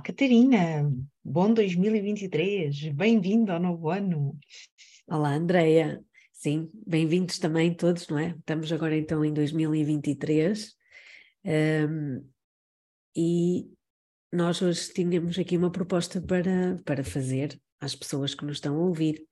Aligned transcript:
Olá, 0.00 0.06
Catarina! 0.06 0.90
Bom 1.22 1.52
2023! 1.52 2.88
Bem-vindo 2.94 3.52
ao 3.52 3.60
novo 3.60 3.90
ano! 3.90 4.34
Olá, 5.06 5.34
Andreia! 5.34 6.02
Sim, 6.32 6.70
bem-vindos 6.86 7.38
também 7.38 7.74
todos, 7.74 8.08
não 8.08 8.18
é? 8.18 8.30
Estamos 8.30 8.72
agora 8.72 8.96
então 8.96 9.22
em 9.22 9.30
2023 9.34 10.74
um, 11.44 12.26
e 13.14 13.70
nós 14.32 14.62
hoje 14.62 14.90
tínhamos 14.90 15.38
aqui 15.38 15.58
uma 15.58 15.70
proposta 15.70 16.18
para, 16.18 16.80
para 16.82 17.04
fazer 17.04 17.60
às 17.78 17.94
pessoas 17.94 18.34
que 18.34 18.46
nos 18.46 18.56
estão 18.56 18.76
a 18.76 18.78
ouvir, 18.78 19.22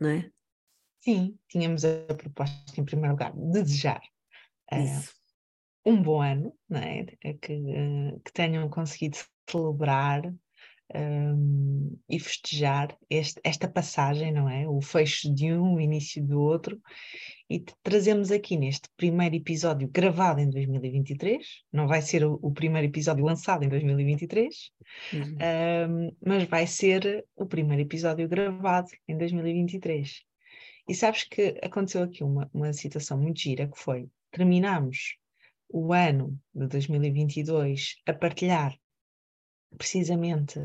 não 0.00 0.08
é? 0.08 0.30
Sim, 1.02 1.38
tínhamos 1.48 1.84
a 1.84 2.14
proposta 2.16 2.80
em 2.80 2.84
primeiro 2.84 3.12
lugar 3.12 3.34
de 3.34 3.62
desejar 3.62 4.00
uh, 4.72 5.21
um 5.84 6.00
bom 6.00 6.20
ano, 6.20 6.54
não 6.68 6.80
é? 6.80 7.04
Que, 7.04 7.36
que 8.24 8.32
tenham 8.32 8.68
conseguido 8.68 9.16
celebrar 9.48 10.32
um, 10.94 11.98
e 12.08 12.18
festejar 12.18 12.96
este, 13.08 13.40
esta 13.42 13.68
passagem, 13.68 14.32
não 14.32 14.48
é? 14.48 14.68
O 14.68 14.80
fecho 14.80 15.32
de 15.32 15.52
um, 15.52 15.74
o 15.74 15.80
início 15.80 16.24
do 16.24 16.40
outro. 16.40 16.80
E 17.48 17.64
trazemos 17.82 18.30
aqui 18.30 18.56
neste 18.56 18.88
primeiro 18.96 19.34
episódio 19.34 19.88
gravado 19.88 20.40
em 20.40 20.48
2023, 20.48 21.46
não 21.72 21.86
vai 21.86 22.00
ser 22.00 22.24
o, 22.24 22.38
o 22.42 22.52
primeiro 22.52 22.88
episódio 22.88 23.24
lançado 23.24 23.64
em 23.64 23.68
2023, 23.68 24.70
uhum. 25.12 25.20
um, 25.20 26.16
mas 26.24 26.44
vai 26.44 26.66
ser 26.66 27.24
o 27.36 27.46
primeiro 27.46 27.82
episódio 27.82 28.28
gravado 28.28 28.88
em 29.06 29.16
2023. 29.16 30.22
E 30.88 30.94
sabes 30.94 31.24
que 31.24 31.58
aconteceu 31.62 32.02
aqui 32.02 32.24
uma, 32.24 32.50
uma 32.52 32.72
situação 32.72 33.20
muito 33.20 33.40
gira 33.40 33.68
que 33.68 33.78
foi, 33.78 34.08
terminamos 34.30 35.16
o 35.72 35.92
ano 35.92 36.38
de 36.54 36.66
2022 36.68 37.96
a 38.06 38.12
partilhar 38.12 38.76
precisamente 39.76 40.60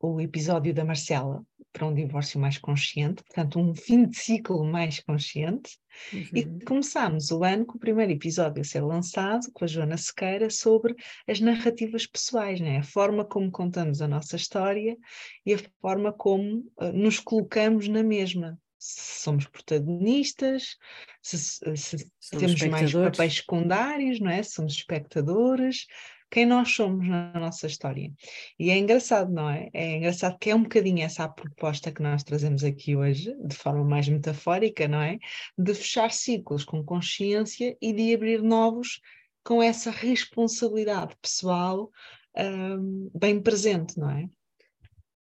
o 0.00 0.20
episódio 0.20 0.74
da 0.74 0.84
Marcela 0.84 1.44
para 1.72 1.86
um 1.86 1.94
divórcio 1.94 2.38
mais 2.38 2.58
consciente, 2.58 3.22
portanto, 3.22 3.58
um 3.58 3.74
fim 3.74 4.06
de 4.06 4.16
ciclo 4.18 4.62
mais 4.64 5.00
consciente, 5.00 5.78
uhum. 6.12 6.26
e 6.34 6.64
começámos 6.64 7.30
o 7.30 7.42
ano 7.42 7.64
com 7.64 7.76
o 7.76 7.80
primeiro 7.80 8.12
episódio 8.12 8.60
a 8.60 8.64
ser 8.64 8.80
lançado 8.80 9.50
com 9.52 9.64
a 9.64 9.68
Joana 9.68 9.96
Sequeira 9.96 10.50
sobre 10.50 10.94
as 11.26 11.40
narrativas 11.40 12.06
pessoais, 12.06 12.60
né? 12.60 12.78
a 12.78 12.82
forma 12.82 13.24
como 13.24 13.50
contamos 13.50 14.02
a 14.02 14.08
nossa 14.08 14.36
história 14.36 14.98
e 15.46 15.54
a 15.54 15.58
forma 15.80 16.12
como 16.12 16.58
uh, 16.78 16.92
nos 16.92 17.18
colocamos 17.18 17.88
na 17.88 18.02
mesma 18.02 18.58
se 18.82 19.22
somos 19.22 19.46
protagonistas, 19.46 20.76
se, 21.22 21.38
se 21.76 22.10
temos 22.36 22.60
mais 22.62 22.92
papéis 22.92 23.36
secundários, 23.36 24.18
não 24.18 24.28
é? 24.28 24.42
Se 24.42 24.54
somos 24.54 24.72
espectadores, 24.72 25.86
quem 26.28 26.44
nós 26.44 26.74
somos 26.74 27.06
na 27.06 27.32
nossa 27.34 27.68
história. 27.68 28.12
E 28.58 28.70
é 28.70 28.78
engraçado, 28.78 29.32
não 29.32 29.48
é? 29.48 29.70
É 29.72 29.98
engraçado 29.98 30.36
que 30.36 30.50
é 30.50 30.54
um 30.54 30.64
bocadinho 30.64 31.04
essa 31.04 31.22
a 31.22 31.28
proposta 31.28 31.92
que 31.92 32.02
nós 32.02 32.24
trazemos 32.24 32.64
aqui 32.64 32.96
hoje, 32.96 33.32
de 33.44 33.54
forma 33.54 33.84
mais 33.84 34.08
metafórica, 34.08 34.88
não 34.88 35.00
é? 35.00 35.16
De 35.56 35.72
fechar 35.74 36.10
ciclos 36.10 36.64
com 36.64 36.82
consciência 36.82 37.76
e 37.80 37.92
de 37.92 38.12
abrir 38.12 38.42
novos 38.42 39.00
com 39.44 39.62
essa 39.62 39.92
responsabilidade 39.92 41.14
pessoal 41.22 41.88
um, 42.36 43.08
bem 43.14 43.40
presente, 43.40 43.96
não 43.96 44.10
é? 44.10 44.28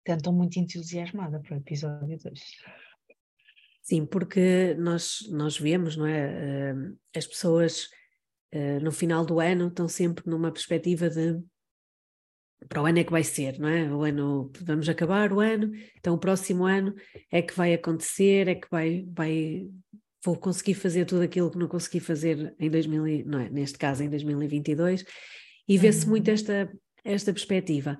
Portanto, 0.03 0.19
estou 0.19 0.34
muito 0.34 0.59
entusiasmada 0.59 1.40
para 1.40 1.56
o 1.56 1.59
episódio 1.59 2.18
de 2.18 2.28
hoje. 2.28 2.44
Sim, 3.88 4.06
porque 4.06 4.75
nós, 4.78 5.20
nós 5.30 5.58
vemos, 5.58 5.96
não 5.96 6.06
é? 6.06 6.74
Uh, 6.74 6.98
as 7.16 7.25
pessoas 7.25 7.88
uh, 8.53 8.84
no 8.84 8.92
final 8.92 9.25
do 9.25 9.40
ano 9.40 9.70
estão 9.70 9.88
sempre 9.88 10.30
numa 10.30 10.52
perspectiva 10.52 11.09
de 11.09 11.42
para 12.68 12.81
o 12.81 12.86
ano 12.86 13.00
é 13.00 13.03
que 13.06 13.12
vai 13.12 13.24
ser, 13.24 13.58
não 13.59 13.70
é? 13.70 13.90
O 13.90 14.03
ano, 14.03 14.52
vamos 14.59 14.90
acabar 14.90 15.31
o 15.31 15.40
ano, 15.40 15.72
então 15.96 16.16
o 16.16 16.20
próximo 16.20 16.66
ano 16.66 16.94
é 17.31 17.42
que 17.42 17.56
vai 17.56 17.74
acontecer, 17.74 18.50
é 18.50 18.56
que 18.56 18.68
vai, 18.70 19.06
vai 19.16 19.70
vou 20.22 20.36
conseguir 20.36 20.74
fazer 20.74 21.06
tudo 21.06 21.22
aquilo 21.22 21.50
que 21.50 21.58
não 21.58 21.69
consegui 21.69 22.02
fazer 22.02 22.54
em 22.59 22.69
2000, 22.69 23.25
não 23.25 23.40
é? 23.40 23.50
Neste 23.50 23.78
caso 23.78 24.04
em 24.04 24.09
2022, 24.09 25.06
e 25.66 25.78
vê-se 25.78 26.04
uhum. 26.04 26.09
muito 26.09 26.30
esta, 26.30 26.69
esta 27.06 27.31
perspectiva. 27.31 27.98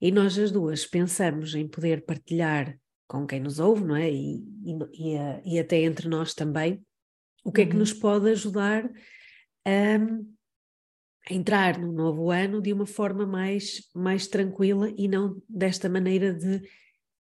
E 0.00 0.10
nós 0.10 0.36
as 0.36 0.50
duas 0.50 0.84
pensamos 0.84 1.54
em 1.54 1.68
poder 1.68 2.04
partilhar 2.04 2.76
com 3.08 3.26
quem 3.26 3.40
nos 3.40 3.58
ouve, 3.58 3.84
não 3.84 3.96
é? 3.96 4.10
E, 4.10 4.44
e, 4.64 4.78
e, 4.94 5.54
e 5.54 5.58
até 5.58 5.78
entre 5.78 6.08
nós 6.08 6.34
também, 6.34 6.84
o 7.44 7.50
que 7.50 7.62
uhum. 7.62 7.66
é 7.66 7.70
que 7.70 7.74
uhum. 7.74 7.80
nos 7.80 7.92
pode 7.92 8.30
ajudar 8.30 8.84
a, 9.64 9.96
a, 11.30 11.34
entrar 11.34 11.78
no 11.78 11.90
novo 11.90 12.30
ano 12.30 12.60
de 12.60 12.72
uma 12.72 12.86
forma 12.86 13.26
mais, 13.26 13.88
mais 13.94 14.28
tranquila 14.28 14.92
e 14.96 15.08
não 15.08 15.42
desta 15.48 15.88
maneira 15.88 16.32
de 16.32 16.62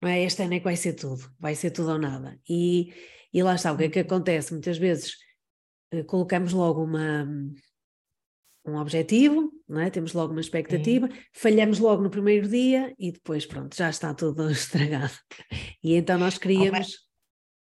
não 0.02 0.08
é? 0.08 0.24
Este 0.24 0.42
ano 0.42 0.54
é 0.54 0.58
que 0.58 0.64
vai 0.64 0.76
ser 0.76 0.94
tudo, 0.94 1.32
vai 1.38 1.54
ser 1.54 1.70
tudo 1.70 1.92
ou 1.92 1.98
nada. 1.98 2.36
E, 2.48 2.92
e 3.32 3.40
lá 3.40 3.54
está, 3.54 3.72
o 3.72 3.78
que 3.78 3.84
é 3.84 3.88
que 3.88 4.00
uhum. 4.00 4.06
acontece? 4.06 4.52
Muitas 4.52 4.76
vezes 4.76 5.14
uh, 5.94 6.04
colocamos 6.04 6.52
logo 6.52 6.82
uma, 6.82 7.24
um 8.64 8.76
objetivo, 8.76 9.50
é? 9.80 9.90
temos 9.90 10.12
logo 10.12 10.32
uma 10.32 10.40
expectativa, 10.40 11.08
Sim. 11.08 11.18
falhamos 11.32 11.78
logo 11.78 12.02
no 12.02 12.10
primeiro 12.10 12.48
dia 12.48 12.94
e 12.98 13.10
depois, 13.10 13.44
pronto, 13.44 13.76
já 13.76 13.90
está 13.90 14.14
tudo 14.14 14.48
estragado. 14.50 15.14
E 15.82 15.94
então 15.94 16.18
nós 16.18 16.38
queríamos. 16.38 17.10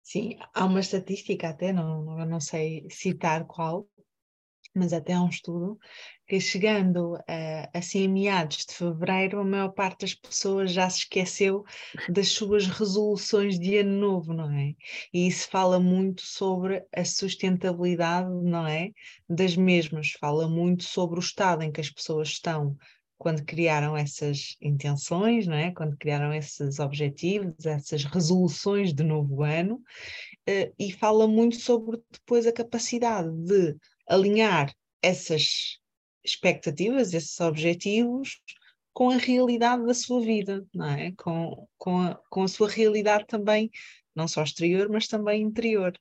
Sim, 0.03 0.38
há 0.53 0.66
uma 0.66 0.82
estatística 0.82 1.50
até, 1.50 1.72
não, 1.72 2.26
não 2.26 2.40
sei 2.40 2.86
citar 2.90 3.46
qual, 3.46 3.88
mas 4.73 4.94
até 4.94 5.13
há 5.13 5.22
um 5.22 5.29
estudo 5.29 5.78
que 6.28 6.39
chegando 6.39 7.16
uh, 7.16 7.69
assim 7.73 8.06
a 8.06 8.09
meados 8.09 8.66
de 8.66 8.73
fevereiro, 8.73 9.39
a 9.39 9.44
maior 9.44 9.69
parte 9.69 10.01
das 10.01 10.16
pessoas 10.16 10.72
já 10.72 10.89
se 10.89 11.00
esqueceu 11.00 11.63
das 12.09 12.29
suas 12.29 12.66
resoluções 12.66 13.59
de 13.59 13.78
ano 13.78 14.00
novo, 14.00 14.34
não 14.34 14.51
é? 14.51 14.73
E 15.13 15.28
isso 15.28 15.50
fala 15.50 15.79
muito 15.79 16.22
sobre 16.22 16.84
a 16.95 17.06
sustentabilidade, 17.06 18.29
não 18.29 18.66
é? 18.66 18.91
Das 19.29 19.56
mesmas, 19.56 20.11
fala 20.19 20.47
muito 20.47 20.84
sobre 20.84 21.19
o 21.19 21.22
estado 21.22 21.61
em 21.61 21.72
que 21.72 21.81
as 21.81 21.90
pessoas 21.90 22.29
estão 22.29 22.75
quando 23.23 23.45
criaram 23.45 23.95
essas 23.95 24.57
intenções, 24.61 25.47
não 25.47 25.55
é? 25.55 25.72
Quando 25.72 25.95
criaram 25.95 26.34
esses 26.34 26.78
objetivos, 26.79 27.66
essas 27.66 28.03
resoluções 28.03 28.94
de 28.94 29.03
novo 29.03 29.44
ano, 29.44 29.75
uh, 29.75 30.73
e 30.78 30.91
fala 30.91 31.25
muito 31.25 31.55
sobre 31.55 32.01
depois 32.11 32.45
a 32.45 32.51
capacidade 32.51 33.31
de 33.45 33.78
alinhar 34.08 34.74
essas 35.02 35.80
expectativas, 36.24 37.14
esses 37.14 37.40
objetivos 37.40 38.40
com 38.94 39.09
a 39.09 39.18
realidade 39.18 39.86
da 39.86 39.94
sua 39.94 40.22
vida, 40.22 40.66
não 40.74 40.86
é? 40.86 41.12
Com, 41.14 41.68
com, 41.78 41.97
a, 42.00 42.16
com 42.30 42.44
a 42.44 42.47
sua 42.47 42.69
realidade 42.69 43.25
também, 43.28 43.72
não 44.16 44.28
só 44.28 44.44
exterior, 44.44 44.88
mas 44.90 45.08
também 45.08 45.41
interior. 45.41 45.94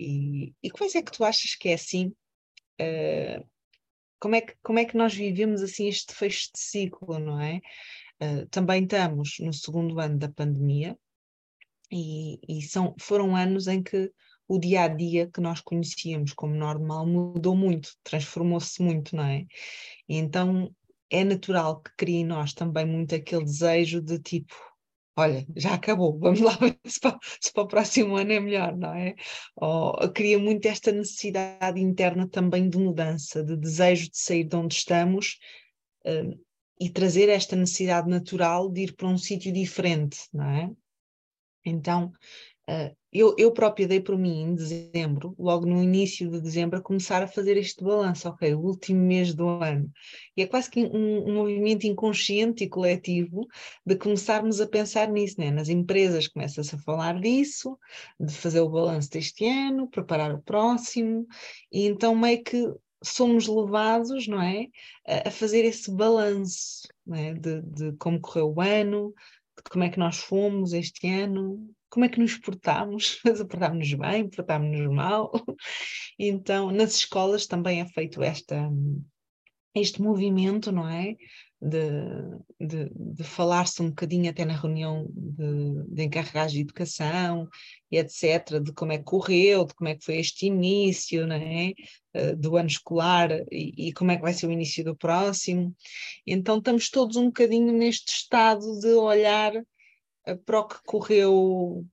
E, 0.00 0.54
e 0.62 0.70
quais 0.70 0.94
é 0.94 1.02
que 1.02 1.12
tu 1.12 1.24
achas 1.24 1.54
que 1.54 1.68
é 1.68 1.74
assim? 1.74 2.08
Uh, 2.80 3.46
como, 4.18 4.34
é 4.34 4.40
que, 4.40 4.54
como 4.62 4.78
é 4.78 4.84
que 4.84 4.96
nós 4.96 5.14
vivemos 5.14 5.62
assim 5.62 5.88
este 5.88 6.14
fecho 6.14 6.50
de 6.54 6.58
ciclo, 6.58 7.18
não 7.18 7.40
é? 7.40 7.60
Uh, 8.20 8.46
também 8.50 8.84
estamos 8.84 9.36
no 9.40 9.52
segundo 9.52 10.00
ano 10.00 10.18
da 10.18 10.30
pandemia 10.30 10.98
e, 11.92 12.40
e 12.48 12.62
são, 12.62 12.94
foram 12.98 13.36
anos 13.36 13.66
em 13.68 13.82
que 13.82 14.10
o 14.48 14.58
dia 14.58 14.82
a 14.82 14.88
dia 14.88 15.28
que 15.28 15.40
nós 15.40 15.60
conhecíamos 15.60 16.32
como 16.32 16.54
normal 16.54 17.06
mudou 17.06 17.56
muito, 17.56 17.90
transformou-se 18.04 18.80
muito, 18.82 19.16
não 19.16 19.24
é? 19.24 19.44
Então 20.08 20.74
é 21.10 21.24
natural 21.24 21.80
que 21.80 21.90
crie 21.96 22.16
em 22.16 22.24
nós 22.24 22.52
também 22.52 22.86
muito 22.86 23.14
aquele 23.14 23.44
desejo 23.44 24.00
de 24.00 24.18
tipo, 24.18 24.54
olha, 25.16 25.46
já 25.56 25.74
acabou, 25.74 26.18
vamos 26.20 26.40
lá 26.40 26.56
ver 26.56 26.78
se 26.84 27.00
para, 27.00 27.18
se 27.40 27.52
para, 27.52 27.62
o 27.62 27.68
próximo 27.68 28.16
ano 28.16 28.32
é 28.32 28.40
melhor, 28.40 28.76
não 28.76 28.94
é? 28.94 29.14
Ou 29.56 30.10
cria 30.12 30.38
muito 30.38 30.66
esta 30.66 30.92
necessidade 30.92 31.80
interna 31.80 32.28
também 32.28 32.68
de 32.68 32.78
mudança, 32.78 33.42
de 33.42 33.56
desejo 33.56 34.10
de 34.10 34.18
sair 34.18 34.44
de 34.44 34.56
onde 34.56 34.74
estamos 34.74 35.38
um, 36.04 36.38
e 36.78 36.90
trazer 36.90 37.28
esta 37.28 37.56
necessidade 37.56 38.08
natural 38.08 38.70
de 38.70 38.82
ir 38.82 38.94
para 38.94 39.08
um 39.08 39.18
sítio 39.18 39.52
diferente, 39.52 40.18
não 40.32 40.44
é? 40.44 40.70
Então, 41.64 42.12
eu, 43.12 43.34
eu 43.38 43.52
própria 43.52 43.86
dei 43.86 44.00
por 44.00 44.18
mim 44.18 44.42
em 44.42 44.54
dezembro, 44.54 45.34
logo 45.38 45.64
no 45.64 45.82
início 45.82 46.28
de 46.28 46.40
dezembro, 46.40 46.78
a 46.78 46.82
começar 46.82 47.22
a 47.22 47.28
fazer 47.28 47.56
este 47.56 47.82
balanço, 47.82 48.28
ok, 48.28 48.54
o 48.54 48.60
último 48.60 49.00
mês 49.00 49.32
do 49.32 49.48
ano. 49.48 49.90
E 50.36 50.42
é 50.42 50.46
quase 50.46 50.70
que 50.70 50.84
um, 50.84 51.30
um 51.30 51.34
movimento 51.34 51.86
inconsciente 51.86 52.64
e 52.64 52.68
coletivo 52.68 53.46
de 53.86 53.96
começarmos 53.96 54.60
a 54.60 54.66
pensar 54.66 55.08
nisso, 55.08 55.40
né? 55.40 55.50
nas 55.50 55.68
empresas 55.68 56.28
começa-se 56.28 56.74
a 56.74 56.78
falar 56.78 57.20
disso, 57.20 57.78
de 58.20 58.34
fazer 58.34 58.60
o 58.60 58.68
balanço 58.68 59.10
deste 59.10 59.46
ano, 59.46 59.88
preparar 59.88 60.34
o 60.34 60.42
próximo, 60.42 61.26
e 61.72 61.86
então 61.86 62.14
meio 62.14 62.42
que 62.42 62.70
somos 63.02 63.46
levados, 63.46 64.26
não 64.26 64.42
é, 64.42 64.66
a, 65.06 65.28
a 65.28 65.30
fazer 65.30 65.64
esse 65.64 65.90
balanço 65.90 66.88
é? 67.12 67.32
de, 67.32 67.62
de 67.62 67.92
como 67.98 68.20
correu 68.20 68.52
o 68.52 68.60
ano, 68.60 69.14
de 69.56 69.70
como 69.70 69.84
é 69.84 69.88
que 69.88 69.98
nós 69.98 70.18
fomos 70.18 70.72
este 70.72 71.08
ano, 71.08 71.74
como 71.88 72.04
é 72.04 72.08
que 72.08 72.20
nos 72.20 72.36
portámos, 72.36 73.20
portámos-nos 73.48 73.94
bem, 73.94 74.28
portámos-nos 74.28 74.94
mal. 74.94 75.32
Então, 76.18 76.70
nas 76.70 76.94
escolas 76.94 77.46
também 77.46 77.82
é 77.82 77.86
feito 77.86 78.22
esta, 78.22 78.70
este 79.74 80.00
movimento, 80.00 80.72
não 80.72 80.88
é? 80.88 81.14
De, 81.60 81.90
de, 82.58 82.90
de 82.94 83.22
falar-se 83.22 83.82
um 83.82 83.88
bocadinho 83.88 84.30
até 84.30 84.44
na 84.44 84.56
reunião 84.56 85.06
de, 85.10 85.84
de 85.88 86.02
encarregados 86.04 86.54
de 86.54 86.60
educação 86.60 87.46
e 87.90 87.98
etc., 87.98 88.60
de 88.62 88.72
como 88.72 88.92
é 88.92 88.98
que 88.98 89.04
correu, 89.04 89.66
de 89.66 89.74
como 89.74 89.88
é 89.88 89.94
que 89.94 90.04
foi 90.06 90.16
este 90.16 90.46
início, 90.46 91.26
não 91.26 91.36
é? 91.36 91.72
Eh, 92.14 92.34
do 92.34 92.56
ano 92.56 92.68
escolar 92.68 93.30
e, 93.52 93.88
e 93.88 93.92
como 93.92 94.10
é 94.10 94.16
que 94.16 94.22
vai 94.22 94.32
ser 94.32 94.46
o 94.46 94.52
início 94.52 94.82
do 94.82 94.96
próximo. 94.96 95.74
Então 96.26 96.56
estamos 96.56 96.88
todos 96.88 97.16
um 97.16 97.26
bocadinho 97.26 97.72
neste 97.72 98.10
estado 98.10 98.80
de 98.80 98.88
olhar 98.94 99.52
para 100.34 100.60
o 100.60 100.68
que 100.68 100.82
correu 100.84 101.86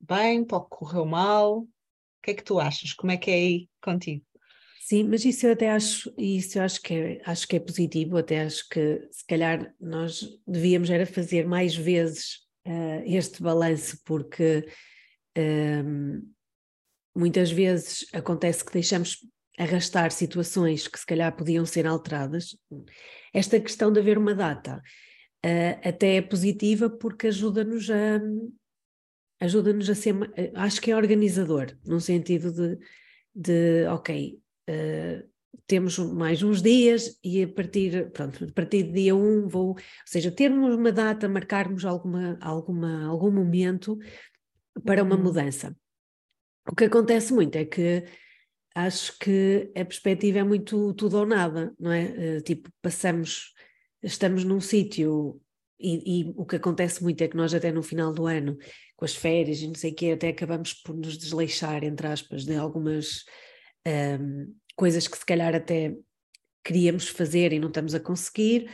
bem, 0.00 0.44
para 0.44 0.58
o 0.58 0.64
que 0.64 0.76
correu 0.76 1.06
mal. 1.06 1.60
O 1.60 1.68
que 2.22 2.32
é 2.32 2.34
que 2.34 2.44
tu 2.44 2.58
achas? 2.58 2.92
Como 2.92 3.12
é 3.12 3.16
que 3.16 3.30
é 3.30 3.34
aí 3.34 3.68
contigo? 3.82 4.24
Sim, 4.80 5.04
mas 5.04 5.24
isso 5.24 5.46
eu 5.46 5.52
até 5.52 5.70
acho, 5.70 6.12
isso 6.16 6.58
eu 6.58 6.62
acho 6.62 6.80
que 6.80 6.94
é, 6.94 7.20
acho 7.24 7.48
que 7.48 7.56
é 7.56 7.60
positivo, 7.60 8.16
até 8.16 8.42
acho 8.42 8.68
que 8.68 9.08
se 9.10 9.26
calhar 9.26 9.74
nós 9.80 10.24
devíamos 10.46 10.90
era 10.90 11.04
fazer 11.04 11.44
mais 11.44 11.74
vezes 11.74 12.46
uh, 12.68 13.02
este 13.04 13.42
balanço, 13.42 13.98
porque 14.04 14.64
uh, 15.36 16.22
muitas 17.16 17.50
vezes 17.50 18.06
acontece 18.12 18.64
que 18.64 18.72
deixamos 18.72 19.18
arrastar 19.58 20.12
situações 20.12 20.86
que 20.86 21.00
se 21.00 21.06
calhar 21.06 21.34
podiam 21.34 21.66
ser 21.66 21.84
alteradas. 21.84 22.56
Esta 23.34 23.58
questão 23.58 23.90
de 23.92 23.98
haver 23.98 24.18
uma 24.18 24.34
data 24.36 24.80
uh, 25.46 25.88
até 25.88 26.16
é 26.16 26.22
positiva 26.22 26.90
porque 26.90 27.28
ajuda-nos 27.28 27.88
a 27.90 28.20
ajuda-nos 29.38 29.88
a 29.90 29.94
ser, 29.94 30.14
acho 30.54 30.80
que 30.80 30.90
é 30.90 30.96
organizador, 30.96 31.76
num 31.84 32.00
sentido 32.00 32.50
de, 32.50 32.78
de 33.34 33.86
ok, 33.88 34.40
uh, 34.70 35.28
temos 35.66 35.98
mais 35.98 36.42
uns 36.42 36.62
dias 36.62 37.18
e 37.22 37.42
a 37.42 37.48
partir, 37.48 38.10
pronto, 38.12 38.44
a 38.44 38.52
partir 38.52 38.84
de 38.84 38.92
dia 38.92 39.14
1 39.14 39.18
um 39.18 39.48
vou, 39.48 39.68
ou 39.70 39.76
seja, 40.04 40.30
termos 40.30 40.74
uma 40.74 40.92
data, 40.92 41.28
marcarmos 41.28 41.84
alguma, 41.84 42.38
alguma, 42.40 43.06
algum 43.06 43.30
momento 43.30 43.98
para 44.84 45.02
uma 45.02 45.16
uhum. 45.16 45.22
mudança. 45.22 45.76
O 46.68 46.74
que 46.74 46.84
acontece 46.84 47.32
muito 47.32 47.56
é 47.56 47.64
que 47.64 48.04
acho 48.74 49.18
que 49.18 49.72
a 49.74 49.84
perspectiva 49.84 50.38
é 50.38 50.44
muito 50.44 50.92
tudo 50.94 51.18
ou 51.18 51.26
nada, 51.26 51.74
não 51.78 51.92
é? 51.92 52.40
Tipo, 52.40 52.70
passamos, 52.82 53.54
estamos 54.02 54.44
num 54.44 54.60
sítio 54.60 55.40
e, 55.78 56.20
e, 56.20 56.34
o 56.36 56.46
que 56.46 56.56
acontece 56.56 57.02
muito 57.02 57.22
é 57.22 57.28
que 57.28 57.36
nós 57.36 57.52
até 57.52 57.70
no 57.70 57.82
final 57.82 58.12
do 58.12 58.26
ano, 58.26 58.56
com 58.96 59.04
as 59.04 59.14
férias 59.14 59.60
e 59.60 59.66
não 59.66 59.74
sei 59.74 59.92
o 59.92 59.94
quê, 59.94 60.10
até 60.12 60.28
acabamos 60.28 60.72
por 60.72 60.96
nos 60.96 61.18
desleixar, 61.18 61.84
entre 61.84 62.06
aspas, 62.06 62.44
de 62.44 62.56
algumas 62.56 63.24
um, 64.20 64.54
coisas 64.74 65.06
que 65.06 65.18
se 65.18 65.26
calhar 65.26 65.54
até 65.54 65.94
queríamos 66.64 67.08
fazer 67.08 67.52
e 67.52 67.58
não 67.58 67.68
estamos 67.68 67.94
a 67.94 68.00
conseguir, 68.00 68.70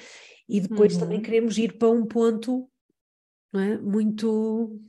e 0.48 0.60
depois 0.60 0.94
uhum. 0.94 1.00
também 1.00 1.20
queremos 1.20 1.58
ir 1.58 1.76
para 1.76 1.90
um 1.90 2.06
ponto 2.06 2.68
não 3.52 3.60
é? 3.60 3.78
muito 3.78 4.80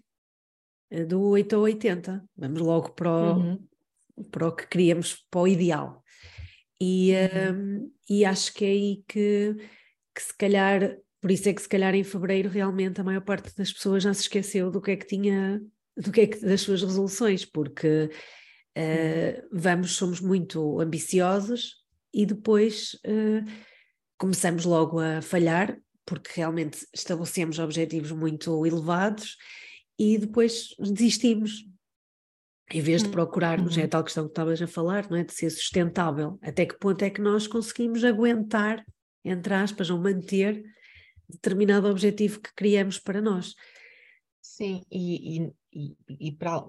eh, 0.89 1.05
do 1.05 1.21
8 1.21 1.55
a 1.55 1.59
80, 1.59 2.23
vamos 2.37 2.61
logo 2.61 2.91
para 2.91 3.11
o, 3.11 3.37
uhum. 3.37 3.67
para 4.31 4.47
o 4.47 4.55
que 4.55 4.67
queríamos, 4.67 5.25
para 5.29 5.41
o 5.41 5.47
ideal. 5.47 6.03
E, 6.79 7.11
uhum. 7.13 7.81
um, 7.81 7.91
e 8.09 8.23
acho 8.23 8.53
que 8.53 8.65
é 8.65 8.69
aí 8.69 9.03
que, 9.07 9.55
que 10.13 10.21
se 10.21 10.37
calhar 10.37 10.97
por 11.23 11.31
isso 11.31 11.47
é 11.47 11.53
que 11.53 11.61
se 11.61 11.69
calhar 11.69 11.95
em 11.95 12.03
fevereiro 12.03 12.49
realmente 12.49 12.99
a 12.99 13.03
maior 13.03 13.21
parte 13.21 13.55
das 13.55 13.71
pessoas 13.71 14.03
já 14.03 14.13
se 14.13 14.23
esqueceu 14.23 14.69
do 14.69 14.81
que 14.81 14.91
é 14.91 14.97
que 14.97 15.07
tinha, 15.07 15.63
do 15.95 16.11
que 16.11 16.19
é 16.19 16.27
que 16.27 16.37
das 16.41 16.59
suas 16.59 16.81
resoluções, 16.81 17.45
porque 17.45 18.09
uh, 18.77 19.47
vamos, 19.49 19.93
somos 19.93 20.19
muito 20.19 20.81
ambiciosos 20.81 21.77
e 22.13 22.25
depois 22.25 22.95
uh, 23.05 23.49
começamos 24.17 24.65
logo 24.65 24.99
a 24.99 25.21
falhar, 25.21 25.79
porque 26.05 26.29
realmente 26.35 26.85
estabelecemos 26.93 27.57
objetivos 27.57 28.11
muito 28.11 28.65
elevados 28.65 29.37
e 29.97 30.17
depois 30.17 30.75
desistimos. 30.77 31.63
Em 32.69 32.81
vez 32.81 33.01
de 33.01 33.07
hum, 33.07 33.11
procurarmos, 33.11 33.77
é 33.77 33.79
uhum. 33.79 33.83
é 33.83 33.85
a 33.85 33.89
tal 33.89 34.03
questão 34.03 34.25
que 34.25 34.31
estavas 34.31 34.61
a 34.61 34.67
falar, 34.67 35.09
não 35.09 35.17
é? 35.17 35.23
De 35.23 35.33
ser 35.33 35.49
sustentável. 35.49 36.37
Até 36.41 36.65
que 36.65 36.77
ponto 36.77 37.01
é 37.01 37.09
que 37.09 37.21
nós 37.21 37.47
conseguimos 37.47 38.03
aguentar, 38.03 38.83
entre 39.23 39.53
aspas, 39.53 39.89
ou 39.89 39.97
manter 39.97 40.63
determinado 41.29 41.89
objetivo 41.89 42.39
que 42.41 42.53
criamos 42.55 42.99
para 42.99 43.21
nós. 43.21 43.55
Sim, 44.41 44.81
e, 44.91 45.37
e, 45.37 45.53
e, 45.73 46.27
e 46.27 46.31
para 46.31 46.63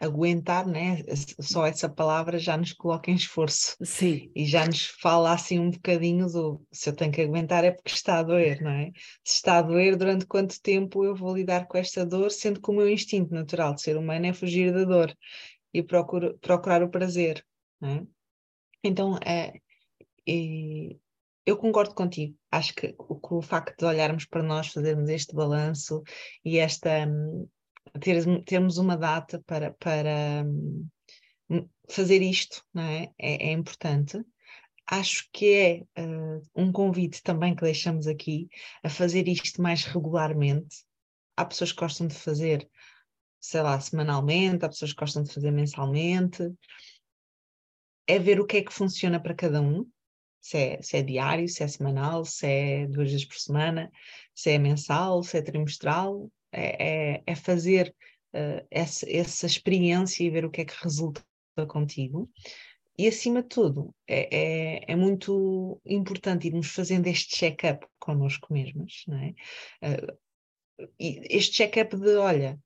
aguentar, 0.00 0.66
né? 0.66 1.02
só 1.40 1.66
essa 1.66 1.88
palavra 1.88 2.38
já 2.38 2.56
nos 2.56 2.72
coloca 2.72 3.10
em 3.10 3.14
esforço. 3.14 3.76
Sim. 3.82 4.30
E 4.34 4.46
já 4.46 4.64
nos 4.64 4.86
fala 4.86 5.32
assim 5.32 5.58
um 5.58 5.70
bocadinho 5.70 6.26
do 6.28 6.64
se 6.70 6.88
eu 6.88 6.94
tenho 6.94 7.12
que 7.12 7.20
aguentar 7.20 7.64
é 7.64 7.72
porque 7.72 7.90
está 7.90 8.20
a 8.20 8.22
doer, 8.22 8.62
não 8.62 8.70
é? 8.70 8.92
Se 9.24 9.34
está 9.34 9.58
a 9.58 9.62
doer, 9.62 9.96
durante 9.96 10.26
quanto 10.26 10.60
tempo 10.62 11.04
eu 11.04 11.16
vou 11.16 11.34
lidar 11.34 11.66
com 11.66 11.76
esta 11.76 12.06
dor, 12.06 12.30
sendo 12.30 12.60
que 12.60 12.70
o 12.70 12.74
meu 12.74 12.88
instinto 12.88 13.34
natural 13.34 13.74
de 13.74 13.82
ser 13.82 13.96
humano 13.96 14.26
é 14.26 14.32
fugir 14.32 14.72
da 14.72 14.84
dor 14.84 15.12
e 15.74 15.82
procura, 15.82 16.34
procurar 16.38 16.82
o 16.82 16.90
prazer, 16.90 17.44
não 17.80 17.90
é? 17.90 18.02
Então, 18.84 19.18
é, 19.26 19.52
eu 21.48 21.56
concordo 21.56 21.94
contigo. 21.94 22.36
Acho 22.50 22.74
que 22.74 22.94
o, 22.98 23.18
que 23.18 23.32
o, 23.34 23.40
facto 23.40 23.78
de 23.78 23.86
olharmos 23.86 24.26
para 24.26 24.42
nós, 24.42 24.68
fazermos 24.68 25.08
este 25.08 25.34
balanço 25.34 26.02
e 26.44 26.58
esta 26.58 27.08
ter, 27.98 28.44
termos 28.44 28.76
uma 28.76 28.98
data 28.98 29.42
para, 29.46 29.72
para 29.72 30.44
hum, 30.44 31.68
fazer 31.88 32.20
isto 32.20 32.62
é? 32.76 33.04
É, 33.18 33.48
é 33.48 33.52
importante. 33.52 34.22
Acho 34.86 35.26
que 35.32 35.86
é 35.96 36.02
uh, 36.02 36.42
um 36.54 36.70
convite 36.70 37.22
também 37.22 37.54
que 37.54 37.62
deixamos 37.62 38.06
aqui 38.06 38.48
a 38.82 38.90
fazer 38.90 39.26
isto 39.26 39.62
mais 39.62 39.84
regularmente. 39.84 40.84
Há 41.34 41.46
pessoas 41.46 41.72
que 41.72 41.80
gostam 41.80 42.08
de 42.08 42.14
fazer, 42.14 42.68
sei 43.40 43.62
lá, 43.62 43.80
semanalmente, 43.80 44.66
há 44.66 44.68
pessoas 44.68 44.92
que 44.92 45.00
gostam 45.00 45.22
de 45.22 45.32
fazer 45.32 45.50
mensalmente. 45.50 46.42
É 48.06 48.18
ver 48.18 48.38
o 48.38 48.46
que 48.46 48.58
é 48.58 48.62
que 48.62 48.72
funciona 48.72 49.18
para 49.18 49.34
cada 49.34 49.62
um 49.62 49.86
se 50.48 50.56
é, 50.56 50.82
se 50.82 50.96
é 50.96 51.02
diário, 51.02 51.46
se 51.46 51.62
é 51.62 51.68
semanal, 51.68 52.24
se 52.24 52.46
é 52.46 52.86
duas 52.86 53.10
vezes 53.10 53.26
por 53.26 53.36
semana, 53.36 53.92
se 54.34 54.50
é 54.50 54.58
mensal, 54.58 55.22
se 55.22 55.36
é 55.36 55.42
trimestral, 55.42 56.30
é, 56.50 57.16
é, 57.16 57.22
é 57.26 57.34
fazer 57.34 57.94
uh, 58.32 58.66
essa, 58.70 59.04
essa 59.10 59.44
experiência 59.44 60.24
e 60.24 60.30
ver 60.30 60.46
o 60.46 60.50
que 60.50 60.62
é 60.62 60.64
que 60.64 60.82
resulta 60.82 61.22
contigo. 61.68 62.30
E 62.96 63.06
acima 63.06 63.42
de 63.42 63.48
tudo, 63.48 63.94
é, 64.06 64.36
é, 64.36 64.92
é 64.92 64.96
muito 64.96 65.80
importante 65.84 66.46
irmos 66.46 66.68
fazendo 66.68 67.08
este 67.08 67.36
check-up 67.36 67.86
connosco 67.98 68.50
mesmos, 68.50 69.04
não 69.06 69.18
é? 69.18 69.34
Uh, 69.82 70.18
este 70.98 71.56
check-up 71.56 71.94
de, 71.94 72.16
olha, 72.16 72.58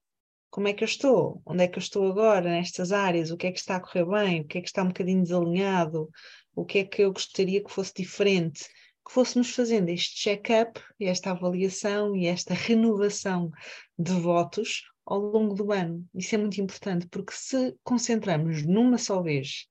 como 0.51 0.69
é 0.69 0.73
que 0.73 0.85
eu 0.85 0.87
estou? 0.87 1.43
Onde 1.45 1.65
é 1.65 1.69
que 1.69 1.79
eu 1.79 1.83
estou 1.83 2.07
agora 2.09 2.49
nestas 2.49 2.93
áreas? 2.93 3.31
O 3.31 3.37
que 3.37 3.49
é 3.49 3.53
que 3.53 3.59
está 3.59 3.77
a 3.77 3.81
correr 3.81 4.05
bem? 4.05 4.43
O 4.43 4.45
que 4.45 4.59
é 4.59 4.61
que 4.61 4.69
está 4.69 4.83
um 4.83 4.89
bocadinho 4.89 5.23
desalinhado? 5.23 6.11
O 6.55 6.65
que 6.65 6.79
é 6.79 6.85
que 6.85 7.03
eu 7.03 7.13
gostaria 7.13 7.63
que 7.63 7.71
fosse 7.71 7.93
diferente, 7.95 8.69
que 9.05 9.13
fôssemos 9.13 9.51
fazendo 9.51 9.89
este 9.89 10.17
check-up, 10.17 10.81
esta 11.01 11.31
avaliação 11.31 12.15
e 12.17 12.27
esta 12.27 12.55
renovação 12.55 13.51
de 13.99 14.13
votos 14.13 14.85
ao 15.05 15.19
longo 15.19 15.55
do 15.55 15.73
ano. 15.73 16.07
Isso 16.15 16.35
é 16.35 16.39
muito 16.39 16.61
importante, 16.61 17.07
porque 17.09 17.33
se 17.33 17.77
concentramos 17.83 18.65
numa 18.65 18.99
só 18.99 19.21
vez 19.21 19.67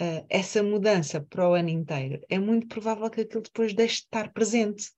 uh, 0.00 0.26
essa 0.28 0.62
mudança 0.62 1.20
para 1.20 1.48
o 1.48 1.54
ano 1.54 1.68
inteiro, 1.68 2.20
é 2.28 2.38
muito 2.38 2.66
provável 2.66 3.08
que 3.10 3.20
aquilo 3.20 3.42
depois 3.42 3.72
deixe 3.72 3.96
de 3.96 4.02
estar 4.02 4.32
presente 4.32 4.90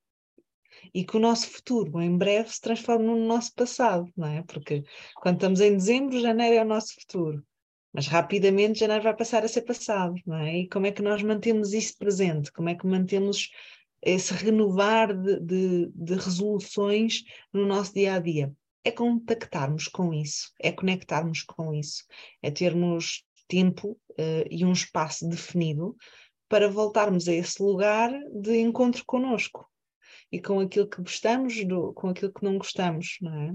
e 0.95 1.05
que 1.05 1.17
o 1.17 1.21
nosso 1.21 1.49
futuro 1.49 2.01
em 2.01 2.17
breve 2.17 2.51
se 2.51 2.61
transforme 2.61 3.07
no 3.07 3.27
nosso 3.27 3.53
passado, 3.55 4.11
não 4.17 4.29
é? 4.29 4.43
Porque 4.43 4.85
quando 5.17 5.37
estamos 5.37 5.61
em 5.61 5.73
dezembro, 5.73 6.21
janeiro 6.21 6.57
é 6.57 6.63
o 6.63 6.69
nosso 6.69 6.95
futuro. 6.95 7.45
Mas 7.93 8.07
rapidamente 8.07 8.81
janeiro 8.81 9.03
vai 9.03 9.17
passar 9.17 9.45
a 9.45 9.49
ser 9.49 9.63
passado, 9.63 10.15
não 10.27 10.37
é? 10.37 10.59
E 10.59 10.69
como 10.69 10.87
é 10.87 10.93
que 10.93 11.03
nós 11.03 11.23
mantemos 11.23 11.73
isso 11.73 11.97
presente? 11.97 12.53
Como 12.53 12.69
é 12.69 12.75
que 12.75 12.87
mantemos 12.87 13.51
esse 14.03 14.33
renovar 14.35 15.17
de, 15.17 15.41
de, 15.41 15.91
de 15.95 16.15
resoluções 16.15 17.25
no 17.53 17.67
nosso 17.67 17.95
dia 17.95 18.15
a 18.15 18.19
dia? 18.19 18.53
é 18.89 18.91
contactarmos 18.91 19.87
com 19.87 20.13
isso, 20.13 20.53
é 20.59 20.73
conectarmos 20.73 21.43
com 21.43 21.75
isso, 21.75 22.05
é 22.43 22.51
termos 22.51 23.25
tempo 23.47 23.99
uh, 24.13 24.49
e 24.51 24.65
um 24.65 24.73
espaço 24.73 25.29
definido 25.29 25.97
para 26.49 26.69
voltarmos 26.69 27.29
a 27.29 27.35
esse 27.35 27.63
lugar 27.63 28.11
de 28.33 28.59
encontro 28.59 29.05
conosco 29.05 29.71
e 30.33 30.41
com 30.41 30.61
aquilo 30.61 30.89
que 30.89 31.03
gostamos, 31.03 31.63
do, 31.65 31.93
com 31.93 32.09
aquilo 32.09 32.33
que 32.33 32.45
não 32.45 32.57
gostamos, 32.59 33.19
não 33.21 33.35
é? 33.43 33.55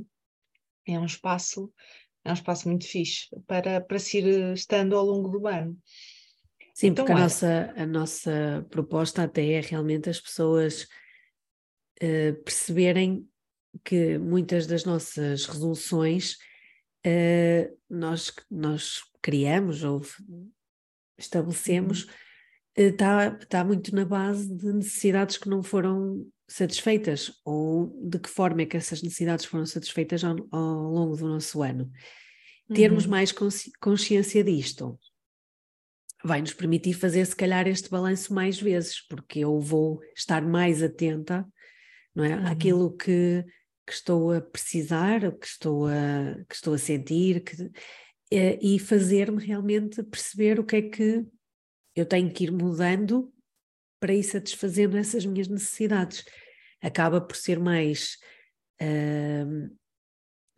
É 0.93 0.99
um 0.99 1.05
espaço, 1.05 1.71
é 2.25 2.31
um 2.31 2.33
espaço 2.33 2.67
muito 2.67 2.87
fixe 2.87 3.27
para, 3.45 3.81
para 3.81 3.99
se 3.99 4.19
ir 4.19 4.53
estando 4.53 4.95
ao 4.95 5.05
longo 5.05 5.29
do 5.29 5.47
ano. 5.47 5.77
Sim, 6.73 6.87
então, 6.87 7.05
porque 7.05 7.19
a, 7.19 7.23
nossa, 7.23 7.73
a 7.75 7.85
nossa 7.85 8.65
proposta 8.69 9.23
até 9.23 9.53
é 9.53 9.61
realmente 9.61 10.09
as 10.09 10.19
pessoas 10.19 10.87
uh, 12.01 12.43
perceberem 12.43 13.27
que 13.83 14.17
muitas 14.17 14.65
das 14.65 14.83
nossas 14.83 15.45
resoluções 15.45 16.37
uh, 17.05 17.77
nós, 17.89 18.31
nós 18.49 19.01
criamos 19.21 19.83
ou 19.83 20.01
estabelecemos 21.17 22.07
está 22.75 23.29
uhum. 23.29 23.35
uh, 23.35 23.45
tá 23.47 23.63
muito 23.63 23.93
na 23.93 24.05
base 24.05 24.51
de 24.51 24.73
necessidades 24.73 25.37
que 25.37 25.49
não 25.49 25.61
foram 25.61 26.25
satisfeitas 26.47 27.31
ou 27.45 27.87
de 28.07 28.19
que 28.19 28.29
forma 28.29 28.61
é 28.61 28.65
que 28.65 28.77
essas 28.77 29.01
necessidades 29.01 29.45
foram 29.45 29.65
satisfeitas 29.65 30.23
ao, 30.23 30.35
ao 30.51 30.91
longo 30.91 31.15
do 31.15 31.27
nosso 31.27 31.61
ano. 31.61 31.91
Uhum. 32.69 32.75
Termos 32.75 33.05
mais 33.05 33.31
consci 33.31 33.71
consciência 33.79 34.43
disto 34.43 34.99
vai 36.25 36.39
nos 36.39 36.53
permitir 36.53 36.93
fazer 36.93 37.25
se 37.25 37.35
calhar 37.35 37.67
este 37.67 37.89
balanço 37.89 38.33
mais 38.33 38.57
vezes, 38.57 39.05
porque 39.07 39.39
eu 39.39 39.59
vou 39.59 39.99
estar 40.15 40.41
mais 40.41 40.81
atenta 40.81 41.45
não 42.15 42.23
é? 42.23 42.35
Uhum. 42.35 42.47
àquilo 42.47 42.95
que 42.95 43.45
que 43.85 43.93
estou 43.93 44.31
a 44.31 44.41
precisar, 44.41 45.19
que 45.33 45.45
estou 45.45 45.87
a, 45.87 46.35
que 46.47 46.55
estou 46.55 46.73
a 46.73 46.77
sentir, 46.77 47.43
que, 47.43 47.69
eh, 48.31 48.57
e 48.61 48.79
fazer-me 48.79 49.45
realmente 49.45 50.01
perceber 50.03 50.59
o 50.59 50.63
que 50.63 50.77
é 50.77 50.81
que 50.83 51.25
eu 51.95 52.05
tenho 52.05 52.31
que 52.31 52.45
ir 52.45 52.51
mudando 52.51 53.32
para 54.03 54.13
ir 54.13 54.23
satisfazendo 54.23 54.97
essas 54.97 55.25
minhas 55.25 55.47
necessidades. 55.47 56.25
Acaba 56.81 57.21
por 57.21 57.37
ser 57.37 57.57
mais 57.57 58.17
uh, 58.81 59.73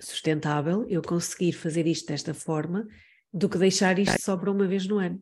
sustentável 0.01 0.83
eu 0.89 0.99
conseguir 1.03 1.53
fazer 1.53 1.85
isto 1.85 2.07
desta 2.07 2.33
forma 2.33 2.87
do 3.31 3.47
que 3.47 3.59
deixar 3.59 3.99
isto 3.99 4.19
só 4.19 4.35
para 4.35 4.49
uma 4.49 4.67
vez 4.67 4.87
no 4.87 4.97
ano. 4.97 5.21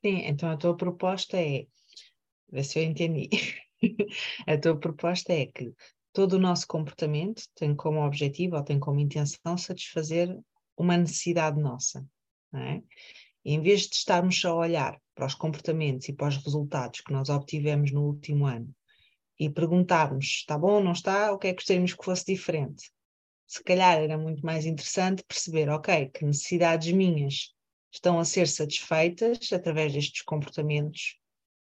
Sim, 0.00 0.22
então 0.24 0.48
a 0.50 0.56
tua 0.56 0.74
proposta 0.74 1.36
é, 1.36 1.66
ver 2.50 2.64
se 2.64 2.78
eu 2.78 2.84
entendi. 2.84 3.28
a 4.48 4.56
tua 4.56 4.80
proposta 4.80 5.30
é 5.30 5.44
que 5.44 5.74
todo 6.10 6.34
o 6.34 6.40
nosso 6.40 6.66
comportamento 6.66 7.42
tem 7.54 7.76
como 7.76 8.02
objetivo 8.02 8.56
ou 8.56 8.64
tem 8.64 8.80
como 8.80 8.98
intenção 8.98 9.58
satisfazer 9.58 10.34
uma 10.74 10.96
necessidade 10.96 11.60
nossa. 11.60 12.02
É? 12.54 12.80
Em 13.44 13.60
vez 13.60 13.82
de 13.82 13.96
estarmos 13.96 14.40
só 14.40 14.50
a 14.50 14.66
olhar 14.66 15.00
para 15.14 15.26
os 15.26 15.34
comportamentos 15.34 16.08
e 16.08 16.12
para 16.12 16.28
os 16.28 16.36
resultados 16.36 17.00
que 17.00 17.12
nós 17.12 17.28
obtivemos 17.28 17.92
no 17.92 18.02
último 18.02 18.46
ano 18.46 18.74
e 19.38 19.50
perguntarmos 19.50 20.26
está 20.26 20.56
bom 20.56 20.82
não 20.82 20.92
está, 20.92 21.32
o 21.32 21.38
que 21.38 21.48
é 21.48 21.50
que 21.50 21.56
gostaríamos 21.56 21.94
que 21.94 22.04
fosse 22.04 22.24
diferente? 22.26 22.90
Se 23.46 23.62
calhar 23.62 23.98
era 23.98 24.16
muito 24.16 24.44
mais 24.44 24.64
interessante 24.64 25.24
perceber, 25.26 25.68
ok, 25.68 26.08
que 26.08 26.24
necessidades 26.24 26.92
minhas 26.92 27.52
estão 27.92 28.18
a 28.18 28.24
ser 28.24 28.48
satisfeitas 28.48 29.52
através 29.52 29.92
destes 29.92 30.22
comportamentos, 30.22 31.18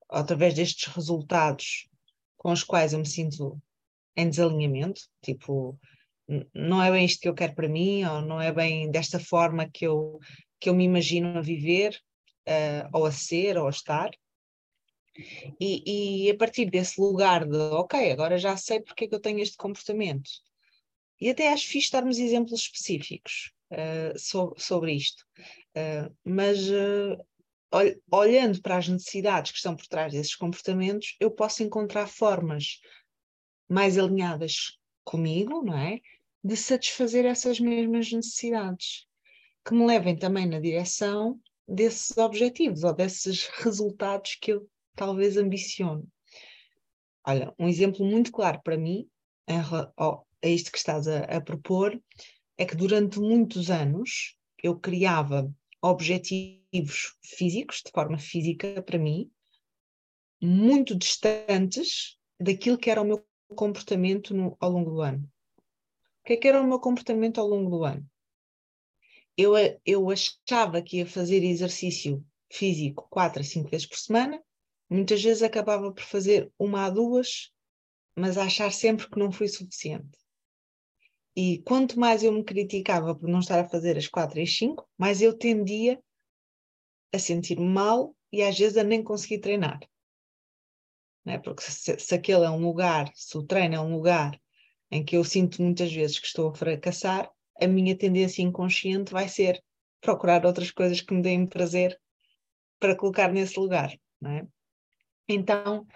através 0.08 0.54
destes 0.54 0.92
resultados 0.92 1.88
com 2.36 2.52
os 2.52 2.62
quais 2.62 2.92
eu 2.92 2.98
me 2.98 3.08
sinto 3.08 3.60
em 4.16 4.28
desalinhamento, 4.28 5.00
tipo, 5.22 5.78
não 6.54 6.82
é 6.82 6.90
bem 6.90 7.04
isto 7.04 7.20
que 7.20 7.28
eu 7.28 7.34
quero 7.34 7.54
para 7.54 7.68
mim, 7.68 8.04
ou 8.04 8.22
não 8.22 8.40
é 8.40 8.52
bem 8.52 8.90
desta 8.90 9.18
forma 9.18 9.68
que 9.68 9.86
eu, 9.86 10.18
que 10.60 10.68
eu 10.68 10.74
me 10.74 10.84
imagino 10.84 11.38
a 11.38 11.40
viver, 11.40 12.00
uh, 12.48 12.88
ou 12.92 13.04
a 13.04 13.12
ser, 13.12 13.56
ou 13.58 13.66
a 13.66 13.70
estar. 13.70 14.10
E, 15.60 16.26
e, 16.26 16.30
a 16.30 16.36
partir 16.36 16.70
desse 16.70 17.00
lugar 17.00 17.46
de, 17.46 17.56
ok, 17.56 18.10
agora 18.10 18.36
já 18.36 18.56
sei 18.56 18.80
porque 18.80 19.04
é 19.04 19.08
que 19.08 19.14
eu 19.14 19.20
tenho 19.20 19.40
este 19.40 19.56
comportamento. 19.56 20.28
E 21.20 21.30
até 21.30 21.52
acho 21.52 21.68
fixe 21.68 21.92
darmos 21.92 22.18
exemplos 22.18 22.60
específicos 22.60 23.52
uh, 23.70 24.18
sobre, 24.18 24.60
sobre 24.60 24.92
isto. 24.92 25.24
Uh, 25.76 26.12
mas 26.24 26.58
olhando 28.10 28.60
para 28.62 28.76
as 28.76 28.88
necessidades 28.88 29.50
que 29.50 29.56
estão 29.56 29.74
por 29.74 29.86
trás 29.86 30.12
desses 30.12 30.36
comportamentos, 30.36 31.16
eu 31.18 31.30
posso 31.30 31.62
encontrar 31.62 32.06
formas 32.06 32.80
mais 33.68 33.98
alinhadas 33.98 34.78
comigo, 35.04 35.62
não 35.62 35.76
é? 35.76 36.00
De 36.42 36.56
satisfazer 36.56 37.24
essas 37.24 37.58
mesmas 37.58 38.12
necessidades, 38.12 39.06
que 39.64 39.74
me 39.74 39.86
levem 39.86 40.16
também 40.16 40.46
na 40.46 40.60
direção 40.60 41.40
desses 41.66 42.16
objetivos 42.18 42.84
ou 42.84 42.94
desses 42.94 43.46
resultados 43.62 44.36
que 44.40 44.52
eu 44.52 44.68
talvez 44.94 45.36
ambiciono. 45.36 46.06
Olha, 47.26 47.54
um 47.58 47.66
exemplo 47.66 48.04
muito 48.04 48.30
claro 48.30 48.60
para 48.62 48.76
mim, 48.76 49.08
a 49.48 50.48
isto 50.48 50.70
que 50.70 50.78
estás 50.78 51.08
a, 51.08 51.20
a 51.20 51.40
propor, 51.40 51.98
é 52.58 52.64
que 52.64 52.76
durante 52.76 53.18
muitos 53.18 53.70
anos 53.70 54.36
eu 54.62 54.78
criava 54.78 55.50
objetivos 55.82 57.16
físicos, 57.22 57.82
de 57.84 57.90
forma 57.90 58.18
física 58.18 58.82
para 58.82 58.98
mim, 58.98 59.30
muito 60.40 60.96
distantes 60.96 62.18
daquilo 62.38 62.78
que 62.78 62.90
era 62.90 63.00
o 63.00 63.04
meu 63.04 63.24
comportamento 63.54 64.34
no, 64.34 64.56
ao 64.60 64.70
longo 64.70 64.90
do 64.90 65.00
ano. 65.00 65.30
O 66.20 66.26
que 66.26 66.34
é 66.34 66.36
que 66.36 66.48
era 66.48 66.60
o 66.60 66.66
meu 66.66 66.78
comportamento 66.78 67.40
ao 67.40 67.46
longo 67.46 67.70
do 67.70 67.84
ano? 67.84 68.06
Eu, 69.36 69.54
eu 69.84 70.08
achava 70.10 70.80
que 70.80 70.98
ia 70.98 71.06
fazer 71.06 71.42
exercício 71.42 72.24
físico 72.50 73.08
quatro 73.10 73.40
a 73.40 73.44
cinco 73.44 73.70
vezes 73.70 73.86
por 73.86 73.98
semana, 73.98 74.42
muitas 74.88 75.22
vezes 75.22 75.42
acabava 75.42 75.92
por 75.92 76.02
fazer 76.02 76.52
uma 76.58 76.86
a 76.86 76.90
duas, 76.90 77.50
mas 78.16 78.38
a 78.38 78.44
achar 78.44 78.72
sempre 78.72 79.08
que 79.08 79.18
não 79.18 79.32
foi 79.32 79.48
suficiente. 79.48 80.18
E 81.36 81.58
quanto 81.62 81.98
mais 81.98 82.22
eu 82.22 82.30
me 82.30 82.44
criticava 82.44 83.14
por 83.14 83.28
não 83.28 83.40
estar 83.40 83.58
a 83.58 83.68
fazer 83.68 83.96
as 83.96 84.06
quatro 84.06 84.40
e 84.40 84.46
cinco, 84.46 84.88
mais 84.96 85.20
eu 85.20 85.36
tendia 85.36 86.00
a 87.12 87.18
sentir-me 87.18 87.66
mal 87.66 88.14
e 88.32 88.42
às 88.42 88.56
vezes 88.56 88.76
a 88.76 88.84
nem 88.84 89.02
conseguir 89.02 89.38
treinar 89.38 89.80
né? 91.24 91.38
porque 91.38 91.62
se, 91.62 91.98
se 91.98 92.14
aquele 92.14 92.44
é 92.44 92.50
um 92.50 92.64
lugar, 92.64 93.10
se 93.14 93.36
o 93.38 93.42
treino 93.42 93.74
é 93.74 93.80
um 93.80 93.94
lugar 93.94 94.38
em 94.90 95.04
que 95.04 95.16
eu 95.16 95.24
sinto 95.24 95.62
muitas 95.62 95.92
vezes 95.92 96.18
que 96.18 96.26
estou 96.26 96.50
a 96.50 96.54
fracassar, 96.54 97.30
a 97.60 97.66
minha 97.66 97.96
tendência 97.96 98.42
inconsciente 98.42 99.12
vai 99.12 99.28
ser 99.28 99.62
procurar 100.00 100.44
outras 100.44 100.70
coisas 100.70 101.00
que 101.00 101.14
me 101.14 101.22
deem 101.22 101.46
prazer 101.46 101.98
para 102.78 102.96
colocar 102.96 103.32
nesse 103.32 103.58
lugar. 103.58 103.96
É? 104.24 104.46
Então, 105.28 105.86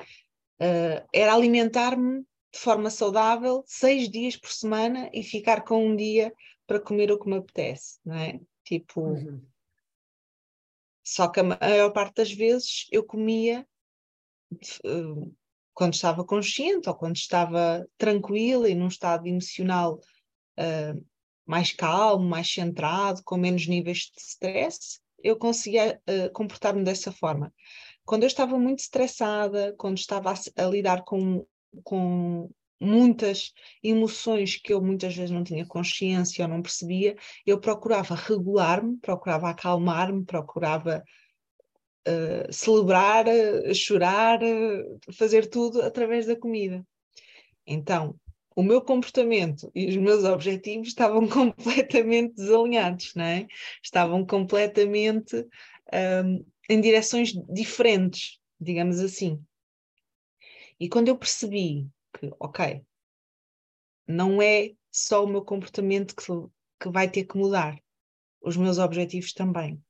uh, 0.60 1.06
era 1.12 1.34
alimentar-me 1.34 2.20
de 2.52 2.58
forma 2.58 2.90
saudável 2.90 3.62
seis 3.66 4.08
dias 4.08 4.36
por 4.36 4.50
semana 4.50 5.10
e 5.12 5.22
ficar 5.22 5.64
com 5.64 5.86
um 5.86 5.96
dia 5.96 6.32
para 6.66 6.80
comer 6.80 7.10
o 7.10 7.18
que 7.18 7.28
me 7.28 7.36
apetece, 7.36 7.98
não 8.04 8.16
é? 8.16 8.40
Tipo, 8.64 9.00
uhum. 9.00 9.42
só 11.02 11.28
que 11.28 11.40
a 11.40 11.44
maior 11.44 11.90
parte 11.90 12.16
das 12.16 12.32
vezes 12.32 12.86
eu 12.92 13.02
comia 13.02 13.66
eh, 14.84 15.30
quando 15.72 15.94
estava 15.94 16.24
consciente 16.24 16.88
ou 16.88 16.94
quando 16.94 17.16
estava 17.16 17.88
tranquila 17.96 18.68
e 18.68 18.74
num 18.74 18.88
estado 18.88 19.26
emocional 19.26 20.00
uh, 20.58 21.06
mais 21.48 21.72
calmo, 21.72 22.28
mais 22.28 22.52
centrado, 22.52 23.22
com 23.24 23.36
menos 23.36 23.66
níveis 23.66 24.10
de 24.14 24.20
stress, 24.20 25.00
eu 25.22 25.36
conseguia 25.36 26.00
uh, 26.08 26.30
comportar-me 26.32 26.84
dessa 26.84 27.10
forma. 27.10 27.52
Quando 28.04 28.22
eu 28.22 28.28
estava 28.28 28.58
muito 28.58 28.80
estressada, 28.80 29.74
quando 29.78 29.98
estava 29.98 30.30
a, 30.32 30.64
a 30.64 30.66
lidar 30.66 31.04
com, 31.04 31.46
com 31.82 32.50
muitas 32.80 33.52
emoções 33.82 34.56
que 34.56 34.72
eu 34.72 34.80
muitas 34.80 35.16
vezes 35.16 35.30
não 35.30 35.42
tinha 35.42 35.66
consciência 35.66 36.44
ou 36.44 36.50
não 36.50 36.62
percebia, 36.62 37.16
eu 37.44 37.58
procurava 37.58 38.14
regular-me, 38.14 38.98
procurava 38.98 39.48
acalmar-me, 39.50 40.24
procurava 40.24 41.02
celebrar, 42.50 43.26
uh, 43.26 43.74
chorar, 43.74 44.40
uh, 44.42 44.98
fazer 45.12 45.48
tudo 45.48 45.82
através 45.82 46.26
da 46.26 46.36
comida. 46.36 46.84
Então, 47.66 48.14
o 48.58 48.62
meu 48.64 48.82
comportamento 48.82 49.70
e 49.72 49.86
os 49.86 49.96
meus 49.96 50.24
objetivos 50.24 50.88
estavam 50.88 51.28
completamente 51.30 52.34
desalinhados, 52.34 53.14
não 53.14 53.22
é? 53.22 53.46
Estavam 53.80 54.26
completamente 54.26 55.46
um, 56.24 56.44
em 56.68 56.80
direções 56.80 57.32
diferentes, 57.48 58.40
digamos 58.60 58.98
assim. 58.98 59.40
E 60.80 60.88
quando 60.88 61.06
eu 61.06 61.16
percebi 61.16 61.88
que, 62.18 62.32
ok, 62.40 62.84
não 64.08 64.42
é 64.42 64.74
só 64.90 65.24
o 65.24 65.28
meu 65.28 65.44
comportamento 65.44 66.16
que, 66.16 66.24
que 66.80 66.88
vai 66.90 67.08
ter 67.08 67.26
que 67.26 67.38
mudar, 67.38 67.80
os 68.40 68.56
meus 68.56 68.78
objetivos 68.78 69.32
também. 69.32 69.80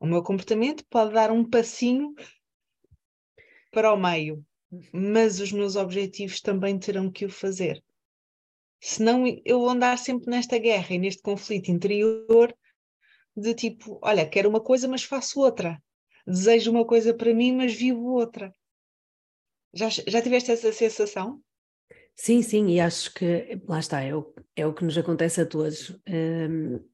O 0.00 0.06
meu 0.06 0.24
comportamento 0.24 0.84
pode 0.90 1.14
dar 1.14 1.30
um 1.30 1.48
passinho 1.48 2.16
para 3.70 3.92
o 3.92 3.96
meio, 3.96 4.44
mas 4.92 5.40
os 5.40 5.52
meus 5.52 5.76
objetivos 5.76 6.40
também 6.40 6.78
terão 6.78 7.10
que 7.10 7.24
o 7.24 7.30
fazer. 7.30 7.82
Senão 8.80 9.24
eu 9.44 9.68
andar 9.68 9.98
sempre 9.98 10.30
nesta 10.30 10.58
guerra 10.58 10.94
e 10.94 10.98
neste 10.98 11.22
conflito 11.22 11.70
interior 11.70 12.54
de 13.36 13.54
tipo, 13.54 13.98
olha, 14.02 14.28
quero 14.28 14.48
uma 14.48 14.60
coisa, 14.60 14.86
mas 14.86 15.02
faço 15.02 15.40
outra. 15.40 15.82
Desejo 16.26 16.70
uma 16.70 16.86
coisa 16.86 17.14
para 17.14 17.34
mim, 17.34 17.52
mas 17.52 17.72
vivo 17.72 18.12
outra. 18.12 18.52
Já, 19.72 19.88
já 19.88 20.22
tiveste 20.22 20.50
essa 20.50 20.72
sensação? 20.72 21.42
Sim, 22.14 22.42
sim, 22.42 22.66
e 22.68 22.80
acho 22.80 23.14
que 23.14 23.60
lá 23.66 23.78
está, 23.78 24.02
é 24.02 24.14
o, 24.14 24.34
é 24.56 24.66
o 24.66 24.74
que 24.74 24.84
nos 24.84 24.98
acontece 24.98 25.40
a 25.40 25.46
todos. 25.46 25.90
Um, 26.08 26.84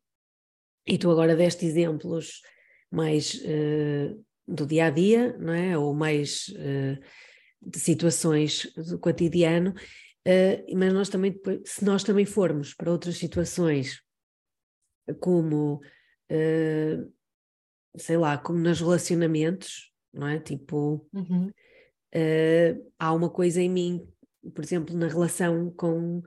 e 0.86 0.98
tu 0.98 1.10
agora 1.10 1.34
deste 1.34 1.64
exemplos 1.64 2.42
mais 2.90 3.34
uh, 3.34 4.24
do 4.46 4.66
dia 4.66 4.86
a 4.86 4.90
dia, 4.90 5.36
não 5.38 5.52
é? 5.52 5.78
Ou 5.78 5.94
mais 5.94 6.48
uh, 6.48 7.02
situações 7.74 8.72
do 8.74 8.98
cotidiano, 8.98 9.70
uh, 9.70 10.76
mas 10.76 10.92
nós 10.92 11.08
também, 11.08 11.40
se 11.64 11.84
nós 11.84 12.02
também 12.02 12.24
formos 12.24 12.74
para 12.74 12.90
outras 12.90 13.16
situações, 13.16 14.02
como, 15.20 15.82
sei 17.94 18.16
lá, 18.16 18.38
como 18.38 18.58
nos 18.58 18.80
relacionamentos, 18.80 19.92
não 20.10 20.26
é? 20.26 20.40
Tipo, 20.40 21.06
uhum. 21.12 21.52
há 22.98 23.12
uma 23.12 23.28
coisa 23.28 23.60
em 23.60 23.68
mim, 23.68 24.08
por 24.54 24.64
exemplo, 24.64 24.96
na 24.96 25.06
relação 25.06 25.70
com, 25.72 26.22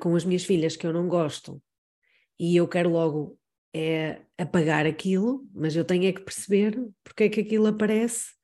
com 0.00 0.16
as 0.16 0.24
minhas 0.24 0.42
filhas 0.42 0.74
que 0.74 0.86
eu 0.86 0.92
não 0.94 1.06
gosto, 1.06 1.62
e 2.40 2.56
eu 2.56 2.66
quero 2.66 2.88
logo 2.88 3.38
é 3.74 4.22
apagar 4.38 4.86
aquilo, 4.86 5.46
mas 5.52 5.76
eu 5.76 5.84
tenho 5.84 6.06
é 6.06 6.12
que 6.12 6.22
perceber 6.22 6.82
porque 7.04 7.24
é 7.24 7.28
que 7.28 7.40
aquilo 7.40 7.66
aparece 7.66 8.35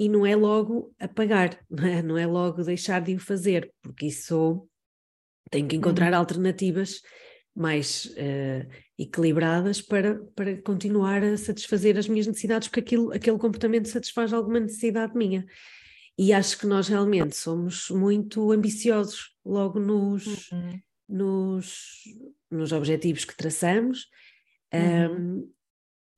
e 0.00 0.08
não 0.08 0.24
é 0.24 0.34
logo 0.34 0.94
apagar, 0.98 1.62
não 1.70 1.86
é, 1.86 2.02
não 2.02 2.18
é 2.18 2.26
logo 2.26 2.62
deixar 2.62 3.00
de 3.00 3.14
o 3.14 3.18
fazer, 3.20 3.70
porque 3.82 4.06
isso 4.06 4.66
tenho 5.50 5.68
que 5.68 5.76
encontrar 5.76 6.12
uhum. 6.12 6.18
alternativas 6.18 7.02
mais 7.54 8.06
uh, 8.06 8.66
equilibradas 8.98 9.82
para, 9.82 10.20
para 10.34 10.56
continuar 10.62 11.22
a 11.22 11.36
satisfazer 11.36 11.98
as 11.98 12.08
minhas 12.08 12.26
necessidades, 12.26 12.68
porque 12.68 12.80
aquilo, 12.80 13.12
aquele 13.12 13.36
comportamento 13.36 13.88
satisfaz 13.88 14.32
alguma 14.32 14.60
necessidade 14.60 15.14
minha. 15.14 15.44
E 16.16 16.32
acho 16.32 16.58
que 16.58 16.66
nós 16.66 16.88
realmente 16.88 17.36
somos 17.36 17.90
muito 17.90 18.52
ambiciosos 18.52 19.34
logo 19.44 19.78
nos, 19.78 20.50
uhum. 20.50 20.80
nos, 21.08 22.04
nos 22.50 22.72
objetivos 22.72 23.24
que 23.24 23.36
traçamos 23.36 24.08
Uhum. 24.72 25.40
Um, 25.42 25.52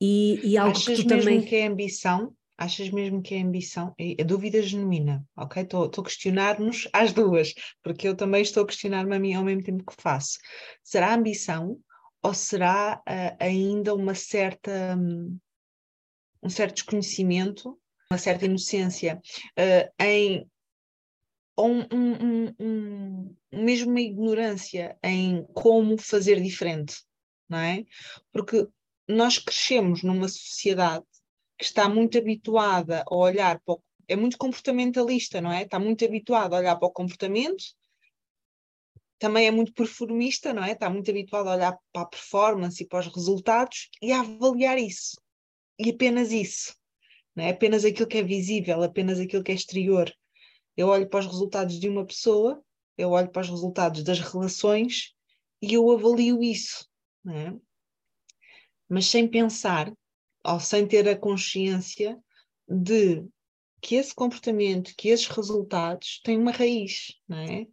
e, 0.01 0.41
e, 0.43 0.59
algo 0.59 0.77
Achas 0.77 0.97
que 0.97 1.03
tu 1.03 1.09
também... 1.09 1.43
que 1.43 1.57
é 1.57 1.67
ambição? 1.67 2.35
Achas 2.57 2.91
mesmo 2.91 3.23
que 3.23 3.35
é 3.35 3.41
ambição? 3.41 3.95
É, 3.99 4.23
dúvida 4.23 4.63
genuína, 4.63 5.25
ok? 5.37 5.63
Estou 5.63 5.85
a 5.87 6.05
questionar-nos 6.05 6.89
às 6.93 7.13
duas, 7.13 7.55
porque 7.83 8.07
eu 8.07 8.17
também 8.17 8.43
estou 8.43 8.63
a 8.63 8.67
questionar-me 8.67 9.17
a 9.17 9.19
mim 9.19 9.35
ao 9.35 9.45
mesmo 9.45 9.63
tempo 9.63 9.85
que 9.85 10.01
faço. 10.01 10.39
Será 10.83 11.15
ambição 11.15 11.79
ou 12.23 12.35
será 12.35 13.03
uh, 13.09 13.37
ainda 13.41 13.95
uma 13.95 14.15
certa, 14.15 14.97
um, 14.97 15.39
um, 16.43 16.49
certo 16.49 16.75
desconhecimento, 16.75 17.79
uma 18.11 18.19
certa 18.19 18.45
inocência 18.45 19.21
uh, 19.59 20.03
em 20.05 20.47
ou 21.55 21.69
um, 21.69 21.87
um, 21.93 22.55
um, 22.59 23.37
mesmo 23.53 23.91
uma 23.91 24.01
ignorância 24.01 24.97
em 25.03 25.45
como 25.53 25.99
fazer 25.99 26.41
diferente? 26.41 26.97
não 27.53 27.59
é? 27.59 27.85
Porque 28.33 28.67
nós 29.07 29.39
crescemos 29.39 30.03
numa 30.03 30.27
sociedade 30.27 31.05
que 31.63 31.67
está 31.67 31.89
muito 31.89 32.19
habituada 32.19 33.05
a 33.07 33.15
olhar 33.15 33.61
para 33.61 33.75
o, 33.75 33.83
é 34.09 34.17
muito 34.17 34.37
comportamentalista, 34.37 35.41
não 35.41 35.53
é? 35.53 35.63
Está 35.63 35.79
muito 35.79 36.05
habituada 36.05 36.57
a 36.57 36.59
olhar 36.59 36.77
para 36.77 36.89
o 36.89 36.91
comportamento, 36.91 37.63
também 39.17 39.47
é 39.47 39.53
muito 39.53 39.73
performista, 39.73 40.53
não 40.53 40.65
é? 40.65 40.73
Está 40.73 40.91
muito 40.91 41.09
habituada 41.09 41.51
a 41.51 41.55
olhar 41.55 41.79
para 41.93 42.03
a 42.03 42.07
performance 42.07 42.83
e 42.83 42.87
para 42.89 42.99
os 42.99 43.15
resultados 43.15 43.89
e 44.03 44.11
a 44.11 44.19
avaliar 44.19 44.77
isso. 44.77 45.17
E 45.79 45.91
apenas 45.91 46.33
isso. 46.33 46.75
Não 47.37 47.45
é? 47.45 47.51
Apenas 47.51 47.85
aquilo 47.85 48.09
que 48.09 48.19
é 48.19 48.25
visível, 48.25 48.83
apenas 48.83 49.21
aquilo 49.21 49.45
que 49.45 49.53
é 49.53 49.55
exterior. 49.55 50.13
Eu 50.77 50.89
olho 50.89 51.09
para 51.09 51.21
os 51.21 51.27
resultados 51.27 51.79
de 51.79 51.89
uma 51.89 52.05
pessoa, 52.05 52.61
eu 52.99 53.11
olho 53.11 53.31
para 53.31 53.43
os 53.43 53.49
resultados 53.49 54.03
das 54.03 54.19
relações 54.19 55.15
e 55.63 55.75
eu 55.75 55.89
avalio 55.93 56.43
isso 56.43 56.91
é? 57.29 57.55
mas 58.89 59.07
sem 59.07 59.29
pensar 59.29 59.93
ou 60.45 60.61
sem 60.61 60.87
ter 60.87 61.09
a 61.09 61.17
consciência 61.17 62.19
de 62.69 63.25
que 63.81 63.97
esse 63.97 64.15
comportamento, 64.15 64.95
que 64.97 65.09
esses 65.09 65.27
resultados 65.27 66.21
têm 66.23 66.39
uma 66.39 66.53
raiz, 66.53 67.15
não 67.29 67.39
é? 67.39 67.67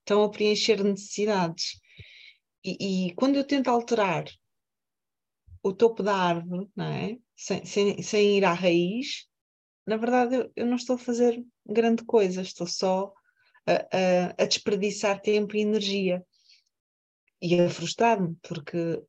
Estão 0.00 0.24
a 0.24 0.30
preencher 0.30 0.82
necessidades. 0.82 1.80
E, 2.64 3.08
e 3.08 3.14
quando 3.14 3.36
eu 3.36 3.44
tento 3.44 3.68
alterar 3.68 4.24
o 5.62 5.72
topo 5.72 6.02
da 6.02 6.16
árvore, 6.16 6.68
não 6.74 6.86
é? 6.86 7.18
Sem, 7.36 7.64
sem, 7.64 8.02
sem 8.02 8.38
ir 8.38 8.44
à 8.44 8.52
raiz, 8.52 9.28
na 9.86 9.96
verdade 9.96 10.36
eu, 10.36 10.52
eu, 10.56 10.66
não 10.66 10.76
estou 10.76 10.96
a 10.96 10.98
fazer 10.98 11.44
grande 11.66 12.04
coisa, 12.04 12.40
estou 12.40 12.66
só 12.66 13.12
a, 13.66 13.72
a, 13.74 14.42
a 14.42 14.46
desperdiçar 14.46 15.20
tempo 15.20 15.56
e 15.56 15.60
energia 15.60 16.24
e 17.40 17.60
a 17.60 17.68
frustrar-me, 17.68 18.36
porque 18.42 19.02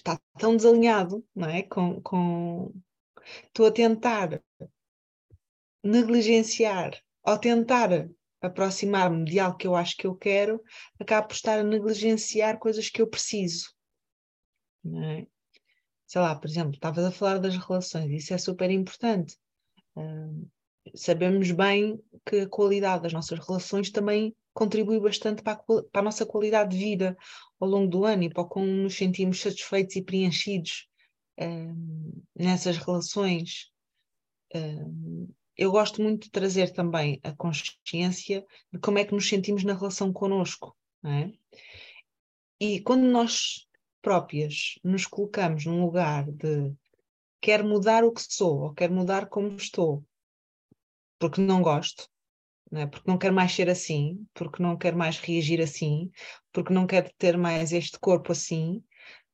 está 0.00 0.20
tão 0.38 0.56
desalinhado, 0.56 1.24
não 1.34 1.48
é? 1.48 1.62
Com, 1.62 2.00
com... 2.02 2.74
Estou 3.46 3.66
a 3.66 3.70
tentar 3.72 4.42
negligenciar, 5.82 7.00
ou 7.22 7.38
tentar 7.38 8.08
aproximar-me 8.40 9.24
de 9.24 9.38
algo 9.38 9.56
que 9.56 9.66
eu 9.66 9.76
acho 9.76 9.96
que 9.96 10.06
eu 10.06 10.14
quero, 10.14 10.62
acabo 10.98 11.28
por 11.28 11.34
estar 11.34 11.58
a 11.58 11.62
negligenciar 11.62 12.58
coisas 12.58 12.88
que 12.88 13.02
eu 13.02 13.06
preciso. 13.06 13.74
Não 14.82 15.04
é? 15.04 15.26
Sei 16.06 16.20
lá, 16.20 16.34
por 16.34 16.48
exemplo, 16.48 16.72
estavas 16.72 17.04
a 17.04 17.12
falar 17.12 17.38
das 17.38 17.56
relações, 17.56 18.10
isso 18.10 18.34
é 18.34 18.38
super 18.38 18.70
importante. 18.70 19.36
Uh, 19.94 20.48
sabemos 20.94 21.50
bem 21.52 22.02
que 22.26 22.40
a 22.40 22.48
qualidade 22.48 23.02
das 23.02 23.12
nossas 23.12 23.38
relações 23.38 23.90
também 23.90 24.34
contribui 24.52 25.00
bastante 25.00 25.42
para 25.42 25.54
a, 25.54 25.56
para 25.56 26.00
a, 26.00 26.02
nossa 26.02 26.26
qualidade 26.26 26.76
de 26.76 26.84
vida 26.84 27.16
ao 27.58 27.68
longo 27.68 27.88
do 27.88 28.04
ano 28.04 28.24
e 28.24 28.30
para 28.30 28.44
como 28.44 28.66
nos 28.66 28.96
sentimos 28.96 29.40
satisfeitos 29.40 29.96
e 29.96 30.02
preenchidos 30.02 30.88
um, 31.38 32.22
nessas 32.34 32.76
relações. 32.76 33.70
Um, 34.54 35.28
eu 35.56 35.70
gosto 35.70 36.02
muito 36.02 36.24
de 36.24 36.30
trazer 36.30 36.72
também 36.72 37.20
a 37.22 37.32
consciência 37.32 38.44
de 38.72 38.78
como 38.78 38.98
é 38.98 39.04
que 39.04 39.14
nos 39.14 39.28
sentimos 39.28 39.62
na 39.64 39.74
relação 39.74 40.12
connosco. 40.12 40.76
É? 41.04 41.30
E 42.58 42.80
quando 42.80 43.04
nós 43.04 43.66
próprias 44.02 44.78
nos 44.82 45.06
colocamos 45.06 45.64
num 45.64 45.84
lugar 45.84 46.30
de 46.30 46.74
quero 47.40 47.66
mudar 47.66 48.04
o 48.04 48.12
que 48.12 48.22
sou 48.22 48.60
ou 48.60 48.74
quero 48.74 48.92
mudar 48.92 49.28
como 49.28 49.56
estou, 49.56 50.04
porque 51.18 51.40
não 51.40 51.62
gosto, 51.62 52.08
não 52.70 52.80
é? 52.82 52.86
porque 52.86 53.10
não 53.10 53.18
quero 53.18 53.34
mais 53.34 53.52
ser 53.52 53.68
assim, 53.68 54.26
porque 54.32 54.62
não 54.62 54.76
quero 54.76 54.96
mais 54.96 55.18
reagir 55.18 55.60
assim, 55.60 56.10
porque 56.52 56.72
não 56.72 56.86
quero 56.86 57.10
ter 57.18 57.36
mais 57.36 57.72
este 57.72 57.98
corpo 57.98 58.32
assim. 58.32 58.82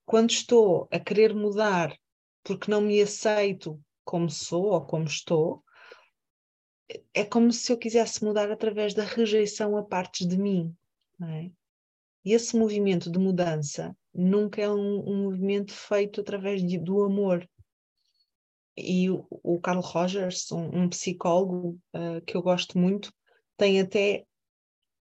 Quando 0.04 0.30
estou 0.30 0.88
a 0.90 0.98
querer 0.98 1.34
mudar 1.34 1.96
porque 2.42 2.70
não 2.70 2.80
me 2.80 3.00
aceito 3.02 3.80
como 4.04 4.30
sou 4.30 4.66
ou 4.66 4.86
como 4.86 5.04
estou, 5.04 5.64
é 7.12 7.24
como 7.24 7.52
se 7.52 7.72
eu 7.72 7.76
quisesse 7.76 8.24
mudar 8.24 8.50
através 8.50 8.94
da 8.94 9.02
rejeição 9.02 9.76
a 9.76 9.82
partes 9.82 10.26
de 10.26 10.38
mim. 10.38 10.74
É? 11.22 11.50
E 12.24 12.32
esse 12.32 12.56
movimento 12.56 13.10
de 13.10 13.18
mudança 13.18 13.96
nunca 14.14 14.62
é 14.62 14.70
um, 14.70 15.08
um 15.08 15.22
movimento 15.24 15.72
feito 15.72 16.20
através 16.20 16.62
de, 16.62 16.78
do 16.78 17.02
amor, 17.02 17.46
e 18.76 19.10
o, 19.10 19.26
o 19.30 19.58
Carl 19.58 19.80
Rogers, 19.80 20.52
um, 20.52 20.82
um 20.82 20.88
psicólogo 20.88 21.80
uh, 21.94 22.20
que 22.26 22.36
eu 22.36 22.42
gosto 22.42 22.78
muito, 22.78 23.12
tem 23.56 23.80
até. 23.80 24.24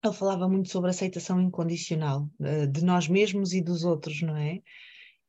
Ele 0.04 0.14
falava 0.14 0.50
muito 0.50 0.70
sobre 0.70 0.90
aceitação 0.90 1.42
incondicional 1.42 2.30
uh, 2.40 2.68
de 2.68 2.84
nós 2.84 3.08
mesmos 3.08 3.54
e 3.54 3.62
dos 3.62 3.86
outros, 3.86 4.22
não 4.22 4.36
é? 4.36 4.62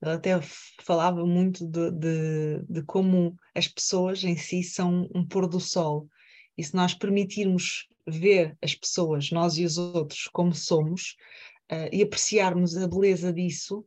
Ele 0.03 0.13
até 0.13 0.39
falava 0.83 1.25
muito 1.25 1.67
de, 1.67 1.91
de, 1.93 2.63
de, 2.69 2.83
como 2.83 3.37
as 3.55 3.69
pessoas 3.69 4.23
em 4.25 4.37
si 4.37 4.63
são 4.63 5.09
um 5.15 5.27
pôr 5.27 5.49
do 5.49 5.61
sol. 5.61 6.09
E 6.59 6.65
se 6.65 6.75
nós 6.75 6.93
permitirmos 6.93 7.89
ver 8.07 8.57
as 8.61 8.75
pessoas, 8.75 9.31
nós 9.31 9.57
e 9.57 9.65
os 9.65 9.79
outros, 9.79 10.29
como 10.33 10.55
somos, 10.55 11.17
uh, 11.73 11.89
e 11.93 12.03
apreciarmos 12.03 12.77
a 12.77 12.87
beleza 12.87 13.33
disso, 13.33 13.85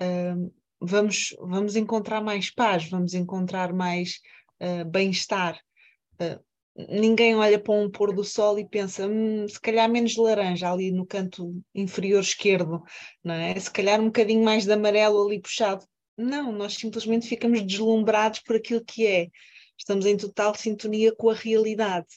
uh, 0.00 0.52
vamos, 0.80 1.36
vamos 1.38 1.76
encontrar 1.76 2.20
mais 2.20 2.50
paz, 2.50 2.88
vamos 2.88 3.14
encontrar 3.14 3.72
mais 3.72 4.20
uh, 4.60 4.84
bem-estar. 4.88 5.60
Ninguém 6.76 7.34
olha 7.34 7.58
para 7.58 7.74
um 7.74 7.90
pôr 7.90 8.14
do 8.14 8.24
sol 8.24 8.58
e 8.58 8.66
pensa, 8.66 9.06
hum, 9.06 9.46
se 9.48 9.60
calhar 9.60 9.90
menos 9.90 10.16
laranja 10.16 10.70
ali 10.70 10.90
no 10.90 11.04
canto 11.04 11.60
inferior 11.74 12.20
esquerdo, 12.20 12.82
não 13.22 13.34
é? 13.34 13.58
se 13.58 13.70
calhar 13.70 14.00
um 14.00 14.06
bocadinho 14.06 14.44
mais 14.44 14.64
de 14.64 14.72
amarelo 14.72 15.26
ali 15.26 15.40
puxado. 15.40 15.84
Não, 16.16 16.52
nós 16.52 16.74
simplesmente 16.74 17.26
ficamos 17.26 17.62
deslumbrados 17.62 18.40
por 18.40 18.56
aquilo 18.56 18.84
que 18.84 19.06
é. 19.06 19.28
Estamos 19.76 20.06
em 20.06 20.16
total 20.16 20.54
sintonia 20.54 21.14
com 21.14 21.30
a 21.30 21.34
realidade. 21.34 22.08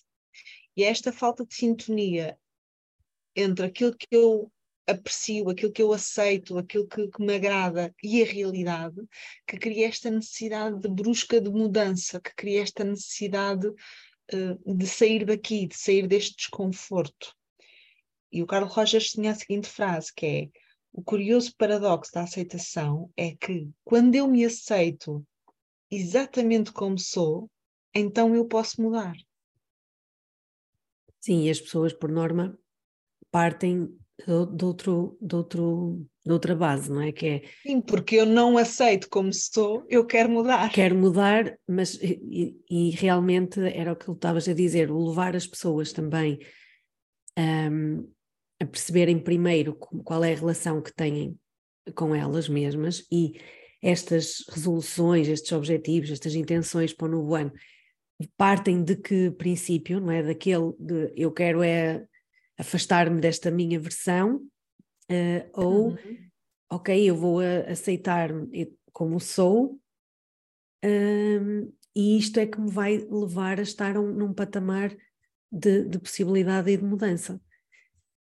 E 0.76 0.84
esta 0.84 1.12
falta 1.12 1.46
de 1.46 1.56
sintonia 1.56 2.38
entre 3.36 3.66
aquilo 3.66 3.96
que 3.96 4.08
eu 4.12 4.52
aprecio, 4.86 5.50
aquilo 5.50 5.72
que 5.72 5.82
eu 5.82 5.94
aceito, 5.94 6.58
aquilo 6.58 6.88
que, 6.88 7.08
que, 7.08 7.24
me 7.24 7.36
agrada 7.36 7.94
e 8.04 8.22
a 8.22 8.26
realidade, 8.26 9.02
que 9.48 9.58
cria 9.58 9.88
esta 9.88 10.10
necessidade 10.10 10.80
de 10.80 10.90
brusca 10.90 11.40
de 11.40 11.50
mudança, 11.50 12.20
que 12.20 12.36
cria 12.36 12.62
esta 12.62 12.84
necessidade 12.84 13.72
uh, 14.34 14.76
de 14.76 14.88
sair 14.88 15.26
daqui, 15.26 15.68
de 15.68 15.76
sair 15.76 16.08
deste 16.08 16.36
desconforto. 16.38 17.36
E 18.32 18.42
o 18.42 18.48
Carlos 18.48 18.74
Rogers 18.74 19.12
tinha 19.12 19.32
a 19.32 19.36
seguinte 19.36 19.68
frase, 19.68 20.14
que 20.14 20.26
é 20.26 20.50
o 20.92 21.02
curioso 21.02 21.56
paradoxo 21.58 22.12
da 22.14 22.22
aceitação 22.22 23.12
é 23.18 23.36
que 23.36 23.68
quando 23.84 24.14
eu 24.14 24.28
me 24.28 24.46
aceito 24.46 25.26
exatamente 25.90 26.72
como 26.72 27.00
sou, 27.00 27.50
então 27.94 28.36
eu 28.36 28.46
posso 28.46 28.82
mudar. 28.82 29.16
Sim, 31.20 31.44
e 31.44 31.50
as 31.50 31.60
pessoas, 31.60 31.94
por 31.94 32.12
norma, 32.12 32.58
partem 33.32 33.88
de, 34.18 34.66
outro, 34.66 35.18
de, 35.22 35.36
outro, 35.36 36.08
de 36.26 36.32
outra 36.32 36.56
base, 36.56 36.90
não 36.90 37.02
é? 37.02 37.12
Que 37.12 37.26
é 37.28 37.42
Sim, 37.62 37.82
porque 37.82 38.16
eu 38.16 38.26
não 38.26 38.58
aceito 38.58 39.10
como 39.10 39.34
sou, 39.34 39.86
eu 39.90 40.06
quero 40.06 40.30
mudar. 40.30 40.72
Quero 40.72 40.96
mudar, 40.96 41.58
mas 41.68 41.96
e, 42.02 42.56
e 42.70 42.90
realmente 42.92 43.60
era 43.60 43.92
o 43.92 43.96
que 43.96 44.06
tu 44.06 44.14
estavas 44.14 44.48
a 44.48 44.54
dizer, 44.54 44.90
o 44.90 45.08
levar 45.08 45.36
as 45.36 45.46
pessoas 45.46 45.92
também 45.92 46.40
um, 47.38 48.10
a 48.62 48.66
perceberem 48.66 49.20
primeiro 49.20 49.76
qual 49.76 50.24
é 50.24 50.34
a 50.34 50.38
relação 50.38 50.82
que 50.82 50.94
têm 50.94 51.38
com 51.94 52.16
elas 52.16 52.48
mesmas 52.48 53.06
e 53.12 53.34
estas 53.82 54.46
resoluções, 54.50 55.28
estes 55.28 55.52
objetivos, 55.52 56.10
estas 56.10 56.36
intenções 56.36 56.94
para 56.94 57.08
o 57.08 57.12
novo 57.12 57.36
ano 57.36 57.52
partem 58.38 58.82
de 58.82 58.96
que 58.96 59.32
princípio, 59.32 60.00
não 60.00 60.12
é? 60.12 60.24
Daquele 60.24 60.72
de 60.80 61.12
eu 61.18 61.32
quero 61.32 61.62
é 61.62 62.06
afastar-me 62.58 63.20
desta 63.20 63.52
minha 63.52 63.78
versão 63.78 64.40
uh, 65.10 65.50
ou 65.54 65.88
uhum. 65.90 66.30
ok, 66.72 67.10
eu 67.10 67.16
vou 67.16 67.40
aceitar-me 67.40 68.78
como 68.92 69.20
sou 69.20 69.80
um, 70.84 71.72
e 71.96 72.18
isto 72.18 72.40
é 72.40 72.46
que 72.46 72.60
me 72.60 72.70
vai 72.70 72.98
levar 72.98 73.60
a 73.60 73.64
estar 73.64 73.98
um, 73.98 74.12
num 74.12 74.34
patamar 74.34 74.96
de, 75.52 75.86
de 75.86 76.00
possibilidade 76.00 76.72
e 76.72 76.78
de 76.78 76.84
mudança. 76.84 77.40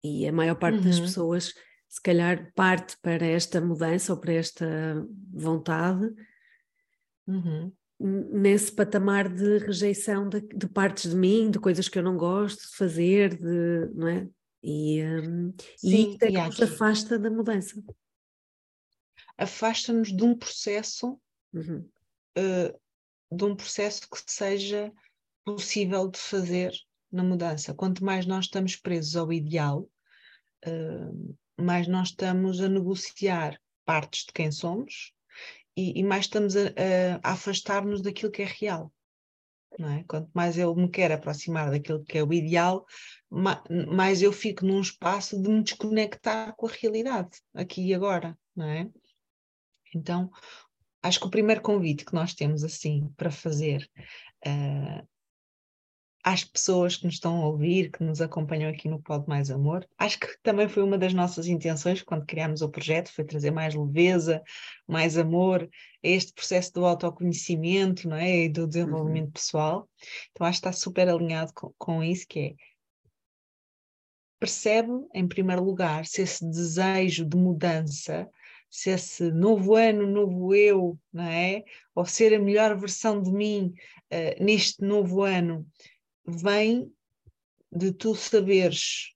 E 0.04 0.28
a 0.28 0.32
maior 0.32 0.56
parte 0.56 0.78
uhum. 0.78 0.84
das 0.84 1.00
pessoas, 1.00 1.54
se 1.90 2.02
calhar, 2.02 2.52
parte 2.54 2.96
para 3.02 3.26
esta 3.26 3.60
mudança 3.60 4.14
ou 4.14 4.20
para 4.20 4.34
esta 4.34 5.06
vontade 5.34 6.14
uhum. 7.28 7.72
nesse 8.00 8.72
patamar 8.72 9.28
de 9.28 9.58
rejeição 9.58 10.30
de, 10.30 10.42
de, 10.42 10.68
partes 10.68 11.10
de 11.10 11.18
mim, 11.18 11.50
de 11.50 11.60
coisas 11.60 11.90
que 11.90 11.98
eu 11.98 12.04
não 12.04 12.16
gosto 12.16 12.70
de 12.70 12.76
fazer, 12.78 13.36
de, 13.36 13.90
não 13.96 14.08
é? 14.08 14.28
E, 14.68 15.04
um, 15.04 15.54
Sim, 15.78 15.88
e 15.88 16.10
isto 16.10 16.24
é 16.24 16.32
que 16.32 16.42
nos 16.42 16.62
afasta 16.64 17.20
da 17.20 17.30
mudança. 17.30 17.80
Afasta-nos 19.38 20.12
de 20.12 20.24
um 20.24 20.36
processo, 20.36 21.22
uhum. 21.54 21.88
uh, 22.36 23.36
de 23.36 23.44
um 23.44 23.56
processo 23.56 24.10
que 24.10 24.20
seja 24.26 24.92
possível 25.44 26.10
de 26.10 26.18
fazer 26.18 26.74
na 27.12 27.24
mudança. 27.24 27.76
Quanto 27.76 28.04
mais 28.04 28.26
nós 28.26 28.46
estamos 28.46 28.76
presos 28.76 29.16
ao 29.16 29.32
ideal, 29.32 29.88
uh, 30.66 31.38
mais 31.62 31.88
nós 31.88 32.08
estamos 32.08 32.60
a 32.60 32.68
negociar 32.68 33.62
partes 33.86 34.26
de 34.26 34.34
quem 34.34 34.52
somos 34.52 35.14
e, 35.78 36.00
e 36.00 36.04
mais 36.04 36.26
estamos 36.26 36.56
a, 36.58 36.70
a, 37.22 37.34
afastar-nos 37.34 38.02
daquilo 38.02 38.32
que 38.32 38.42
é 38.42 38.46
real. 38.46 38.92
Não 39.78 39.90
é? 39.90 40.04
Quanto 40.08 40.30
mais 40.34 40.58
eu 40.58 40.74
me 40.76 40.90
quero 40.90 41.14
aproximar 41.14 41.70
daquilo 41.70 42.04
que 42.04 42.18
é 42.18 42.24
o 42.24 42.34
ideal, 42.34 42.86
mais 43.30 44.22
eu 44.22 44.32
fico 44.32 44.66
num 44.66 44.80
espaço 44.80 45.42
de 45.42 45.50
me 45.50 45.64
desconectar 45.64 46.56
com 46.56 46.68
a 46.68 46.72
realidade, 46.72 47.42
aqui 47.54 47.88
e 47.88 47.94
agora, 47.94 48.38
não 48.56 48.68
é? 48.68 48.90
Então, 49.94 50.32
acho 51.04 51.20
que 51.20 51.28
o 51.28 51.32
primeiro 51.32 51.62
convite 51.62 52.06
que 52.06 52.14
nós 52.14 52.34
temos 52.34 52.64
assim 52.64 53.10
para 53.18 53.32
fazer 53.32 53.90
uh, 54.46 55.08
às 56.26 56.44
pessoas 56.44 56.98
que 56.98 57.06
nos 57.06 57.14
estão 57.14 57.40
a 57.40 57.46
ouvir, 57.46 57.92
que 57.92 58.04
nos 58.04 58.20
acompanham 58.20 58.68
aqui 58.68 58.90
no 58.90 59.00
Pode 59.00 59.30
Mais 59.30 59.52
Amor. 59.52 59.88
Acho 59.96 60.20
que 60.20 60.28
também 60.42 60.68
foi 60.68 60.82
uma 60.82 60.98
das 60.98 61.14
nossas 61.14 61.46
intenções 61.46 62.02
quando 62.02 62.26
criámos 62.26 62.64
o 62.64 62.70
projeto, 62.70 63.14
foi 63.14 63.24
trazer 63.24 63.52
mais 63.52 63.76
leveza, 63.76 64.42
mais 64.88 65.20
amor 65.20 65.70
a 66.04 66.08
este 66.08 66.34
processo 66.34 66.74
do 66.74 66.84
autoconhecimento 66.84 68.10
não 68.10 68.18
é? 68.18 68.46
e 68.46 68.50
do 68.50 68.66
desenvolvimento 68.66 69.28
uhum. 69.28 69.32
pessoal. 69.34 69.90
Então 70.32 70.48
acho 70.48 70.60
que 70.60 70.68
está 70.68 70.72
super 70.72 71.08
alinhado 71.08 71.54
com, 71.54 71.72
com 71.78 72.04
isso, 72.04 72.26
que 72.28 72.40
é 72.40 72.54
percebe, 74.40 74.92
em 75.14 75.28
primeiro 75.28 75.64
lugar, 75.64 76.08
se 76.08 76.24
esse 76.24 76.44
desejo 76.44 77.24
de 77.24 77.38
mudança, 77.38 78.28
se 78.68 78.90
esse 78.90 79.32
novo 79.32 79.76
ano, 79.76 80.08
novo 80.08 80.56
eu, 80.56 80.98
não 81.14 81.24
é? 81.24 81.64
Ou 81.94 82.04
ser 82.04 82.34
a 82.34 82.40
melhor 82.40 82.76
versão 82.76 83.22
de 83.22 83.32
mim 83.32 83.74
uh, 84.12 84.44
neste 84.44 84.82
novo 84.82 85.22
ano, 85.22 85.66
vem 86.26 86.92
de 87.72 87.92
tu 87.92 88.16
saberes, 88.16 89.14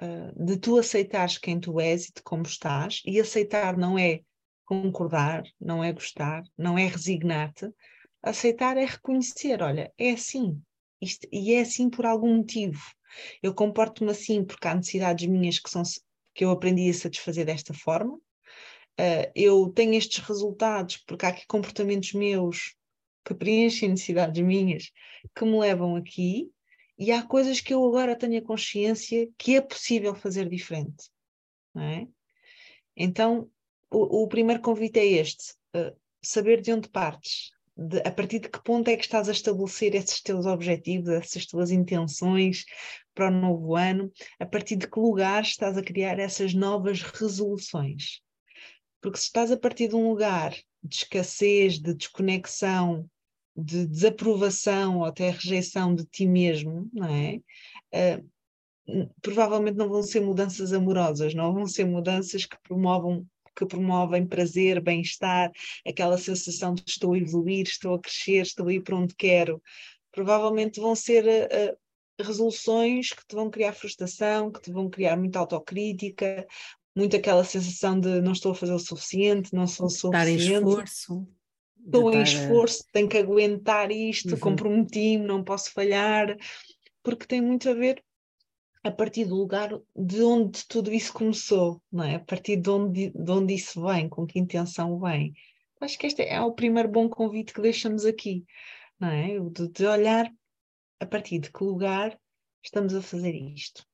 uh, 0.00 0.44
de 0.44 0.56
tu 0.58 0.78
aceitares 0.78 1.38
quem 1.38 1.58
tu 1.58 1.80
és 1.80 2.08
e 2.08 2.12
de 2.12 2.22
como 2.22 2.42
estás, 2.42 3.02
e 3.04 3.20
aceitar 3.20 3.76
não 3.76 3.98
é 3.98 4.20
concordar, 4.64 5.44
não 5.60 5.82
é 5.82 5.92
gostar, 5.92 6.42
não 6.56 6.76
é 6.76 6.86
resignar-te, 6.86 7.70
aceitar 8.22 8.76
é 8.76 8.84
reconhecer, 8.84 9.62
olha, 9.62 9.92
é 9.96 10.10
assim, 10.10 10.60
isto, 11.00 11.26
e 11.30 11.54
é 11.54 11.60
assim 11.60 11.88
por 11.88 12.04
algum 12.04 12.36
motivo. 12.36 12.82
Eu 13.42 13.54
comporto-me 13.54 14.10
assim 14.10 14.44
porque 14.44 14.66
há 14.66 14.74
necessidades 14.74 15.26
minhas 15.26 15.58
que, 15.58 15.70
são, 15.70 15.82
que 16.34 16.44
eu 16.44 16.50
aprendi 16.50 16.90
a 16.90 16.94
satisfazer 16.94 17.46
desta 17.46 17.72
forma, 17.72 18.14
uh, 18.16 19.30
eu 19.34 19.68
tenho 19.70 19.94
estes 19.94 20.18
resultados 20.24 20.98
porque 21.06 21.24
há 21.26 21.30
aqui 21.30 21.46
comportamentos 21.46 22.12
meus 22.12 22.75
que 23.26 23.34
preenchem 23.34 23.90
necessidades 23.90 24.40
minhas 24.42 24.92
que 25.34 25.44
me 25.44 25.58
levam 25.58 25.96
aqui 25.96 26.48
e 26.96 27.10
há 27.10 27.22
coisas 27.22 27.60
que 27.60 27.74
eu 27.74 27.84
agora 27.84 28.16
tenho 28.16 28.38
a 28.38 28.44
consciência 28.44 29.28
que 29.36 29.56
é 29.56 29.60
possível 29.60 30.14
fazer 30.14 30.48
diferente. 30.48 31.10
Não 31.74 31.82
é? 31.82 32.06
Então, 32.96 33.50
o, 33.90 34.22
o 34.22 34.28
primeiro 34.28 34.62
convite 34.62 34.98
é 35.00 35.04
este: 35.04 35.54
uh, 35.74 35.94
saber 36.22 36.62
de 36.62 36.72
onde 36.72 36.88
partes, 36.88 37.50
de, 37.76 37.98
a 37.98 38.10
partir 38.10 38.38
de 38.38 38.48
que 38.48 38.62
ponto 38.62 38.88
é 38.88 38.96
que 38.96 39.04
estás 39.04 39.28
a 39.28 39.32
estabelecer 39.32 39.94
esses 39.94 40.22
teus 40.22 40.46
objetivos, 40.46 41.08
essas 41.08 41.44
tuas 41.44 41.70
intenções 41.70 42.64
para 43.12 43.28
o 43.28 43.30
novo 43.30 43.74
ano, 43.74 44.10
a 44.38 44.46
partir 44.46 44.76
de 44.76 44.88
que 44.88 45.00
lugar 45.00 45.42
estás 45.42 45.76
a 45.76 45.82
criar 45.82 46.18
essas 46.18 46.54
novas 46.54 47.02
resoluções. 47.02 48.22
Porque 49.02 49.18
se 49.18 49.24
estás 49.24 49.50
a 49.50 49.56
partir 49.56 49.88
de 49.88 49.96
um 49.96 50.08
lugar 50.08 50.54
de 50.82 50.96
escassez, 50.96 51.78
de 51.78 51.92
desconexão, 51.92 53.08
de 53.56 53.86
desaprovação 53.86 54.98
ou 54.98 55.04
até 55.04 55.30
rejeição 55.30 55.94
de 55.94 56.04
ti 56.04 56.26
mesmo, 56.26 56.90
não 56.92 57.08
é? 57.08 57.40
Uh, 57.92 59.10
provavelmente 59.20 59.76
não 59.76 59.88
vão 59.88 60.02
ser 60.02 60.20
mudanças 60.20 60.72
amorosas, 60.72 61.34
não 61.34 61.52
vão 61.52 61.66
ser 61.66 61.84
mudanças 61.84 62.44
que 62.44 62.56
promovam 62.62 63.26
que 63.58 63.64
promovem 63.64 64.26
prazer, 64.26 64.82
bem-estar, 64.82 65.50
aquela 65.88 66.18
sensação 66.18 66.74
de 66.74 66.82
estou 66.86 67.14
a 67.14 67.18
evoluir, 67.18 67.66
estou 67.66 67.94
a 67.94 67.98
crescer, 67.98 68.42
estou 68.42 68.68
a 68.68 68.72
ir 68.74 68.82
para 68.82 68.96
onde 68.96 69.14
quero. 69.14 69.62
Provavelmente 70.12 70.78
vão 70.78 70.94
ser 70.94 71.24
uh, 71.24 72.22
resoluções 72.22 73.14
que 73.14 73.26
te 73.26 73.34
vão 73.34 73.48
criar 73.48 73.72
frustração, 73.72 74.52
que 74.52 74.60
te 74.60 74.70
vão 74.70 74.90
criar 74.90 75.16
muita 75.16 75.38
autocrítica, 75.38 76.46
muito 76.94 77.16
aquela 77.16 77.44
sensação 77.44 77.98
de 77.98 78.20
não 78.20 78.32
estou 78.32 78.52
a 78.52 78.54
fazer 78.54 78.74
o 78.74 78.78
suficiente, 78.78 79.54
não 79.54 79.66
sou 79.66 79.86
o 79.86 79.90
suficiente. 79.90 80.42
Estar 80.42 80.52
em 80.52 80.56
esforço 80.58 81.26
estou 81.86 82.12
em 82.12 82.22
esforço, 82.22 82.84
tenho 82.92 83.08
que 83.08 83.18
aguentar 83.18 83.90
isto, 83.90 84.32
uhum. 84.34 84.40
comprometi-me, 84.40 85.26
não 85.26 85.44
posso 85.44 85.72
falhar, 85.72 86.36
porque 87.02 87.26
tem 87.26 87.40
muito 87.40 87.70
a 87.70 87.74
ver 87.74 88.04
a 88.82 88.90
partir 88.90 89.24
do 89.24 89.34
lugar 89.34 89.70
de 89.96 90.22
onde 90.22 90.64
tudo 90.66 90.92
isso 90.92 91.12
começou, 91.12 91.82
não 91.90 92.04
é? 92.04 92.16
A 92.16 92.20
partir 92.20 92.56
de 92.56 92.70
onde, 92.70 93.10
de 93.10 93.30
onde 93.30 93.54
isso 93.54 93.84
vem, 93.84 94.08
com 94.08 94.26
que 94.26 94.38
intenção 94.38 94.98
vem. 95.00 95.34
Acho 95.80 95.98
que 95.98 96.06
este 96.06 96.22
é 96.22 96.40
o 96.40 96.52
primeiro 96.52 96.88
bom 96.88 97.08
convite 97.08 97.52
que 97.52 97.60
deixamos 97.60 98.04
aqui, 98.04 98.44
não 98.98 99.08
é? 99.08 99.38
De, 99.50 99.68
de 99.68 99.86
olhar 99.86 100.32
a 101.00 101.06
partir 101.06 101.38
de 101.38 101.50
que 101.50 101.64
lugar 101.64 102.16
estamos 102.62 102.94
a 102.94 103.02
fazer 103.02 103.34
isto. 103.34 103.84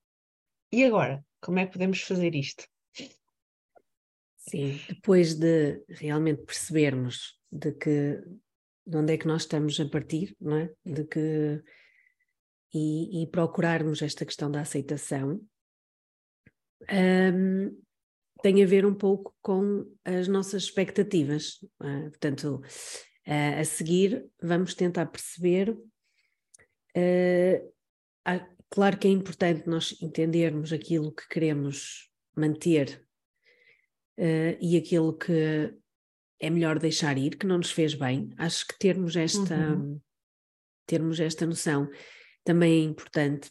E 0.71 0.85
agora, 0.85 1.25
como 1.41 1.59
é 1.59 1.67
que 1.67 1.73
podemos 1.73 2.01
fazer 2.03 2.35
isto? 2.35 2.67
Sim, 4.37 4.81
depois 4.89 5.35
de 5.35 5.83
realmente 5.89 6.43
percebermos 6.43 7.39
de 7.53 7.73
que 7.73 8.23
de 8.85 8.97
onde 8.97 9.13
é 9.13 9.17
que 9.17 9.29
nós 9.29 9.43
estamos 9.43 9.79
a 9.79 9.89
partir, 9.89 10.37
não 10.41 10.57
é? 10.57 10.75
De 10.85 11.05
que 11.05 11.63
e, 12.75 13.23
e 13.23 13.27
procurarmos 13.27 14.03
esta 14.03 14.25
questão 14.25 14.51
da 14.51 14.63
aceitação 14.63 15.41
um, 16.91 17.83
tem 18.43 18.63
a 18.63 18.67
ver 18.67 18.85
um 18.85 18.95
pouco 18.95 19.37
com 19.41 19.87
as 20.05 20.27
nossas 20.27 20.65
expectativas. 20.65 21.59
É? 21.81 22.09
Portanto, 22.09 22.63
uh, 23.27 23.61
a 23.61 23.65
seguir 23.65 24.27
vamos 24.43 24.75
tentar 24.75 25.07
perceber. 25.07 25.71
Uh, 26.97 27.73
claro 28.69 28.99
que 28.99 29.07
é 29.07 29.11
importante 29.11 29.69
nós 29.69 29.97
entendermos 30.03 30.73
aquilo 30.73 31.13
que 31.13 31.29
queremos 31.29 32.11
manter 32.35 33.07
uh, 34.19 34.57
e 34.61 34.77
aquilo 34.77 35.17
que 35.17 35.75
é 36.43 36.51
melhor 36.51 36.81
deixar 36.81 37.17
ir, 37.17 37.37
que 37.37 37.47
não 37.47 37.59
nos 37.59 37.71
fez 37.71 37.95
bem. 37.95 38.31
Acho 38.37 38.67
que 38.67 38.77
termos 38.77 39.15
esta, 39.15 39.55
uhum. 39.55 40.01
termos 40.85 41.21
esta 41.21 41.47
noção 41.47 41.89
também 42.45 42.81
é 42.81 42.85
importante. 42.85 43.49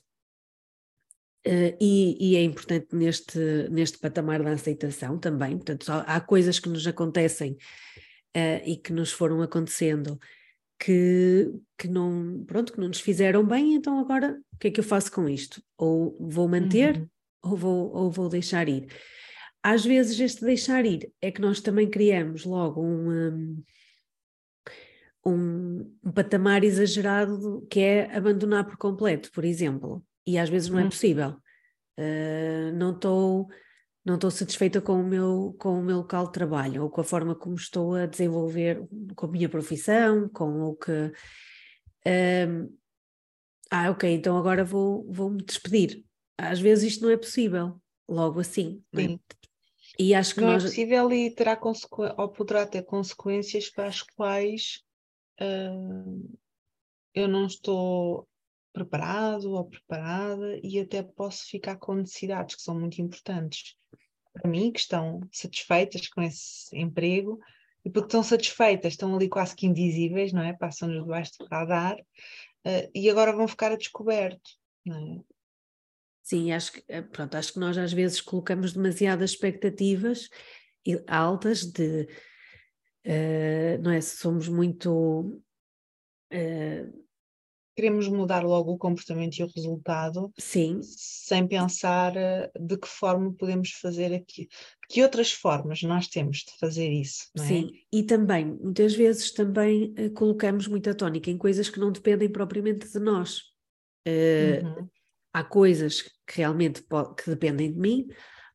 Uh, 1.47 1.73
e, 1.80 2.17
e, 2.19 2.36
é 2.36 2.43
importante 2.43 2.93
neste, 2.93 3.39
neste 3.71 3.97
patamar 3.97 4.43
da 4.43 4.51
aceitação 4.51 5.17
também. 5.17 5.56
Portanto, 5.56 5.86
há 5.89 6.19
coisas 6.19 6.60
que 6.60 6.69
nos 6.69 6.86
acontecem 6.86 7.54
uh, 7.54 8.62
e 8.63 8.75
que 8.75 8.91
nos 8.91 9.12
foram 9.12 9.41
acontecendo 9.41 10.19
que, 10.77 11.49
que, 11.77 11.88
não, 11.88 12.43
pronto, 12.45 12.73
que 12.73 12.80
não 12.80 12.89
nos 12.89 12.99
fizeram 12.99 13.43
bem, 13.45 13.73
então 13.73 13.99
agora 13.99 14.38
o 14.54 14.58
que 14.58 14.67
é 14.67 14.71
que 14.71 14.82
eu 14.82 14.84
faço 14.84 15.12
com 15.12 15.30
isto? 15.30 15.63
Ou 15.77 16.15
vou 16.19 16.47
manter 16.47 16.97
uhum. 16.97 17.08
ou, 17.43 17.58
vou, 17.58 17.95
ou 17.95 18.12
vou 18.12 18.30
deixar 18.30 18.67
ir. 18.67 18.88
Às 19.63 19.86
vezes 19.86 20.19
este 20.19 20.43
deixar 20.43 20.86
ir 20.86 21.12
é 21.21 21.32
que 21.32 21.41
nós 21.41 21.62
também 21.62 21.89
criamos 21.89 22.45
logo 22.45 22.82
um, 22.82 23.63
um, 25.26 25.97
um 26.04 26.12
patamar 26.12 26.63
exagerado 26.63 27.65
que 27.69 27.80
é 27.80 28.15
abandonar 28.15 28.65
por 28.65 28.78
completo, 28.78 29.32
por 29.32 29.45
exemplo, 29.45 30.04
e 30.26 30.38
às 30.38 30.50
vezes 30.50 30.69
não 30.69 30.80
é 30.80 30.84
uhum. 30.84 30.89
possível. 30.89 31.38
Uh, 32.00 32.71
não 32.74 32.93
estou 32.93 33.47
não 34.04 34.15
estou 34.15 34.32
satisfeita 34.32 34.82
com 34.82 34.93
o 34.93 35.04
meu 35.04 35.56
com 35.60 35.80
o 35.80 35.84
meu 35.84 35.97
local 35.97 36.26
de 36.26 36.32
trabalho 36.32 36.84
ou 36.84 36.89
com 36.89 37.02
a 37.02 37.04
forma 37.04 37.36
como 37.36 37.56
estou 37.56 37.93
a 37.93 38.08
desenvolver 38.08 38.82
com 39.15 39.26
a 39.28 39.30
minha 39.30 39.47
profissão, 39.47 40.28
com 40.30 40.62
o 40.62 40.76
que 40.76 41.12
um, 42.08 42.76
ah, 43.69 43.89
ok, 43.89 44.13
então 44.13 44.38
agora 44.38 44.65
vou, 44.65 45.10
vou 45.10 45.30
me 45.30 45.41
despedir. 45.43 46.04
Às 46.38 46.60
vezes 46.60 46.93
isto 46.93 47.06
não 47.06 47.12
é 47.12 47.15
possível, 47.15 47.82
logo 48.08 48.41
assim. 48.41 48.84
É? 48.93 49.17
E 49.99 50.13
acho 50.15 50.36
que 50.36 50.41
não 50.41 50.49
é 50.49 50.54
nós... 50.54 50.63
é 50.63 50.67
possível 50.67 51.12
e 51.12 51.32
terá 51.32 51.60
ou 52.17 52.30
poderá 52.30 52.65
ter 52.65 52.84
consequências 52.84 53.69
para 53.69 53.88
as 53.88 54.01
quais 54.01 54.84
uh, 55.39 56.38
eu 57.13 57.27
não 57.27 57.45
estou 57.45 58.27
preparado 58.73 59.51
ou 59.51 59.65
preparada 59.65 60.60
e 60.63 60.80
até 60.80 61.04
posso 61.04 61.45
ficar 61.45 61.75
com 61.75 61.95
necessidades 61.95 62.56
que 62.56 62.62
são 62.62 62.80
muito 62.80 63.01
importantes 63.01 63.75
para 64.34 64.49
mim, 64.49 64.71
que 64.71 64.80
estão 64.80 65.19
satisfeitas 65.32 66.08
com 66.08 66.21
esse 66.21 66.75
emprego 66.77 67.38
e 67.84 67.89
porque 67.89 68.08
estão 68.08 68.23
satisfeitas, 68.23 68.93
estão 68.93 69.13
ali 69.13 69.27
quase 69.27 69.56
que 69.56 69.65
invisíveis, 69.65 70.32
não 70.32 70.41
é? 70.41 70.54
Passam-nos 70.54 71.04
debaixo 71.04 71.34
do 71.39 71.47
radar 71.47 71.99
uh, 71.99 72.91
e 72.95 73.10
agora 73.10 73.36
vão 73.36 73.47
ficar 73.47 73.71
a 73.71 73.77
descoberto, 73.77 74.51
não 74.86 74.97
é? 74.97 75.40
Sim, 76.23 76.51
acho 76.51 76.73
que, 76.73 76.84
eh, 76.88 77.01
pronto, 77.01 77.36
acho 77.36 77.53
que 77.53 77.60
nós 77.60 77.77
às 77.77 77.91
vezes 77.91 78.21
colocamos 78.21 78.73
demasiadas 78.73 79.31
expectativas 79.31 80.29
altas 81.07 81.63
de, 81.63 82.07
uh, 83.05 83.81
não 83.81 83.91
é? 83.91 84.01
Somos 84.01 84.47
muito 84.47 85.41
uh, 86.34 87.01
queremos 87.75 88.07
mudar 88.07 88.43
logo 88.43 88.73
o 88.73 88.77
comportamento 88.77 89.38
e 89.38 89.43
o 89.43 89.51
resultado, 89.55 90.31
Sim. 90.38 90.79
sem 90.84 91.47
pensar 91.47 92.13
de 92.60 92.77
que 92.77 92.88
forma 92.88 93.34
podemos 93.34 93.71
fazer 93.71 94.13
aqui, 94.13 94.47
que 94.89 95.01
outras 95.01 95.31
formas 95.31 95.81
nós 95.81 96.07
temos 96.07 96.39
de 96.39 96.51
fazer 96.60 96.91
isso. 96.91 97.29
É? 97.38 97.41
Sim, 97.41 97.71
e 97.91 98.03
também, 98.03 98.45
muitas 98.45 98.93
vezes 98.93 99.31
também 99.31 99.95
colocamos 100.13 100.67
muita 100.67 100.93
tónica 100.93 101.31
em 101.31 101.38
coisas 101.38 101.69
que 101.69 101.79
não 101.79 101.91
dependem 101.91 102.29
propriamente 102.29 102.91
de 102.91 102.99
nós. 102.99 103.39
Uh, 104.07 104.65
uhum. 104.65 104.89
Há 105.34 105.44
coisas 105.44 106.02
que 106.02 106.38
realmente 106.38 106.84
que 107.17 107.30
dependem 107.30 107.72
de 107.72 107.80
mim, 107.80 108.08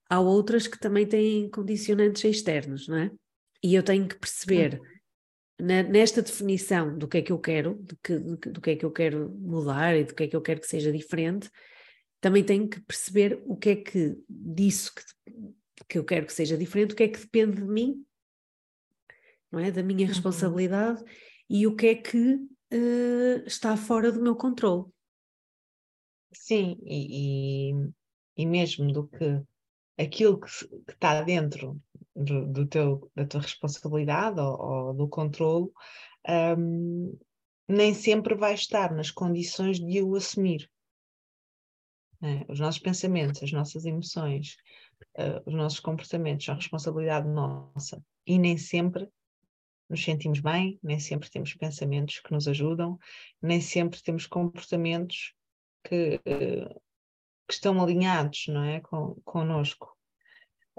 há 0.09 0.21
outras 0.21 0.67
que 0.67 0.79
também 0.79 1.07
têm 1.07 1.49
condicionantes 1.51 2.25
externos, 2.25 2.87
não 2.89 2.99
é? 2.99 3.11
E 3.62 3.75
eu 3.75 3.83
tenho 3.83 4.07
que 4.07 4.19
perceber 4.19 4.81
uhum 4.81 4.97
na, 5.59 5.83
nesta 5.83 6.23
definição 6.23 6.97
do 6.97 7.09
que 7.09 7.19
é 7.19 7.23
que 7.23 7.33
eu 7.33 7.39
quero, 7.39 7.75
do 7.75 7.97
que, 8.03 8.19
do, 8.19 8.61
que 8.61 8.71
é 8.71 8.77
que 8.77 8.85
eu 8.85 8.91
quero 8.91 9.31
mudar 9.31 9.97
e 9.97 10.05
do 10.05 10.15
que 10.15 10.25
é 10.25 10.29
que 10.29 10.37
eu 10.37 10.43
quero 10.43 10.61
que 10.61 10.67
seja 10.67 10.93
diferente, 10.93 11.51
também 12.21 12.45
tenho 12.45 12.69
que 12.69 12.81
perceber 12.81 13.43
o 13.47 13.57
que 13.57 13.71
é 13.71 13.77
que 13.77 14.17
disso 14.29 14.93
que, 14.95 15.03
que 15.89 15.99
eu 15.99 16.05
quero 16.05 16.27
que 16.27 16.33
seja 16.33 16.57
diferente, 16.57 16.93
o 16.93 16.97
que 16.97 17.05
é 17.05 17.09
que 17.09 17.21
depende 17.21 17.57
de 17.57 17.69
mim, 17.69 18.05
não 19.51 19.61
é? 19.61 19.71
Da 19.71 19.83
minha 19.83 20.03
uhum. 20.03 20.09
responsabilidade 20.09 21.03
e 21.49 21.67
o 21.67 21.75
que 21.75 21.87
é 21.87 21.95
que 21.95 22.35
uh, 22.35 23.47
está 23.47 23.77
fora 23.77 24.12
do 24.12 24.23
meu 24.23 24.37
controle. 24.37 24.85
Sim, 26.38 26.79
e, 26.85 27.70
e, 27.70 27.92
e 28.37 28.46
mesmo 28.46 28.92
do 28.92 29.09
que 29.09 29.42
aquilo 29.99 30.38
que, 30.38 30.49
está 30.88 31.22
dentro 31.22 31.81
do, 32.14 32.46
do, 32.46 32.66
teu, 32.66 33.11
da 33.16 33.27
tua 33.27 33.40
responsabilidade 33.40 34.38
ou, 34.38 34.61
ou 34.61 34.94
do 34.94 35.09
controlo, 35.09 35.72
um, 36.57 37.18
nem 37.66 37.94
sempre 37.94 38.35
vai 38.35 38.55
estar 38.55 38.94
nas 38.94 39.11
condições 39.11 39.81
de 39.81 40.03
o 40.03 40.14
assumir. 40.14 40.70
É? 42.22 42.44
Os 42.49 42.61
nossos 42.61 42.81
pensamentos, 42.81 43.42
as 43.42 43.51
nossas 43.51 43.85
emoções, 43.85 44.57
uh, 45.18 45.42
os 45.46 45.55
nossos 45.55 45.81
comportamentos 45.81 46.46
são 46.46 46.55
responsabilidade 46.55 47.29
nossa 47.29 48.01
e 48.27 48.38
nem 48.38 48.57
sempre 48.57 49.09
nos 49.88 50.05
sentimos 50.05 50.40
bem, 50.40 50.79
nem 50.83 51.01
sempre 51.01 51.31
temos 51.31 51.55
pensamentos 51.55 52.20
que 52.20 52.33
nos 52.33 52.46
ajudam, 52.46 52.99
nem 53.42 53.61
sempre 53.61 54.03
temos 54.03 54.27
comportamentos 54.27 55.36
que, 55.88 56.18
que 56.18 57.53
estão 57.53 57.81
alinhados 57.83 58.46
não 58.49 58.64
é, 58.64 58.81
com, 58.81 59.14
connosco. 59.25 59.96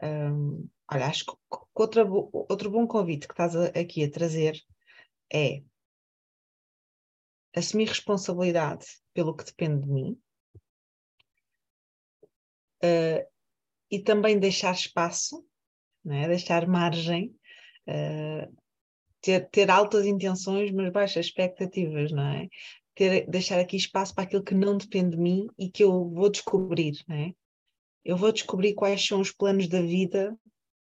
Um, 0.02 0.70
olha, 0.92 1.08
acho 1.08 1.26
que 1.26 1.34
outra, 1.74 2.06
outro 2.06 2.70
bom 2.70 2.86
convite 2.86 3.28
que 3.28 3.34
estás 3.34 3.56
aqui 3.56 4.04
a 4.04 4.12
trazer 4.12 4.60
é 5.34 5.64
assumir 7.56 7.88
responsabilidade 7.88 8.86
pelo 9.14 9.36
que 9.36 9.46
depende 9.46 9.86
de 9.86 9.92
mim 9.92 10.22
uh, 12.84 13.28
e 13.90 14.00
também 14.04 14.40
deixar 14.40 14.74
espaço, 14.74 15.46
é? 16.06 16.28
deixar 16.28 16.68
margem, 16.68 17.36
uh, 17.88 18.56
ter, 19.22 19.50
ter 19.50 19.72
altas 19.72 20.06
intenções, 20.06 20.72
mas 20.72 20.92
baixas 20.92 21.26
expectativas, 21.26 22.12
não 22.12 22.24
é? 22.24 22.48
Deixar 23.28 23.60
aqui 23.60 23.78
espaço 23.78 24.14
para 24.14 24.24
aquilo 24.24 24.44
que 24.44 24.56
não 24.56 24.78
depende 24.78 25.12
de 25.12 25.22
mim 25.22 25.48
e 25.58 25.70
que 25.70 25.84
eu 25.84 26.10
vou 26.10 26.30
descobrir, 26.30 26.94
né? 27.08 27.34
Eu 28.04 28.18
vou 28.18 28.32
descobrir 28.32 28.74
quais 28.74 29.06
são 29.06 29.20
os 29.20 29.32
planos 29.32 29.68
da 29.68 29.82
vida 29.82 30.36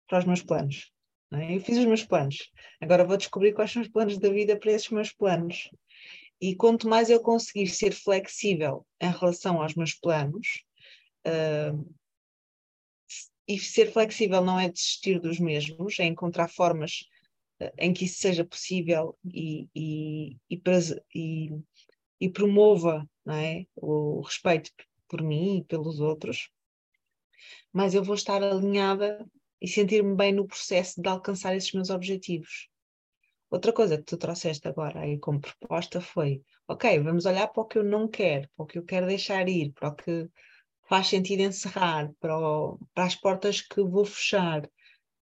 para 0.07 0.19
os 0.19 0.25
meus 0.25 0.41
planos. 0.41 0.91
É? 1.33 1.55
Eu 1.55 1.59
fiz 1.59 1.77
os 1.77 1.85
meus 1.85 2.05
planos, 2.05 2.49
agora 2.79 3.03
vou 3.03 3.17
descobrir 3.17 3.53
quais 3.53 3.71
são 3.71 3.81
os 3.81 3.89
planos 3.89 4.17
da 4.17 4.29
vida 4.29 4.57
para 4.57 4.71
esses 4.71 4.89
meus 4.89 5.11
planos. 5.11 5.69
E 6.39 6.55
quanto 6.55 6.87
mais 6.87 7.09
eu 7.09 7.19
conseguir 7.19 7.67
ser 7.67 7.91
flexível 7.91 8.85
em 9.01 9.11
relação 9.11 9.61
aos 9.61 9.75
meus 9.75 9.93
planos, 9.93 10.63
uh, 11.27 11.95
e 13.47 13.59
ser 13.59 13.91
flexível 13.91 14.43
não 14.43 14.59
é 14.59 14.69
desistir 14.69 15.19
dos 15.19 15.39
mesmos, 15.39 15.99
é 15.99 16.05
encontrar 16.05 16.47
formas 16.47 17.05
uh, 17.61 17.71
em 17.77 17.91
que 17.91 18.05
isso 18.05 18.19
seja 18.19 18.45
possível 18.45 19.17
e, 19.25 19.67
e, 19.75 20.37
e, 20.49 21.51
e 22.19 22.29
promova 22.29 23.07
é? 23.27 23.65
o 23.75 24.21
respeito 24.21 24.71
por 25.07 25.21
mim 25.21 25.59
e 25.59 25.63
pelos 25.63 25.99
outros, 25.99 26.49
mas 27.71 27.93
eu 27.93 28.03
vou 28.03 28.15
estar 28.15 28.41
alinhada 28.43 29.25
e 29.61 29.67
sentir-me 29.67 30.15
bem 30.15 30.33
no 30.33 30.47
processo 30.47 31.01
de 31.01 31.07
alcançar 31.07 31.55
esses 31.55 31.71
meus 31.73 31.89
objetivos. 31.89 32.69
Outra 33.49 33.71
coisa 33.71 33.97
que 33.97 34.03
tu 34.03 34.17
trouxeste 34.17 34.67
agora 34.67 35.01
aí 35.01 35.17
como 35.19 35.39
proposta 35.39 36.01
foi: 36.01 36.41
ok, 36.67 36.99
vamos 36.99 37.25
olhar 37.25 37.47
para 37.47 37.63
o 37.63 37.65
que 37.65 37.77
eu 37.77 37.83
não 37.83 38.07
quero, 38.07 38.49
para 38.55 38.63
o 38.63 38.67
que 38.67 38.77
eu 38.77 38.83
quero 38.83 39.07
deixar 39.07 39.47
ir, 39.47 39.71
para 39.71 39.89
o 39.89 39.95
que 39.95 40.29
faz 40.87 41.07
sentido 41.07 41.41
encerrar, 41.41 42.11
para, 42.19 42.37
o, 42.37 42.79
para 42.93 43.05
as 43.05 43.15
portas 43.15 43.61
que 43.61 43.81
vou 43.81 44.05
fechar, 44.05 44.69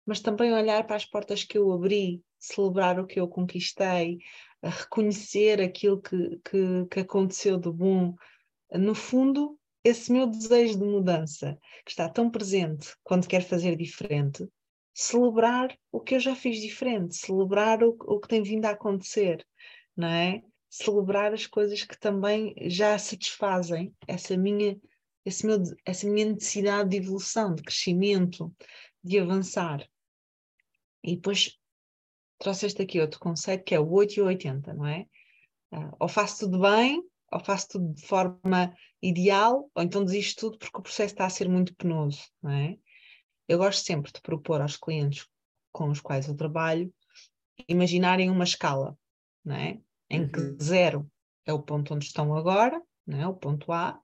mas 0.05 0.19
também 0.19 0.53
olhar 0.53 0.85
para 0.85 0.95
as 0.95 1.05
portas 1.05 1.43
que 1.43 1.57
eu 1.57 1.71
abri, 1.71 2.21
celebrar 2.37 2.99
o 2.99 3.05
que 3.05 3.19
eu 3.19 3.27
conquistei, 3.27 4.19
a 4.61 4.69
reconhecer 4.69 5.59
aquilo 5.61 6.01
que, 6.01 6.39
que, 6.45 6.85
que 6.89 6.99
aconteceu 6.99 7.57
de 7.57 7.71
bom. 7.71 8.15
No 8.71 8.93
fundo, 8.93 9.59
esse 9.83 10.11
meu 10.11 10.27
desejo 10.27 10.77
de 10.77 10.85
mudança, 10.85 11.57
que 11.85 11.91
está 11.91 12.07
tão 12.07 12.29
presente 12.29 12.95
quando 13.03 13.27
quero 13.27 13.43
fazer 13.43 13.75
diferente, 13.75 14.47
celebrar 14.93 15.75
o 15.91 15.99
que 15.99 16.15
eu 16.15 16.19
já 16.19 16.35
fiz 16.35 16.59
diferente, 16.59 17.15
celebrar 17.15 17.83
o, 17.83 17.95
o 18.01 18.19
que 18.19 18.27
tem 18.27 18.43
vindo 18.43 18.65
a 18.65 18.71
acontecer, 18.71 19.45
não 19.95 20.07
é? 20.07 20.41
Celebrar 20.69 21.33
as 21.33 21.47
coisas 21.47 21.83
que 21.83 21.99
também 21.99 22.53
já 22.69 22.97
satisfazem 22.97 23.93
essa 24.07 24.37
minha, 24.37 24.79
esse 25.25 25.45
meu, 25.45 25.61
essa 25.85 26.07
minha 26.07 26.33
necessidade 26.33 26.89
de 26.89 26.97
evolução, 26.97 27.55
de 27.55 27.63
crescimento, 27.63 28.53
de 29.03 29.19
avançar. 29.19 29.85
E 31.03 31.15
depois 31.15 31.57
trouxeste 32.41 32.81
aqui 32.81 32.99
outro 32.99 33.19
conceito 33.19 33.63
que 33.63 33.75
é 33.75 33.79
o 33.79 33.89
8 33.89 34.15
e 34.15 34.21
o 34.21 34.25
80, 34.25 34.73
não 34.73 34.85
é? 34.85 35.05
Uh, 35.71 35.95
ou 35.99 36.07
faço 36.07 36.39
tudo 36.39 36.59
bem, 36.59 37.01
ou 37.31 37.39
faço 37.39 37.69
tudo 37.69 37.93
de 37.93 38.01
forma 38.05 38.75
ideal, 39.01 39.69
ou 39.73 39.83
então 39.83 40.03
desisto 40.03 40.41
tudo 40.41 40.57
porque 40.57 40.77
o 40.77 40.81
processo 40.81 41.13
está 41.13 41.25
a 41.25 41.29
ser 41.29 41.47
muito 41.47 41.73
penoso, 41.75 42.21
não 42.41 42.51
é? 42.51 42.77
eu 43.47 43.57
gosto 43.57 43.85
sempre 43.85 44.11
de 44.11 44.21
propor 44.21 44.61
aos 44.61 44.77
clientes 44.77 45.27
com 45.71 45.89
os 45.89 45.99
quais 45.99 46.27
eu 46.27 46.35
trabalho 46.35 46.93
imaginarem 47.67 48.29
uma 48.29 48.43
escala, 48.43 48.97
não 49.43 49.55
é? 49.55 49.79
em 50.09 50.27
que 50.27 50.39
uhum. 50.39 50.57
zero 50.59 51.11
é 51.45 51.53
o 51.53 51.61
ponto 51.61 51.93
onde 51.93 52.05
estão 52.05 52.35
agora, 52.35 52.81
não 53.05 53.19
é? 53.19 53.27
o 53.27 53.33
ponto 53.33 53.71
A, 53.71 53.99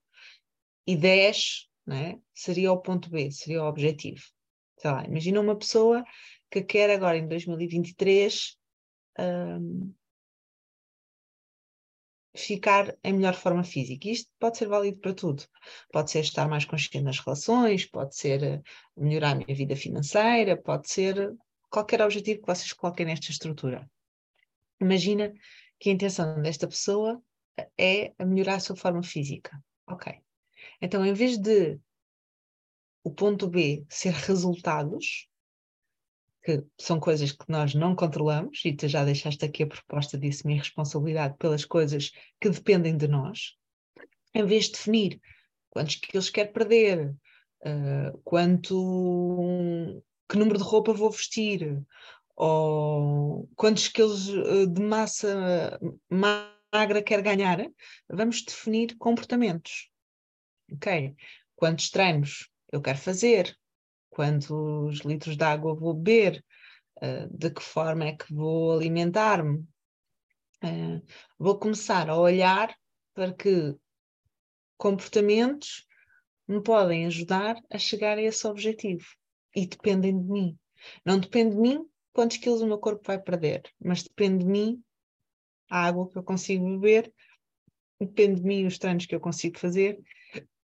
e 0.86 0.96
10 0.96 1.70
é? 1.90 2.18
seria 2.34 2.72
o 2.72 2.82
ponto 2.82 3.10
B, 3.10 3.32
seria 3.32 3.64
o 3.64 3.68
objetivo. 3.68 4.22
Sei 4.78 4.92
lá, 4.92 5.06
imagina 5.06 5.42
uma 5.42 5.56
pessoa 5.56 6.04
que 6.50 6.62
quer 6.62 6.90
agora 6.90 7.18
em 7.18 7.28
2023 7.28 8.58
um, 9.20 9.94
ficar 12.36 12.96
em 13.04 13.14
melhor 13.14 13.34
forma 13.34 13.64
física. 13.64 14.08
Isto 14.10 14.32
pode 14.40 14.58
ser 14.58 14.68
válido 14.68 15.00
para 15.00 15.14
tudo. 15.14 15.44
Pode 15.92 16.12
ser 16.12 16.20
estar 16.20 16.48
mais 16.48 16.66
consciente 16.66 17.02
nas 17.02 17.20
relações, 17.20 17.86
pode 17.86 18.16
ser 18.16 18.44
eh, 18.44 18.62
melhorar 18.96 19.32
a 19.32 19.36
minha 19.36 19.56
vida 19.56 19.76
financeira, 19.76 20.56
pode 20.56 20.90
ser 20.90 21.36
qualquer 21.70 22.02
objetivo 22.02 22.42
que 22.42 22.48
vocês 22.48 22.72
coloquem 22.74 23.06
nesta 23.06 23.32
estrutura. 23.32 23.90
Imagina 24.80 25.34
que 25.80 25.90
a 25.90 25.94
intenção 25.94 26.42
desta 26.42 26.68
pessoa 26.68 27.22
é 27.78 28.14
melhorar 28.24 28.56
a 28.56 28.60
sua 28.60 28.76
forma 28.76 29.02
física. 29.02 29.60
Ok. 29.88 30.14
Então, 30.82 31.06
em 31.06 31.14
vez 31.14 31.38
de 31.38 31.80
o 33.04 33.12
ponto 33.12 33.48
B 33.48 33.86
ser 33.90 34.14
resultados, 34.14 35.28
que 36.48 36.64
são 36.80 36.98
coisas 36.98 37.34
que 37.34 37.44
nós 37.50 37.76
não 37.76 37.94
controlamos, 37.94 38.64
e 38.64 38.72
tu 38.72 38.88
já 38.88 39.04
deixaste 39.04 39.44
aqui 39.44 39.64
a 39.64 39.68
proposta 39.68 40.18
disso, 40.18 40.48
minha 40.48 40.60
responsabilidade 40.60 41.36
pelas 41.38 41.66
coisas 41.66 42.14
que 42.40 42.50
dependem 42.50 42.96
de 42.96 43.06
nós, 43.06 43.58
em 44.34 44.46
vez 44.46 44.68
de 44.68 44.72
definir 44.72 45.20
quantos 45.70 45.96
quilos 45.96 46.30
quer 46.30 46.54
perder, 46.54 47.14
uh, 47.66 48.18
quanto, 48.24 50.02
que 50.30 50.38
número 50.38 50.58
de 50.58 50.64
roupa 50.64 50.94
vou 50.94 51.12
vestir, 51.12 51.84
ou 52.38 53.50
quantos 53.58 53.90
quilos 53.90 54.30
uh, 54.30 54.66
de 54.68 54.82
massa 54.82 55.78
magra 56.10 57.04
quer 57.04 57.22
ganhar, 57.22 57.70
vamos 58.10 58.42
definir 58.42 58.96
comportamentos. 58.98 59.90
Ok? 60.72 61.14
Quantos 61.58 61.90
treinos 61.90 62.50
eu 62.72 62.82
quero 62.82 63.00
fazer? 63.00 63.54
Quantos 64.18 65.02
litros 65.02 65.38
de 65.38 65.44
água 65.44 65.76
vou 65.76 65.94
beber, 65.94 66.44
uh, 67.04 67.38
de 67.38 67.52
que 67.52 67.62
forma 67.62 68.06
é 68.06 68.18
que 68.18 68.34
vou 68.34 68.72
alimentar-me. 68.72 69.60
Uh, 70.64 71.06
vou 71.38 71.60
começar 71.60 72.10
a 72.10 72.18
olhar 72.18 72.76
para 73.14 73.32
que 73.32 73.76
comportamentos 74.76 75.86
me 76.48 76.64
podem 76.64 77.06
ajudar 77.06 77.62
a 77.70 77.78
chegar 77.78 78.18
a 78.18 78.22
esse 78.24 78.48
objetivo 78.48 79.06
e 79.56 79.68
dependem 79.68 80.20
de 80.20 80.28
mim. 80.28 80.58
Não 81.06 81.20
depende 81.20 81.52
de 81.52 81.62
mim 81.62 81.86
quantos 82.12 82.38
quilos 82.38 82.64
o 82.64 82.68
meu 82.68 82.80
corpo 82.80 83.04
vai 83.06 83.22
perder, 83.22 83.62
mas 83.80 84.02
depende 84.02 84.44
de 84.44 84.50
mim 84.50 84.84
a 85.70 85.86
água 85.86 86.10
que 86.10 86.18
eu 86.18 86.24
consigo 86.24 86.66
beber, 86.80 87.14
depende 88.00 88.42
de 88.42 88.48
mim 88.48 88.66
os 88.66 88.80
treinos 88.80 89.06
que 89.06 89.14
eu 89.14 89.20
consigo 89.20 89.60
fazer 89.60 90.02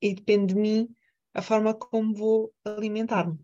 e 0.00 0.14
depende 0.14 0.54
de 0.54 0.60
mim 0.60 0.88
a 1.34 1.42
forma 1.42 1.74
como 1.74 2.14
vou 2.14 2.54
alimentar-me. 2.64 3.38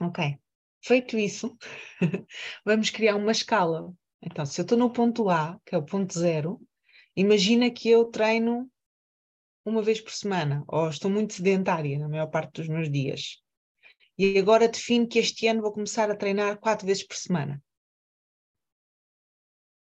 Ok. 0.00 0.38
Feito 0.84 1.16
isso, 1.16 1.56
vamos 2.64 2.90
criar 2.90 3.14
uma 3.14 3.30
escala. 3.30 3.94
Então, 4.20 4.44
se 4.44 4.60
eu 4.60 4.64
estou 4.64 4.76
no 4.76 4.92
ponto 4.92 5.30
A, 5.30 5.60
que 5.64 5.74
é 5.74 5.78
o 5.78 5.84
ponto 5.84 6.18
zero, 6.18 6.60
imagina 7.14 7.70
que 7.70 7.88
eu 7.88 8.06
treino 8.06 8.70
uma 9.64 9.82
vez 9.82 10.00
por 10.00 10.12
semana, 10.12 10.64
ou 10.66 10.88
estou 10.88 11.10
muito 11.10 11.34
sedentária 11.34 11.98
na 11.98 12.08
maior 12.08 12.26
parte 12.26 12.54
dos 12.54 12.68
meus 12.68 12.90
dias. 12.90 13.40
E 14.18 14.36
agora 14.38 14.68
defino 14.68 15.06
que 15.06 15.18
este 15.18 15.46
ano 15.46 15.62
vou 15.62 15.72
começar 15.72 16.10
a 16.10 16.16
treinar 16.16 16.58
quatro 16.58 16.86
vezes 16.86 17.06
por 17.06 17.16
semana. 17.16 17.62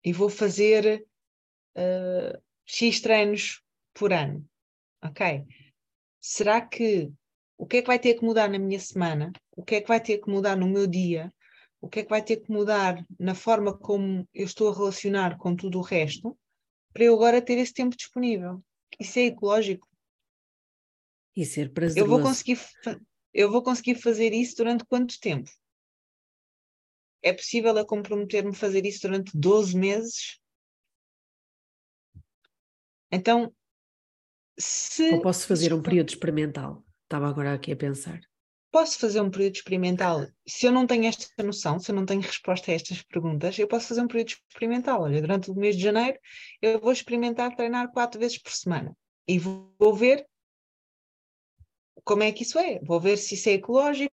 E 0.03 0.13
vou 0.13 0.31
fazer 0.31 1.07
uh, 1.77 2.43
X 2.65 3.01
treinos 3.01 3.63
por 3.93 4.13
ano. 4.13 4.49
Ok? 5.03 5.45
Será 6.27 6.61
que 6.61 7.13
o 7.57 7.67
que 7.67 7.79
é 7.79 7.83
que 7.83 7.87
vai 7.87 8.01
ter 8.01 8.15
que 8.15 8.25
mudar 8.25 8.51
na 8.51 8.59
minha 8.59 8.81
semana? 8.81 9.33
O 9.57 9.63
que 9.63 9.77
é 9.77 9.81
que 9.81 9.87
vai 9.87 10.03
ter 10.03 10.19
que 10.19 10.29
mudar 10.29 10.57
no 10.57 10.67
meu 10.67 10.87
dia? 10.87 11.33
O 11.81 11.89
que 11.89 12.01
é 12.01 12.03
que 12.03 12.11
vai 12.11 12.23
ter 12.23 12.39
que 12.39 12.51
mudar 12.51 13.07
na 13.19 13.35
forma 13.35 13.79
como 13.79 14.29
eu 14.35 14.45
estou 14.45 14.69
a 14.69 14.75
relacionar 14.75 15.39
com 15.39 15.55
tudo 15.55 15.79
o 15.79 15.83
resto 15.83 16.37
para 16.93 17.05
eu 17.05 17.15
agora 17.15 17.41
ter 17.41 17.59
esse 17.59 17.73
tempo 17.73 17.97
disponível? 17.97 18.61
Isso 18.99 19.19
é 19.21 19.27
ecológico. 19.27 19.89
E 21.37 21.45
ser 21.45 21.73
prazeroso. 21.73 22.05
Eu 22.05 22.09
vou 22.11 22.21
conseguir, 22.21 22.59
eu 23.33 23.51
vou 23.51 23.63
conseguir 23.63 23.95
fazer 23.95 24.33
isso 24.33 24.57
durante 24.57 24.85
quanto 24.85 25.21
tempo? 25.21 25.49
É 27.23 27.33
possível 27.33 27.77
eu 27.77 27.87
comprometer-me 27.87 28.51
a 28.51 28.55
fazer 28.55 28.85
isso 28.85 29.03
durante 29.03 29.31
12 29.37 29.77
meses? 29.77 30.41
Então, 33.13 33.55
se, 34.59 35.11
Ou 35.15 35.21
posso 35.21 35.47
fazer 35.47 35.73
um 35.73 35.83
período 35.83 36.09
experimental? 36.09 36.85
Estava 37.05 37.29
agora 37.29 37.55
aqui 37.55 37.73
a 37.73 37.77
pensar. 37.77 38.21
Posso 38.71 38.99
fazer 38.99 39.21
um 39.21 39.31
período 39.31 39.55
experimental. 39.55 40.27
Se 40.47 40.67
eu 40.67 40.73
não 40.73 40.87
tenho 40.87 41.07
esta 41.07 41.43
noção, 41.43 41.79
se 41.79 41.91
eu 41.91 41.95
não 41.95 42.05
tenho 42.05 42.21
resposta 42.21 42.71
a 42.71 42.75
estas 42.75 43.03
perguntas, 43.03 43.59
eu 43.59 43.69
posso 43.69 43.89
fazer 43.89 44.03
um 44.03 44.09
período 44.09 44.35
experimental. 44.51 45.03
Olha, 45.03 45.21
durante 45.21 45.51
o 45.51 45.55
mês 45.55 45.77
de 45.77 45.83
janeiro, 45.83 46.19
eu 46.61 46.81
vou 46.81 46.93
experimentar 46.93 47.55
treinar 47.55 47.91
quatro 47.93 48.21
vezes 48.21 48.39
por 48.39 48.53
semana 48.53 48.97
e 49.27 49.39
vou 49.39 49.95
ver 49.95 50.27
como 52.05 52.23
é 52.23 52.33
que 52.33 52.43
isso 52.43 52.59
é. 52.59 52.81
Vou 52.81 53.01
ver 53.01 53.17
se 53.17 53.35
isso 53.35 53.49
é 53.49 53.53
ecológico, 53.53 54.13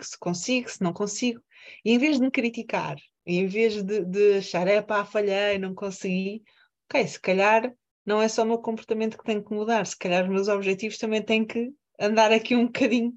se 0.00 0.18
consigo, 0.18 0.70
se 0.70 0.82
não 0.82 0.92
consigo. 0.92 1.42
E 1.84 1.92
em 1.92 1.98
vez 1.98 2.16
de 2.16 2.22
me 2.22 2.30
criticar, 2.30 2.96
em 3.26 3.46
vez 3.46 3.82
de, 3.82 4.04
de 4.04 4.38
achar, 4.38 4.68
é 4.68 4.82
pá, 4.82 5.04
falhei, 5.04 5.58
não 5.58 5.74
consegui, 5.74 6.42
ok, 6.88 7.06
se 7.06 7.20
calhar 7.20 7.74
não 8.04 8.20
é 8.20 8.28
só 8.28 8.42
o 8.42 8.46
meu 8.46 8.58
comportamento 8.58 9.16
que 9.16 9.24
tem 9.24 9.42
que 9.42 9.52
mudar, 9.52 9.86
se 9.86 9.96
calhar 9.96 10.24
os 10.24 10.30
meus 10.30 10.48
objetivos 10.48 10.98
também 10.98 11.22
têm 11.22 11.46
que 11.46 11.72
andar 11.98 12.32
aqui 12.32 12.54
um 12.54 12.66
bocadinho 12.66 13.14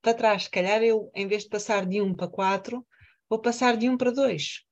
para 0.00 0.14
trás. 0.14 0.44
Se 0.44 0.50
calhar 0.50 0.82
eu, 0.82 1.10
em 1.14 1.26
vez 1.26 1.44
de 1.44 1.48
passar 1.48 1.86
de 1.86 2.00
1 2.00 2.14
para 2.14 2.28
4, 2.28 2.86
vou 3.28 3.40
passar 3.40 3.76
de 3.76 3.88
1 3.88 3.96
para 3.96 4.12
2. 4.12 4.64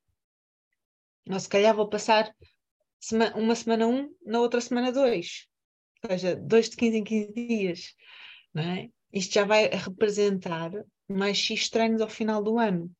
Ou 1.31 1.41
se 1.41 1.49
calhar 1.49 1.75
vou 1.75 1.89
passar 1.89 2.33
uma 3.35 3.55
semana 3.55 3.87
1, 3.87 4.15
na 4.25 4.41
outra 4.41 4.61
semana 4.61 4.93
2. 4.93 5.47
Ou 6.05 6.11
seja, 6.11 6.37
2 6.37 6.71
de 6.71 6.77
15 6.77 6.97
em 6.99 7.05
15 7.05 7.33
dias. 7.33 7.95
Não 8.53 8.63
é? 8.63 8.89
Isto 9.13 9.35
já 9.35 9.45
vai 9.45 9.69
representar 9.69 10.71
mais 11.09 11.37
X 11.37 11.69
treinos 11.69 12.01
ao 12.01 12.09
final 12.09 12.43
do 12.43 12.59
ano. 12.59 12.91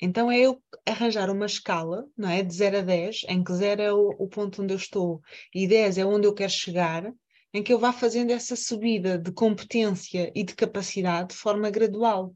Então 0.00 0.30
é 0.30 0.38
eu 0.38 0.62
arranjar 0.86 1.30
uma 1.30 1.46
escala, 1.46 2.08
não 2.16 2.28
é? 2.30 2.42
De 2.42 2.54
0 2.54 2.78
a 2.78 2.80
10, 2.80 3.24
em 3.28 3.44
que 3.44 3.52
0 3.52 3.82
é 3.82 3.92
o, 3.92 4.08
o, 4.18 4.28
ponto 4.28 4.62
onde 4.62 4.72
eu 4.72 4.78
estou 4.78 5.20
e 5.54 5.68
10 5.68 5.98
é 5.98 6.06
onde 6.06 6.26
eu 6.26 6.34
quero 6.34 6.50
chegar, 6.50 7.12
em 7.52 7.62
que 7.62 7.72
eu 7.72 7.78
vá 7.78 7.92
fazendo 7.92 8.30
essa 8.30 8.56
subida 8.56 9.18
de 9.18 9.30
competência 9.32 10.32
e 10.34 10.42
de 10.42 10.54
capacidade 10.54 11.30
de 11.30 11.34
forma 11.34 11.68
gradual, 11.68 12.34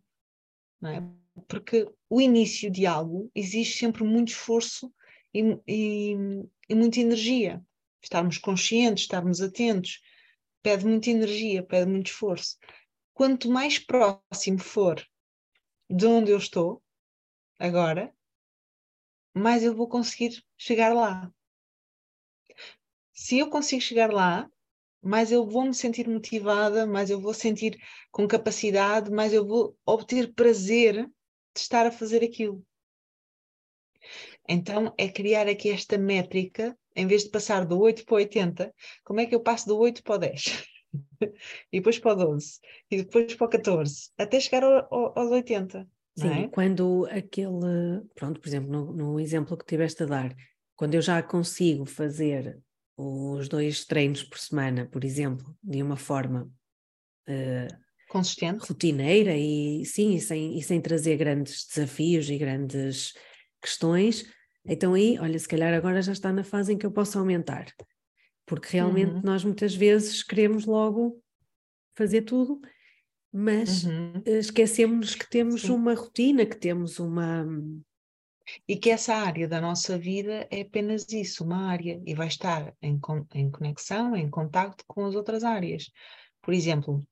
não 0.81 0.91
é? 0.91 1.03
Porque 1.49 1.89
o 2.11 2.21
início 2.21 2.71
de 2.71 2.87
algo 2.87 3.31
exige 3.35 3.79
sempre 3.79 4.05
muito 4.05 4.29
esforço 4.29 4.93
e, 5.33 5.59
e, 5.67 6.17
e 6.69 6.75
muita 6.75 7.01
energia. 7.01 7.63
Estarmos 8.03 8.39
conscientes, 8.39 9.05
estarmos 9.05 9.41
atentos, 9.41 10.01
pede 10.63 10.87
muita 10.87 11.11
energia, 11.11 11.63
pede 11.63 11.91
muito 11.91 12.09
esforço. 12.09 12.57
Quanto 13.15 13.51
mais 13.51 13.79
próximo 13.79 14.59
for 14.59 15.03
de 15.91 16.07
onde 16.07 16.31
eu 16.31 16.39
estou, 16.39 16.83
agora, 17.59 18.15
mais 19.35 19.63
eu 19.63 19.75
vou 19.75 19.89
conseguir 19.89 20.45
chegar 20.57 20.95
lá. 20.95 21.33
Se 23.13 23.39
eu 23.39 23.49
consigo 23.49 23.81
chegar 23.81 24.13
lá, 24.13 24.51
mais 25.03 25.31
eu 25.31 25.47
vou 25.47 25.65
me 25.65 25.75
sentir 25.75 26.09
motivada, 26.09 26.87
mais 26.87 27.11
eu 27.11 27.21
vou 27.21 27.35
sentir 27.35 27.79
com 28.11 28.27
capacidade, 28.27 29.11
mais 29.11 29.33
eu 29.33 29.47
vou 29.47 29.77
obter 29.85 30.33
prazer 30.33 31.05
de 31.05 31.61
estar 31.61 31.87
a 31.87 31.93
fazer 31.93 32.25
aquilo. 32.25 32.65
Então, 34.49 34.95
é 34.99 35.09
criar 35.09 35.49
aqui 35.49 35.71
esta 35.71 35.97
métrica, 35.97 36.77
em 36.97 37.07
vez 37.07 37.25
de 37.25 37.31
passar 37.31 37.65
do 37.65 37.79
8 37.79 38.05
para 38.05 38.15
o 38.15 38.17
80, 38.17 38.75
como 39.05 39.21
é 39.21 39.27
que 39.27 39.35
eu 39.35 39.41
passo 39.41 39.67
do 39.67 39.79
8 39.79 40.03
para 40.03 40.15
o 40.15 40.19
10? 40.19 40.67
e 41.73 41.79
depois 41.79 41.99
para 41.99 42.13
o 42.13 42.17
12, 42.17 42.61
e 42.91 42.97
depois 42.99 43.35
para 43.35 43.47
o 43.47 43.51
14, 43.51 44.11
até 44.19 44.41
chegar 44.41 44.63
ao, 44.63 44.95
ao, 44.95 45.19
aos 45.19 45.31
80. 45.31 45.89
Sim, 46.17 46.45
é? 46.45 46.49
quando 46.49 47.07
aquele, 47.11 48.03
pronto, 48.15 48.41
por 48.41 48.49
exemplo, 48.49 48.71
no, 48.71 48.93
no, 48.93 49.21
exemplo 49.21 49.57
que 49.57 49.67
tiveste 49.67 50.05
a 50.05 50.07
dar, 50.07 50.35
quando 50.77 50.95
eu 50.95 51.03
já 51.03 51.21
consigo 51.23 51.85
fazer 51.85 52.61
os 52.97 53.49
dois 53.49 53.85
treinos 53.85 54.23
por 54.23 54.39
semana, 54.39 54.87
por 54.87 55.05
exemplo, 55.05 55.57
de 55.61 55.83
uma 55.83 55.97
forma 55.97 56.49
uh, 57.29 57.77
consistente, 58.09 58.65
rotineira 58.65 59.37
e 59.37 59.85
sim, 59.85 60.15
e 60.15 60.21
sem, 60.21 60.57
e 60.57 60.63
sem 60.63 60.81
trazer 60.81 61.17
grandes 61.17 61.67
desafios 61.67 62.31
e 62.31 62.39
grandes 62.39 63.13
questões, 63.61 64.25
então 64.65 64.95
aí, 64.95 65.19
olha, 65.19 65.39
se 65.39 65.49
calhar 65.49 65.75
agora 65.75 66.01
já 66.01 66.13
está 66.13 66.33
na 66.33 66.45
fase 66.45 66.73
em 66.73 66.79
que 66.79 66.87
eu 66.87 66.93
posso 66.93 67.19
aumentar, 67.19 67.67
porque 68.47 68.69
realmente 68.71 69.15
uhum. 69.15 69.23
nós 69.25 69.43
muitas 69.43 69.75
vezes 69.75 70.23
queremos 70.23 70.65
logo 70.65 71.21
fazer 71.97 72.23
tudo 72.23 72.61
mas 73.37 73.83
uhum. 73.83 74.23
esquecemos 74.25 75.17
que 75.17 75.29
temos 75.29 75.63
Sim. 75.63 75.73
uma 75.73 75.93
rotina, 75.93 76.47
que 76.47 76.57
temos 76.57 77.01
uma. 77.01 77.45
E 78.69 78.77
que 78.77 78.91
essa 78.91 79.13
área 79.13 79.49
da 79.49 79.61
nossa 79.61 79.99
vida 79.99 80.47
é 80.53 80.61
apenas 80.61 81.11
isso, 81.11 81.43
uma 81.43 81.69
área, 81.69 82.01
e 82.07 82.15
vai 82.15 82.29
estar 82.29 82.73
em, 82.81 83.01
em 83.35 83.51
conexão, 83.51 84.15
em 84.15 84.31
contacto 84.31 84.85
com 84.87 85.05
as 85.05 85.17
outras 85.17 85.43
áreas. 85.43 85.91
Por 86.41 86.55
exemplo, 86.55 87.05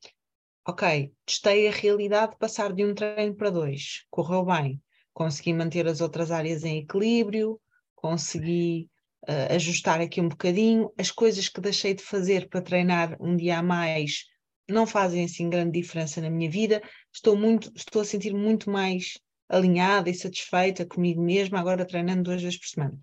ok, 0.65 1.13
testei 1.27 1.67
a 1.67 1.73
realidade 1.73 2.33
de 2.33 2.39
passar 2.39 2.73
de 2.73 2.85
um 2.85 2.95
treino 2.95 3.35
para 3.35 3.51
dois, 3.51 4.05
correu 4.09 4.45
bem, 4.45 4.81
consegui 5.13 5.53
manter 5.53 5.89
as 5.89 6.01
outras 6.01 6.31
áreas 6.31 6.63
em 6.63 6.79
equilíbrio, 6.79 7.61
consegui 7.97 8.89
uh, 9.29 9.55
ajustar 9.57 10.01
aqui 10.01 10.21
um 10.21 10.29
bocadinho, 10.29 10.93
as 10.97 11.11
coisas 11.11 11.49
que 11.49 11.61
deixei 11.61 11.95
de 11.95 12.03
fazer 12.05 12.49
para 12.49 12.63
treinar 12.63 13.17
um 13.21 13.35
dia 13.35 13.59
a 13.59 13.63
mais 13.63 14.31
não 14.73 14.87
fazem 14.87 15.25
assim 15.25 15.51
grande 15.51 15.81
diferença 15.81 16.21
na 16.21 16.31
minha 16.31 16.51
vida, 16.51 16.83
estou 17.13 17.37
muito, 17.37 17.73
estou 17.75 18.03
a 18.03 18.05
sentir 18.05 18.35
muito 18.35 18.71
mais 18.71 19.19
alinhada 19.49 20.09
e 20.09 20.15
satisfeita 20.15 20.87
comigo 20.87 21.23
mesma, 21.23 21.61
agora 21.61 21.87
treinando 21.87 22.23
duas 22.23 22.43
vezes 22.43 22.59
por 22.59 22.67
semana. 22.67 22.99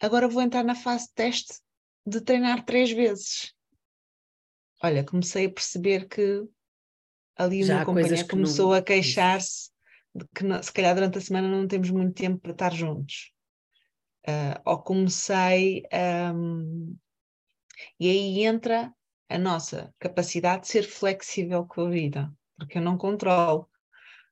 Agora 0.00 0.26
vou 0.26 0.42
entrar 0.42 0.64
na 0.64 0.74
fase 0.74 1.06
de 1.06 1.14
teste 1.14 1.60
de 2.06 2.20
treinar 2.20 2.64
três 2.64 2.90
vezes. 2.90 3.54
Olha, 4.82 5.04
comecei 5.04 5.46
a 5.46 5.52
perceber 5.52 6.08
que 6.08 6.42
ali 7.36 7.62
Já 7.62 7.76
uma 7.76 7.84
companhia 7.84 8.26
começou 8.26 8.70
não... 8.70 8.74
a 8.74 8.82
queixar-se 8.82 9.70
de 10.14 10.26
que 10.34 10.44
não, 10.44 10.62
se 10.62 10.72
calhar 10.72 10.94
durante 10.94 11.18
a 11.18 11.20
semana 11.20 11.48
não 11.48 11.66
temos 11.66 11.90
muito 11.90 12.14
tempo 12.14 12.38
para 12.38 12.52
estar 12.52 12.72
juntos. 12.72 13.32
Uh, 14.26 14.60
ou 14.64 14.82
comecei 14.82 15.82
um, 16.34 16.96
e 17.98 18.08
aí 18.08 18.44
entra 18.44 18.92
a 19.32 19.38
nossa 19.38 19.94
capacidade 19.98 20.62
de 20.62 20.68
ser 20.68 20.82
flexível 20.82 21.66
com 21.66 21.86
a 21.86 21.90
vida, 21.90 22.32
porque 22.56 22.78
eu 22.78 22.82
não 22.82 22.98
controlo 22.98 23.68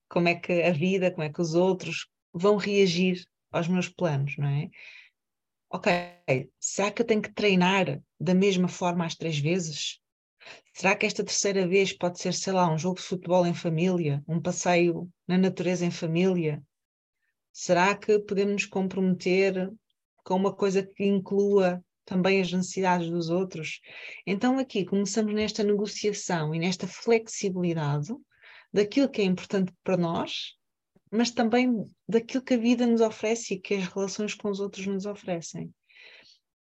como 0.08 0.28
é 0.28 0.34
que 0.34 0.62
a 0.62 0.72
vida, 0.72 1.10
como 1.10 1.22
é 1.22 1.32
que 1.32 1.40
os 1.40 1.54
outros 1.54 2.08
vão 2.32 2.56
reagir 2.56 3.24
aos 3.50 3.68
meus 3.68 3.88
planos, 3.88 4.36
não 4.36 4.48
é? 4.48 4.68
Ok, 5.70 5.92
será 6.58 6.90
que 6.90 7.02
eu 7.02 7.06
tenho 7.06 7.22
que 7.22 7.32
treinar 7.32 8.02
da 8.18 8.34
mesma 8.34 8.68
forma 8.68 9.06
às 9.06 9.14
três 9.14 9.38
vezes? 9.38 10.00
Será 10.74 10.96
que 10.96 11.06
esta 11.06 11.24
terceira 11.24 11.66
vez 11.66 11.92
pode 11.92 12.20
ser, 12.20 12.34
sei 12.34 12.52
lá, 12.52 12.72
um 12.72 12.78
jogo 12.78 12.96
de 12.96 13.02
futebol 13.02 13.46
em 13.46 13.54
família, 13.54 14.22
um 14.26 14.40
passeio 14.40 15.08
na 15.28 15.38
natureza 15.38 15.84
em 15.84 15.90
família? 15.90 16.62
Será 17.52 17.94
que 17.94 18.18
podemos 18.18 18.52
nos 18.52 18.66
comprometer 18.66 19.70
com 20.24 20.34
uma 20.34 20.54
coisa 20.54 20.82
que 20.82 21.04
inclua 21.04 21.84
também 22.10 22.40
as 22.40 22.52
necessidades 22.52 23.08
dos 23.08 23.30
outros? 23.30 23.80
Então, 24.26 24.58
aqui 24.58 24.84
começamos 24.84 25.32
nesta 25.32 25.62
negociação 25.62 26.52
e 26.52 26.58
nesta 26.58 26.88
flexibilidade 26.88 28.12
daquilo 28.72 29.08
que 29.08 29.20
é 29.20 29.24
importante 29.24 29.72
para 29.84 29.96
nós, 29.96 30.56
mas 31.08 31.30
também 31.30 31.84
daquilo 32.08 32.42
que 32.42 32.54
a 32.54 32.58
vida 32.58 32.84
nos 32.84 33.00
oferece 33.00 33.54
e 33.54 33.60
que 33.60 33.74
as 33.74 33.86
relações 33.86 34.34
com 34.34 34.50
os 34.50 34.58
outros 34.58 34.86
nos 34.88 35.06
oferecem. 35.06 35.72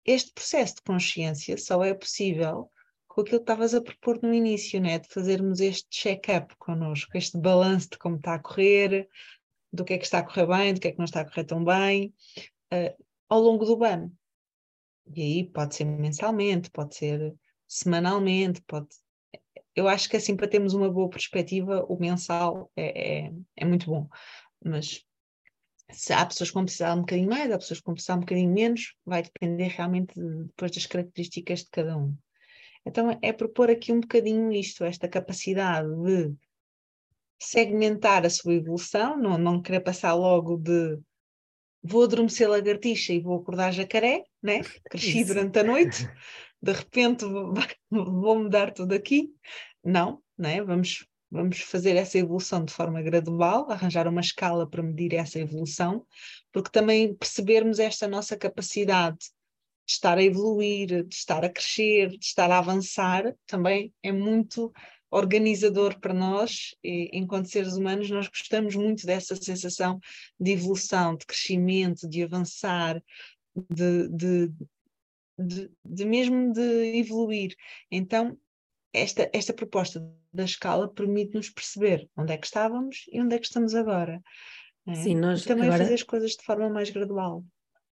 Este 0.04 0.32
processo 0.34 0.76
de 0.76 0.82
consciência 0.82 1.56
só 1.56 1.82
é 1.82 1.94
possível 1.94 2.70
com 3.06 3.22
aquilo 3.22 3.38
que 3.38 3.44
estavas 3.44 3.74
a 3.74 3.80
propor 3.80 4.20
no 4.22 4.34
início, 4.34 4.78
né? 4.82 4.98
de 4.98 5.08
fazermos 5.08 5.60
este 5.60 5.88
check-up 5.90 6.54
connosco, 6.58 7.16
este 7.16 7.38
balanço 7.38 7.88
de 7.92 7.98
como 7.98 8.16
está 8.16 8.34
a 8.34 8.38
correr, 8.38 9.08
do 9.72 9.82
que 9.82 9.94
é 9.94 9.98
que 9.98 10.04
está 10.04 10.18
a 10.18 10.22
correr 10.22 10.46
bem, 10.46 10.74
do 10.74 10.80
que 10.80 10.88
é 10.88 10.92
que 10.92 10.98
não 10.98 11.06
está 11.06 11.22
a 11.22 11.24
correr 11.24 11.44
tão 11.44 11.64
bem, 11.64 12.12
uh, 12.72 13.04
ao 13.30 13.40
longo 13.40 13.64
do 13.64 13.82
ano. 13.82 14.12
E 15.14 15.22
aí 15.22 15.44
pode 15.44 15.74
ser 15.74 15.84
mensalmente, 15.84 16.70
pode 16.70 16.96
ser 16.96 17.34
semanalmente, 17.66 18.62
pode. 18.62 18.88
Eu 19.74 19.88
acho 19.88 20.08
que 20.08 20.16
assim, 20.16 20.36
para 20.36 20.48
termos 20.48 20.74
uma 20.74 20.90
boa 20.90 21.08
perspectiva, 21.08 21.84
o 21.88 21.98
mensal 21.98 22.70
é, 22.76 23.26
é, 23.26 23.32
é 23.56 23.64
muito 23.64 23.86
bom. 23.86 24.08
Mas 24.64 25.04
se 25.90 26.12
há 26.12 26.24
pessoas 26.26 26.50
que 26.50 26.54
vão 26.54 26.64
precisar 26.64 26.94
um 26.94 27.00
bocadinho 27.00 27.30
mais, 27.30 27.50
há 27.50 27.58
pessoas 27.58 27.80
que 27.80 27.86
vão 27.86 27.94
precisar 27.94 28.16
um 28.16 28.20
bocadinho 28.20 28.52
menos, 28.52 28.94
vai 29.04 29.22
depender 29.22 29.68
realmente 29.68 30.14
de, 30.14 30.44
depois 30.44 30.70
das 30.70 30.86
características 30.86 31.60
de 31.60 31.70
cada 31.70 31.96
um. 31.96 32.16
Então 32.84 33.18
é 33.22 33.32
propor 33.32 33.70
aqui 33.70 33.92
um 33.92 34.00
bocadinho 34.00 34.52
isto, 34.52 34.84
esta 34.84 35.08
capacidade 35.08 35.88
de 36.02 36.34
segmentar 37.38 38.26
a 38.26 38.30
sua 38.30 38.54
evolução, 38.54 39.16
não, 39.16 39.38
não 39.38 39.62
querer 39.62 39.80
passar 39.80 40.14
logo 40.14 40.56
de 40.56 40.98
vou 41.82 42.04
adormecer 42.04 42.48
lagartixa 42.48 43.12
e 43.12 43.20
vou 43.20 43.40
acordar 43.40 43.72
jacaré, 43.72 44.24
né? 44.42 44.60
cresci 44.90 45.20
Isso. 45.20 45.34
durante 45.34 45.58
a 45.58 45.64
noite, 45.64 46.08
de 46.62 46.72
repente 46.72 47.24
vou 47.90 48.38
mudar 48.38 48.72
tudo 48.72 48.92
aqui. 48.94 49.30
Não, 49.84 50.20
né? 50.36 50.62
vamos, 50.62 51.06
vamos 51.30 51.60
fazer 51.60 51.96
essa 51.96 52.18
evolução 52.18 52.64
de 52.64 52.72
forma 52.72 53.00
gradual, 53.00 53.70
arranjar 53.70 54.08
uma 54.08 54.20
escala 54.20 54.68
para 54.68 54.82
medir 54.82 55.14
essa 55.14 55.38
evolução, 55.38 56.04
porque 56.52 56.70
também 56.70 57.14
percebermos 57.14 57.78
esta 57.78 58.08
nossa 58.08 58.36
capacidade 58.36 59.18
de 59.18 59.92
estar 59.92 60.18
a 60.18 60.22
evoluir, 60.22 61.04
de 61.04 61.14
estar 61.14 61.44
a 61.44 61.48
crescer, 61.48 62.10
de 62.10 62.24
estar 62.24 62.50
a 62.50 62.58
avançar, 62.58 63.34
também 63.46 63.92
é 64.02 64.12
muito 64.12 64.72
organizador 65.10 65.98
para 65.98 66.12
nós, 66.12 66.74
e, 66.82 67.10
enquanto 67.12 67.50
seres 67.50 67.74
humanos, 67.74 68.10
nós 68.10 68.28
gostamos 68.28 68.74
muito 68.76 69.06
dessa 69.06 69.34
sensação 69.36 69.98
de 70.38 70.52
evolução, 70.52 71.16
de 71.16 71.26
crescimento, 71.26 72.08
de 72.08 72.22
avançar, 72.22 73.02
de, 73.70 74.08
de, 74.08 74.52
de, 75.38 75.70
de 75.84 76.04
mesmo 76.04 76.52
de 76.52 76.98
evoluir. 76.98 77.54
Então, 77.90 78.38
esta, 78.92 79.30
esta 79.32 79.52
proposta 79.52 80.06
da 80.32 80.44
escala 80.44 80.88
permite-nos 80.88 81.50
perceber 81.50 82.08
onde 82.16 82.32
é 82.32 82.36
que 82.36 82.46
estávamos 82.46 83.04
e 83.12 83.20
onde 83.20 83.34
é 83.34 83.38
que 83.38 83.46
estamos 83.46 83.74
agora. 83.74 84.22
É? 84.86 84.94
Sim, 84.94 85.16
nós 85.16 85.44
e 85.44 85.48
também 85.48 85.64
agora... 85.64 85.84
fazer 85.84 85.94
as 85.94 86.02
coisas 86.02 86.32
de 86.32 86.44
forma 86.44 86.68
mais 86.68 86.90
gradual. 86.90 87.44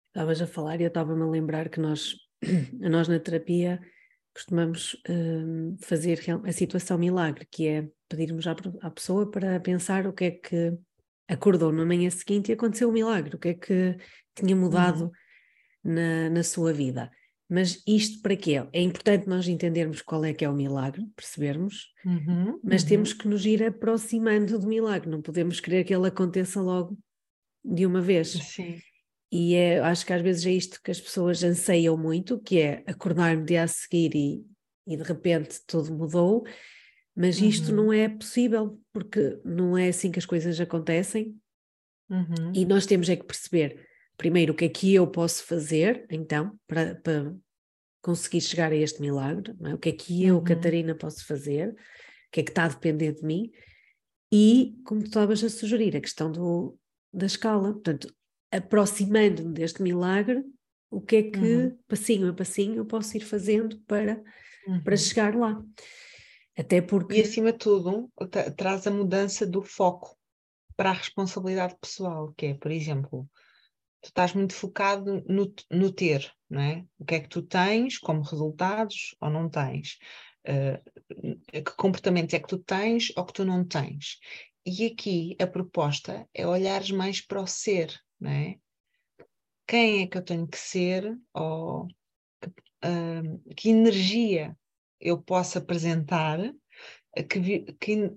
Estavas 0.08 0.40
a 0.40 0.46
falar 0.46 0.80
e 0.80 0.84
eu 0.84 0.88
estava-me 0.88 1.22
a 1.22 1.26
lembrar 1.26 1.68
que 1.68 1.80
nós, 1.80 2.14
nós 2.72 3.08
na 3.08 3.18
terapia 3.18 3.80
costumamos 4.35 5.01
um, 5.09 5.76
fazer 5.80 6.20
a 6.45 6.53
situação 6.53 6.99
milagre, 6.99 7.47
que 7.51 7.68
é 7.68 7.89
pedirmos 8.09 8.47
à, 8.47 8.57
à, 8.80 8.91
pessoa 8.91 9.30
para 9.30 9.61
pensar 9.61 10.07
o 10.07 10.12
que 10.12 10.24
é 10.24 10.30
que 10.32 10.76
acordou 11.28 11.72
na 11.72 11.87
manhã 11.87 12.11
seguinte 12.11 12.49
e 12.49 12.53
aconteceu 12.53 12.89
o 12.89 12.91
um 12.91 12.95
milagre, 12.95 13.37
o 13.37 13.39
que 13.39 13.49
é 13.49 13.55
que 13.55 13.97
tinha 14.35 14.57
mudado 14.57 15.05
uhum. 15.85 15.95
na, 15.95 16.30
na 16.30 16.43
sua 16.43 16.72
vida. 16.72 17.11
Mas 17.49 17.82
isto 17.87 18.20
para 18.22 18.37
quê? 18.37 18.66
É 18.72 18.80
importante 18.80 19.28
nós 19.28 19.47
entendermos 19.47 20.03
qual 20.03 20.24
é 20.24 20.32
que 20.32 20.45
é 20.45 20.49
o 20.49 20.55
milagre, 20.55 21.07
percebermos, 21.14 21.93
uhum, 22.05 22.59
mas 22.64 22.82
uhum. 22.82 22.89
temos 22.89 23.12
que 23.12 23.28
nos 23.28 23.47
ir 23.47 23.62
aproximando 23.62 24.59
do 24.59 24.66
milagre, 24.66 25.09
não 25.09 25.22
podemos 25.22 25.61
querer 25.61 25.85
que 25.85 25.95
ele 25.95 26.09
aconteça 26.09 26.61
logo 26.61 26.99
de 27.64 27.87
uma 27.87 28.01
vez. 28.01 28.32
Sim. 28.32 28.80
E 29.37 29.57
é, 29.57 29.80
acho 29.80 30.07
que 30.07 30.12
às 30.12 30.22
vezes 30.22 30.47
é 30.47 30.53
isto 30.53 30.80
que 30.80 30.93
as 30.93 31.01
pessoas 31.01 31.43
anseiam 31.43 31.97
muito, 31.97 32.39
que 32.39 32.61
é 32.61 32.85
acordar 32.87 33.37
no 33.37 33.45
dia 33.45 33.64
a 33.64 33.66
seguir 33.66 34.14
e, 34.14 34.47
e 34.87 34.97
de 34.97 35.03
repente 35.03 35.59
tudo 35.66 35.93
mudou, 35.93 36.47
mas 37.16 37.41
isto 37.41 37.70
uhum. 37.70 37.76
não 37.76 37.93
é 37.93 38.09
possível, 38.09 38.80
porque 38.93 39.41
não 39.45 39.76
é 39.76 39.89
assim 39.89 40.12
que 40.12 40.20
as 40.20 40.24
coisas 40.24 40.61
acontecem. 40.61 41.37
Uhum. 42.09 42.53
E 42.55 42.64
nós 42.64 42.87
temos 42.87 43.09
é 43.09 43.16
que 43.16 43.24
perceber, 43.24 43.85
primeiro, 44.16 44.53
o 44.53 44.57
que 44.57 44.66
é 44.66 44.68
que 44.68 44.95
eu 44.95 45.05
posso 45.05 45.45
fazer, 45.45 46.07
então, 46.09 46.57
para, 46.68 46.95
para 46.95 47.35
conseguir 48.01 48.41
chegar 48.41 48.70
a 48.70 48.76
este 48.76 49.01
milagre, 49.01 49.53
é? 49.64 49.74
o 49.74 49.78
que 49.78 49.89
é 49.89 49.93
que 49.93 50.24
eu, 50.24 50.37
uhum. 50.37 50.45
Catarina, 50.45 50.95
posso 50.95 51.26
fazer, 51.26 51.70
o 51.70 51.76
que 52.30 52.39
é 52.39 52.45
que 52.45 52.53
está 52.53 52.66
a 52.66 52.68
depender 52.68 53.14
de 53.14 53.24
mim, 53.24 53.51
e, 54.32 54.76
como 54.85 55.01
tu 55.01 55.07
estavas 55.07 55.43
a 55.43 55.49
sugerir, 55.49 55.97
a 55.97 56.01
questão 56.01 56.30
do, 56.30 56.78
da 57.12 57.26
escala. 57.26 57.72
Portanto, 57.72 58.14
aproximando-me 58.55 59.52
deste 59.52 59.82
milagre, 59.82 60.42
o 60.90 61.00
que 61.00 61.16
é 61.16 61.22
que, 61.24 61.38
uhum. 61.38 61.78
passinho 61.88 62.30
a 62.30 62.32
passinho, 62.32 62.76
eu 62.76 62.86
posso 62.86 63.16
ir 63.16 63.20
fazendo 63.20 63.80
para, 63.80 64.22
uhum. 64.66 64.82
para 64.82 64.96
chegar 64.96 65.34
lá. 65.34 65.61
Até 66.57 66.80
porque. 66.80 67.16
E 67.16 67.22
acima 67.22 67.52
de 67.52 67.59
tudo, 67.59 68.11
traz 68.57 68.86
a 68.86 68.90
mudança 68.90 69.44
do 69.44 69.61
foco 69.61 70.16
para 70.76 70.90
a 70.90 70.94
responsabilidade 70.94 71.76
pessoal, 71.80 72.32
que 72.36 72.46
é, 72.46 72.55
por 72.55 72.70
exemplo, 72.70 73.28
tu 74.00 74.09
estás 74.09 74.34
muito 74.34 74.55
focado 74.55 75.24
no, 75.26 75.52
no 75.70 75.92
ter, 75.92 76.30
não 76.48 76.61
é? 76.61 76.84
O 76.98 77.05
que 77.05 77.16
é 77.16 77.20
que 77.20 77.28
tu 77.28 77.42
tens 77.42 77.98
como 77.98 78.22
resultados 78.22 79.16
ou 79.20 79.30
não 79.30 79.48
tens? 79.48 79.98
Uh, 80.46 81.40
que 81.50 81.76
comportamentos 81.76 82.34
é 82.34 82.38
que 82.38 82.48
tu 82.48 82.59
tens 82.59 83.12
ou 83.16 83.24
que 83.24 83.32
tu 83.32 83.44
não 83.44 83.64
tens? 83.64 84.18
E 84.66 84.86
aqui 84.86 85.36
a 85.40 85.46
proposta 85.46 86.28
é 86.32 86.46
olhares 86.46 86.90
mais 86.90 87.20
para 87.20 87.40
o 87.40 87.46
ser, 87.46 87.92
é? 88.24 88.58
Quem 89.66 90.02
é 90.02 90.06
que 90.06 90.16
eu 90.16 90.22
tenho 90.22 90.46
que 90.46 90.58
ser 90.58 91.18
ou 91.32 91.84
uh, 91.84 93.54
que 93.56 93.70
energia 93.70 94.56
eu 95.00 95.20
posso 95.20 95.58
apresentar, 95.58 96.38
que, 97.28 97.72
que, 97.74 98.10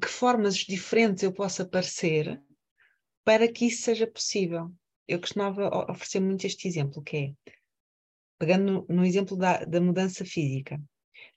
que 0.00 0.08
formas 0.08 0.56
diferentes 0.56 1.22
eu 1.22 1.32
posso 1.32 1.62
aparecer 1.62 2.42
para 3.24 3.50
que 3.50 3.66
isso 3.66 3.82
seja 3.82 4.06
possível. 4.06 4.72
Eu 5.06 5.20
costumava 5.20 5.68
oferecer 5.90 6.20
muito 6.20 6.46
este 6.46 6.66
exemplo, 6.66 7.02
que 7.02 7.16
é, 7.16 7.52
pegando 8.38 8.86
no, 8.88 8.96
no 8.96 9.04
exemplo 9.04 9.36
da, 9.36 9.64
da 9.64 9.80
mudança 9.80 10.24
física, 10.24 10.80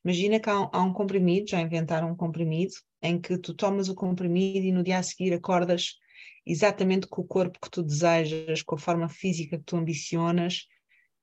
Imagina 0.03 0.39
que 0.39 0.49
há 0.49 0.61
um, 0.61 0.69
há 0.71 0.81
um 0.83 0.93
comprimido, 0.93 1.49
já 1.49 1.61
inventaram 1.61 2.11
um 2.11 2.15
comprimido, 2.15 2.73
em 3.01 3.19
que 3.19 3.37
tu 3.37 3.53
tomas 3.53 3.89
o 3.89 3.95
comprimido 3.95 4.65
e 4.65 4.71
no 4.71 4.83
dia 4.83 4.97
a 4.97 5.03
seguir 5.03 5.33
acordas 5.33 5.97
exatamente 6.45 7.07
com 7.07 7.21
o 7.21 7.27
corpo 7.27 7.59
que 7.61 7.69
tu 7.69 7.83
desejas, 7.83 8.61
com 8.61 8.75
a 8.75 8.79
forma 8.79 9.09
física 9.09 9.57
que 9.57 9.63
tu 9.63 9.77
ambicionas, 9.77 10.67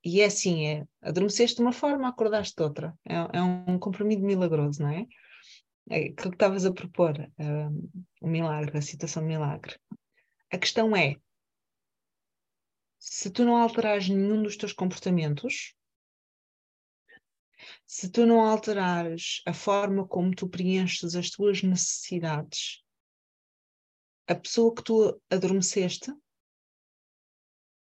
e 0.05 0.21
é 0.21 0.27
assim, 0.27 0.67
é, 0.67 0.85
adormeceste 1.01 1.57
de 1.57 1.63
uma 1.63 1.73
forma, 1.73 2.09
acordaste 2.09 2.55
de 2.55 2.63
outra. 2.63 2.95
É, 3.09 3.39
é 3.39 3.43
um 3.43 3.79
comprimido 3.79 4.23
milagroso, 4.23 4.83
não 4.83 4.91
é? 4.91 5.07
É 5.89 5.97
aquilo 5.97 6.31
que 6.31 6.37
estavas 6.37 6.67
a 6.67 6.73
propor, 6.73 7.15
um, 7.39 7.91
o 8.21 8.29
milagre, 8.29 8.77
a 8.77 8.83
citação 8.83 9.23
de 9.23 9.29
milagre. 9.29 9.77
A 10.53 10.59
questão 10.59 10.95
é, 10.95 11.17
se 12.99 13.31
tu 13.31 13.45
não 13.45 13.57
alterares 13.57 14.09
nenhum 14.09 14.43
dos 14.43 14.57
teus 14.57 14.73
comportamentos, 14.73 15.75
se 17.87 18.11
tu 18.11 18.27
não 18.27 18.41
alterares 18.41 19.43
a 19.47 19.55
forma 19.55 20.07
como 20.07 20.35
tu 20.35 20.49
preenches 20.49 21.15
as 21.15 21.31
tuas 21.31 21.63
necessidades, 21.63 22.84
a 24.27 24.35
pessoa 24.35 24.75
que 24.75 24.83
tu 24.83 25.21
adormeceste 25.31 26.13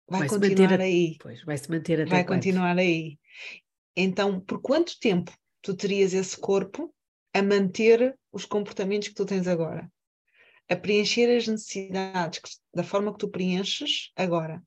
vai, 0.09 0.21
vai 0.21 0.29
continuar 0.29 0.81
a... 0.81 0.85
aí. 0.85 1.17
Pois, 1.19 1.43
vai 1.45 1.59
se 1.59 1.71
manter 1.71 2.01
até 2.01 2.11
Vai 2.11 2.25
quanto? 2.25 2.39
continuar 2.39 2.79
aí. 2.79 3.19
Então, 3.97 4.41
por 4.41 4.61
quanto 4.61 4.99
tempo 4.99 5.33
tu 5.63 5.75
terias 5.75 6.15
esse 6.15 6.37
corpo 6.37 6.95
a 7.35 7.43
manter 7.43 8.19
os 8.33 8.45
comportamentos 8.45 9.09
que 9.09 9.15
tu 9.15 9.27
tens 9.27 9.47
agora? 9.47 9.91
A 10.69 10.77
preencher 10.77 11.37
as 11.37 11.49
necessidades 11.49 12.41
da 12.73 12.85
forma 12.85 13.13
que 13.13 13.19
tu 13.19 13.29
preenches 13.29 14.13
agora. 14.15 14.63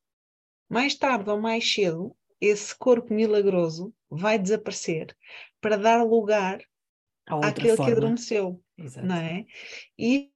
Mais 0.70 0.96
tarde 0.96 1.30
ou 1.30 1.40
mais 1.40 1.72
cedo, 1.72 2.16
esse 2.42 2.78
corpo 2.78 3.14
milagroso 3.14 3.94
vai 4.10 4.38
desaparecer 4.38 5.16
para 5.62 5.78
dar 5.78 6.04
lugar 6.04 6.62
àquele 7.26 7.76
forma. 7.78 7.86
que 7.86 7.92
adormeceu. 7.98 8.62
Exato. 8.78 9.08
Não 9.08 9.16
é? 9.16 9.46
E 9.98 10.33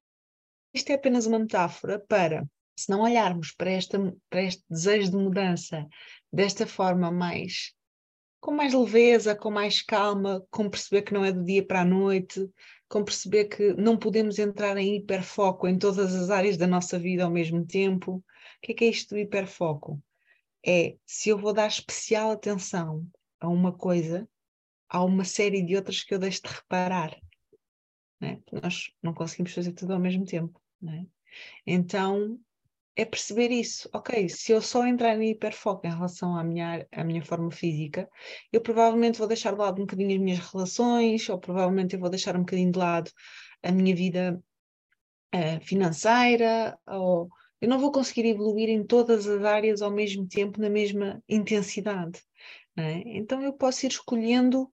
isto 0.74 0.90
é 0.92 0.96
apenas 0.96 1.26
uma 1.26 1.40
metáfora 1.40 2.00
para, 2.00 2.46
se 2.76 2.90
não 2.90 3.02
olharmos 3.02 3.52
para, 3.52 3.72
esta, 3.72 3.98
para 4.30 4.44
este 4.44 4.64
desejo 4.70 5.12
de 5.12 5.18
mudança 5.18 5.88
desta 6.32 6.68
forma 6.68 7.12
mais 7.12 7.76
com 8.40 8.52
mais 8.52 8.74
leveza, 8.74 9.36
com 9.36 9.52
mais 9.52 9.82
calma, 9.82 10.46
com 10.50 10.70
perceber 10.70 11.02
que 11.02 11.14
não 11.14 11.26
é 11.26 11.32
do 11.32 11.44
dia 11.44 11.66
para 11.66 11.82
a 11.82 11.86
noite, 11.86 12.50
com 12.88 13.04
perceber 13.04 13.46
que 13.46 13.74
não 13.74 13.98
podemos 13.98 14.40
entrar 14.40 14.78
em 14.78 14.96
hiperfoco 14.96 15.68
em 15.68 15.78
todas 15.78 16.16
as 16.16 16.30
áreas 16.30 16.58
da 16.58 16.68
nossa 16.68 16.98
vida 16.98 17.24
ao 17.24 17.32
mesmo 17.32 17.66
tempo. 17.66 18.14
O 18.14 18.24
que 18.62 18.72
é, 18.72 18.76
que 18.76 18.86
é 18.86 18.88
isto 18.88 19.16
do 19.16 19.20
hiperfoco? 19.20 20.02
É 20.66 20.96
se 21.06 21.30
eu 21.30 21.38
vou 21.38 21.54
dar 21.54 21.68
especial 21.68 22.32
atenção 22.32 23.06
a 23.40 23.48
uma 23.48 23.72
coisa, 23.72 24.28
há 24.90 25.04
uma 25.04 25.26
série 25.26 25.62
de 25.62 25.76
outras 25.76 26.04
que 26.04 26.14
eu 26.14 26.20
deixo 26.20 26.44
de 26.44 26.50
reparar. 26.50 27.20
Né? 28.20 28.42
Nós 28.52 28.92
não 29.02 29.14
conseguimos 29.14 29.54
fazer 29.54 29.74
tudo 29.74 29.94
ao 29.94 30.00
mesmo 30.00 30.26
tempo. 30.26 30.60
Né? 30.82 31.06
Então, 31.66 32.40
é 32.96 33.06
perceber 33.06 33.52
isso. 33.52 33.88
Ok, 33.94 34.28
se 34.28 34.52
eu 34.52 34.62
só 34.62 34.86
entrar 34.86 35.16
em 35.22 35.30
hiperfoco 35.30 35.86
em 35.86 35.92
relação 35.92 36.36
à 36.36 36.44
minha, 36.44 36.86
à 36.92 37.04
minha 37.04 37.24
forma 37.24 37.52
física, 37.52 38.10
eu 38.52 38.60
provavelmente 38.60 39.20
vou 39.20 39.28
deixar 39.28 39.52
de 39.52 39.60
lado 39.60 39.78
um 39.78 39.86
bocadinho 39.86 40.16
as 40.16 40.20
minhas 40.20 40.40
relações, 40.52 41.30
ou 41.30 41.40
provavelmente 41.40 41.94
eu 41.94 42.00
vou 42.00 42.10
deixar 42.10 42.36
um 42.36 42.40
bocadinho 42.40 42.72
de 42.72 42.80
lado 42.80 43.12
a 43.62 43.72
minha 43.72 43.96
vida 43.96 44.44
uh, 45.36 45.64
financeira, 45.64 46.78
ou 46.88 47.30
eu 47.62 47.70
não 47.70 47.80
vou 47.80 47.92
conseguir 47.92 48.26
evoluir 48.26 48.70
em 48.70 48.84
todas 48.84 49.28
as 49.28 49.44
áreas 49.44 49.82
ao 49.84 49.92
mesmo 49.92 50.28
tempo, 50.28 50.60
na 50.60 50.70
mesma 50.70 51.22
intensidade. 51.30 52.22
É? 52.76 53.02
Então 53.18 53.42
eu 53.42 53.54
posso 53.54 53.86
ir 53.86 53.90
escolhendo 53.90 54.72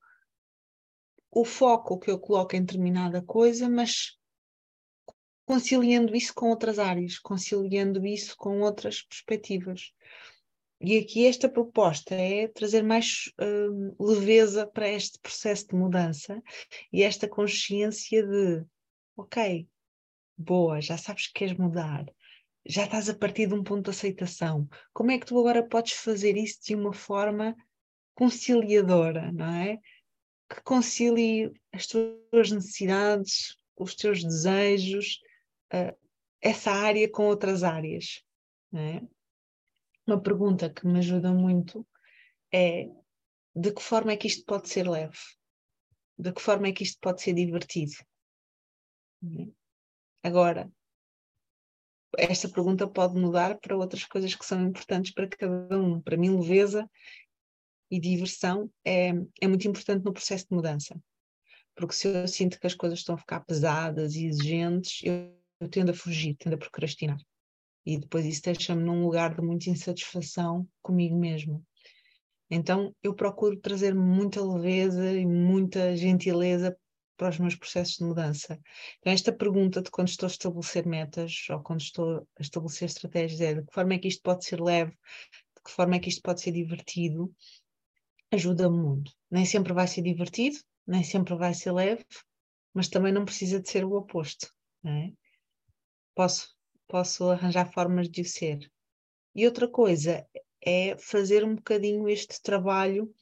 o 1.35 1.45
foco 1.45 1.99
que 1.99 2.11
eu 2.11 2.19
coloco 2.19 2.55
em 2.55 2.65
determinada 2.65 3.21
coisa, 3.21 3.69
mas 3.69 4.17
conciliando 5.45 6.15
isso 6.15 6.33
com 6.35 6.49
outras 6.49 6.79
áreas, 6.79 7.19
conciliando 7.19 8.07
isso 8.07 8.35
com 8.37 8.61
outras 8.61 9.03
perspectivas. 9.03 9.93
E 10.81 10.99
aqui 10.99 11.27
esta 11.27 11.49
proposta 11.49 12.15
é 12.15 12.49
trazer 12.49 12.83
mais 12.83 13.33
uh, 13.41 14.05
leveza 14.05 14.67
para 14.67 14.89
este 14.89 15.19
processo 15.19 15.69
de 15.69 15.75
mudança 15.75 16.43
e 16.93 17.03
esta 17.03 17.29
consciência 17.29 18.27
de, 18.27 18.65
ok, 19.17 19.69
boa, 20.37 20.81
já 20.81 20.97
sabes 20.97 21.27
que 21.29 21.35
queres 21.35 21.57
mudar, 21.57 22.05
já 22.67 22.85
estás 22.85 23.09
a 23.09 23.15
partir 23.15 23.47
de 23.47 23.55
um 23.55 23.63
ponto 23.63 23.85
de 23.85 23.91
aceitação. 23.91 24.69
Como 24.93 25.11
é 25.11 25.19
que 25.19 25.27
tu 25.27 25.39
agora 25.39 25.67
podes 25.67 25.93
fazer 25.93 26.37
isso 26.37 26.63
de 26.65 26.75
uma 26.75 26.93
forma 26.93 27.57
conciliadora, 28.15 29.33
não 29.33 29.47
é? 29.47 29.79
Que 30.55 30.63
concilie 30.63 31.53
as 31.73 31.87
tuas 31.89 32.51
necessidades, 32.53 33.57
os 33.77 33.95
teus 33.97 34.23
desejos, 34.23 35.19
uh, 35.73 35.97
essa 36.41 36.71
área 36.71 37.11
com 37.11 37.27
outras 37.27 37.65
áreas. 37.65 38.23
É? 38.73 39.03
Uma 40.07 40.21
pergunta 40.21 40.71
que 40.71 40.87
me 40.87 40.99
ajuda 40.99 41.33
muito 41.33 41.87
é 42.53 42.89
de 43.57 43.73
que 43.73 43.83
forma 43.83 44.13
é 44.13 44.17
que 44.17 44.29
isto 44.29 44.45
pode 44.45 44.69
ser 44.69 44.89
leve? 44.89 45.19
De 46.17 46.33
que 46.33 46.41
forma 46.41 46.69
é 46.69 46.73
que 46.73 46.85
isto 46.85 46.99
pode 47.01 47.21
ser 47.21 47.33
divertido? 47.33 47.95
É? 49.25 49.49
Agora, 50.23 50.71
esta 52.17 52.49
pergunta 52.49 52.87
pode 52.87 53.15
mudar 53.15 53.59
para 53.59 53.77
outras 53.77 54.05
coisas 54.05 54.35
que 54.35 54.45
são 54.45 54.63
importantes 54.63 55.13
para 55.13 55.29
cada 55.29 55.79
um. 55.79 56.01
Para 56.01 56.17
mim, 56.17 56.37
leveza 56.39 56.89
e 57.95 58.01
diversão 58.01 58.71
é, 58.85 59.13
é 59.41 59.49
muito 59.49 59.67
importante 59.69 60.05
no 60.05 60.13
processo 60.13 60.47
de 60.49 60.55
mudança. 60.55 60.99
Porque 61.77 61.95
se 61.95 62.09
eu 62.09 62.29
sinto 62.29 62.59
que 62.59 62.67
as 62.67 62.75
coisas 62.75 63.01
estão 63.01 63.15
a 63.15 63.19
ficar 63.19 63.41
pesadas 63.41 64.15
e 64.15 64.27
exigentes, 64.27 65.01
eu 65.03 65.35
eu 65.61 65.69
tendo 65.69 65.91
a 65.91 65.95
fugir, 65.95 66.37
tendo 66.37 66.55
a 66.55 66.59
procrastinar. 66.59 67.19
E 67.87 67.99
depois 67.99 68.25
isso 68.25 68.43
deixa-me 68.43 68.83
num 68.83 69.03
lugar 69.03 69.35
de 69.35 69.43
muita 69.43 69.71
insatisfação 69.71 70.67
comigo 70.83 71.17
mesmo. 71.17 71.65
Então 72.51 72.95
eu 73.03 73.15
procuro 73.15 73.59
trazer 73.59 73.95
muita 73.95 74.45
leveza 74.45 75.13
e 75.13 75.27
muita 75.27 75.97
gentileza 75.97 76.77
para 77.17 77.31
os 77.31 77.39
meus 77.39 77.55
processos 77.55 77.97
de 77.97 78.05
mudança. 78.05 78.59
Então, 78.99 79.13
esta 79.13 79.33
pergunta 79.33 79.81
de 79.81 79.89
quando 79.89 80.09
estou 80.09 80.27
a 80.27 80.31
estabelecer 80.31 80.85
metas 80.85 81.47
ou 81.49 81.63
quando 81.63 81.81
estou 81.81 82.27
a 82.37 82.43
estabelecer 82.43 82.87
estratégias 82.87 83.41
é 83.41 83.55
de 83.55 83.63
que 83.65 83.73
forma 83.73 83.95
é 83.95 83.99
que 83.99 84.09
isto 84.09 84.21
pode 84.21 84.45
ser 84.45 84.61
leve, 84.61 84.91
de 84.91 85.63
que 85.65 85.71
forma 85.71 85.95
é 85.95 86.01
que 86.01 86.09
isto 86.09 86.21
pode 86.23 86.41
ser 86.41 86.51
divertido, 86.51 87.33
ajuda-me 88.35 88.77
muito. 88.77 89.13
Nem 89.31 89.45
sempre 89.45 89.73
vai 89.73 89.87
ser 89.87 90.03
divertido, 90.03 90.59
nem 90.87 91.03
sempre 91.03 91.35
vai 91.35 91.55
ser 91.55 91.73
leve, 91.73 92.05
mas 92.73 92.89
também 92.89 93.13
não 93.13 93.25
precisa 93.25 93.61
de 93.61 93.69
ser 93.69 93.85
o 93.85 93.95
oposto. 93.95 94.53
É? 94.87 95.11
posso, 96.15 96.55
posso 96.87 97.31
arranjar 97.31 97.73
formas 97.73 98.09
de 98.09 98.23
o 98.23 98.25
ser. 98.25 98.71
E 99.35 99.45
outra 99.47 99.69
coisa 99.69 100.27
é 100.65 100.97
fazer 100.97 101.45
um 101.45 101.57
bocadinho 101.57 102.09
este 102.09 102.41
trabalho 102.41 103.13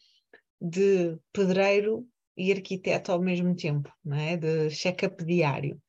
de 0.60 1.18
pedreiro 1.32 2.06
e 2.36 2.52
arquiteto 2.52 3.10
ao 3.10 3.20
mesmo 3.20 3.54
tempo, 3.56 3.92
não 4.04 4.16
é? 4.16 4.36
de 4.36 4.70
check-up 4.70 5.24
diário. 5.24 5.80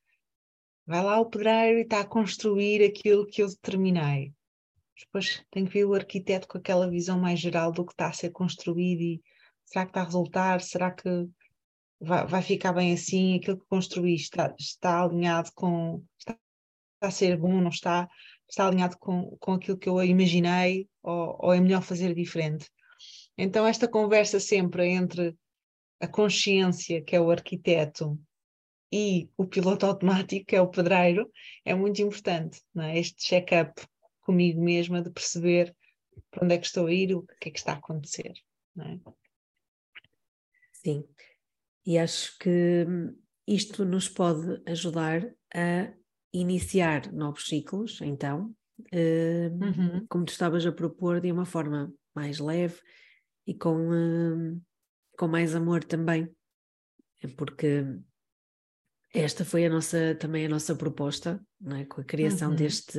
Vai 0.86 1.02
lá 1.02 1.20
o 1.20 1.30
pedreiro 1.30 1.78
e 1.78 1.82
está 1.82 2.00
a 2.00 2.06
construir 2.06 2.84
aquilo 2.84 3.26
que 3.26 3.42
eu 3.42 3.48
determinei. 3.48 4.32
Depois 4.98 5.44
tem 5.50 5.64
que 5.64 5.72
vir 5.72 5.84
o 5.84 5.94
arquiteto 5.94 6.46
com 6.46 6.58
aquela 6.58 6.88
visão 6.88 7.18
mais 7.18 7.40
geral 7.40 7.72
do 7.72 7.84
que 7.84 7.92
está 7.92 8.08
a 8.08 8.12
ser 8.12 8.30
construído 8.30 9.00
e 9.00 9.22
será 9.64 9.84
que 9.84 9.90
está 9.90 10.02
a 10.02 10.04
resultar? 10.04 10.60
Será 10.60 10.90
que 10.90 11.08
vai, 12.00 12.26
vai 12.26 12.42
ficar 12.42 12.72
bem 12.72 12.92
assim? 12.92 13.36
Aquilo 13.36 13.58
que 13.58 13.66
construí 13.66 14.14
está, 14.14 14.54
está 14.58 15.02
alinhado 15.02 15.50
com, 15.54 16.04
está 16.18 16.38
a 17.00 17.10
ser 17.10 17.36
bom, 17.36 17.60
não 17.60 17.70
está, 17.70 18.08
está 18.48 18.66
alinhado 18.66 18.96
com, 18.98 19.36
com 19.38 19.54
aquilo 19.54 19.78
que 19.78 19.88
eu 19.88 20.02
imaginei, 20.02 20.88
ou, 21.02 21.36
ou 21.40 21.52
é 21.52 21.60
melhor 21.60 21.82
fazer 21.82 22.14
diferente. 22.14 22.70
Então, 23.36 23.66
esta 23.66 23.88
conversa 23.88 24.38
sempre 24.38 24.86
entre 24.88 25.36
a 26.00 26.06
consciência, 26.06 27.02
que 27.02 27.16
é 27.16 27.20
o 27.20 27.30
arquiteto, 27.30 28.18
e 28.92 29.28
o 29.36 29.44
piloto 29.44 29.86
automático, 29.86 30.46
que 30.46 30.54
é 30.54 30.60
o 30.60 30.68
pedreiro, 30.68 31.28
é 31.64 31.74
muito 31.74 32.00
importante. 32.00 32.62
Não 32.72 32.84
é? 32.84 32.96
Este 32.96 33.16
check-up 33.16 33.84
comigo 34.24 34.60
mesma 34.60 35.02
de 35.02 35.10
perceber 35.10 35.74
para 36.30 36.44
onde 36.44 36.54
é 36.54 36.58
que 36.58 36.66
estou 36.66 36.86
a 36.86 36.92
ir, 36.92 37.14
o 37.14 37.22
que 37.22 37.48
é 37.48 37.52
que 37.52 37.58
está 37.58 37.72
a 37.72 37.76
acontecer. 37.76 38.32
É? 38.80 38.98
Sim, 40.72 41.04
e 41.86 41.98
acho 41.98 42.36
que 42.38 42.86
isto 43.46 43.84
nos 43.84 44.08
pode 44.08 44.62
ajudar 44.66 45.22
a 45.54 45.92
iniciar 46.32 47.12
novos 47.12 47.46
ciclos, 47.46 48.00
então, 48.00 48.54
uh, 48.92 49.64
uhum. 49.64 50.06
como 50.08 50.24
tu 50.24 50.32
estavas 50.32 50.66
a 50.66 50.72
propor, 50.72 51.20
de 51.20 51.30
uma 51.30 51.44
forma 51.44 51.92
mais 52.14 52.38
leve 52.38 52.80
e 53.46 53.54
com, 53.54 53.88
uh, 53.88 54.60
com 55.16 55.28
mais 55.28 55.54
amor 55.54 55.84
também, 55.84 56.28
porque 57.36 57.84
esta 59.12 59.44
foi 59.44 59.64
a 59.66 59.70
nossa, 59.70 60.14
também 60.16 60.46
a 60.46 60.48
nossa 60.48 60.74
proposta, 60.74 61.40
não 61.60 61.76
é? 61.76 61.84
com 61.84 62.00
a 62.00 62.04
criação 62.04 62.50
uhum. 62.50 62.56
deste, 62.56 62.98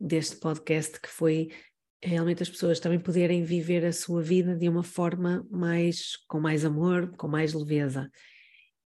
deste 0.00 0.36
podcast, 0.36 0.98
que 0.98 1.08
foi 1.08 1.50
realmente 2.02 2.42
as 2.42 2.48
pessoas 2.48 2.80
também 2.80 2.98
poderem 2.98 3.44
viver 3.44 3.84
a 3.84 3.92
sua 3.92 4.22
vida 4.22 4.56
de 4.56 4.68
uma 4.68 4.82
forma 4.82 5.46
mais 5.50 6.16
com 6.26 6.40
mais 6.40 6.64
amor, 6.64 7.14
com 7.16 7.28
mais 7.28 7.52
leveza. 7.52 8.10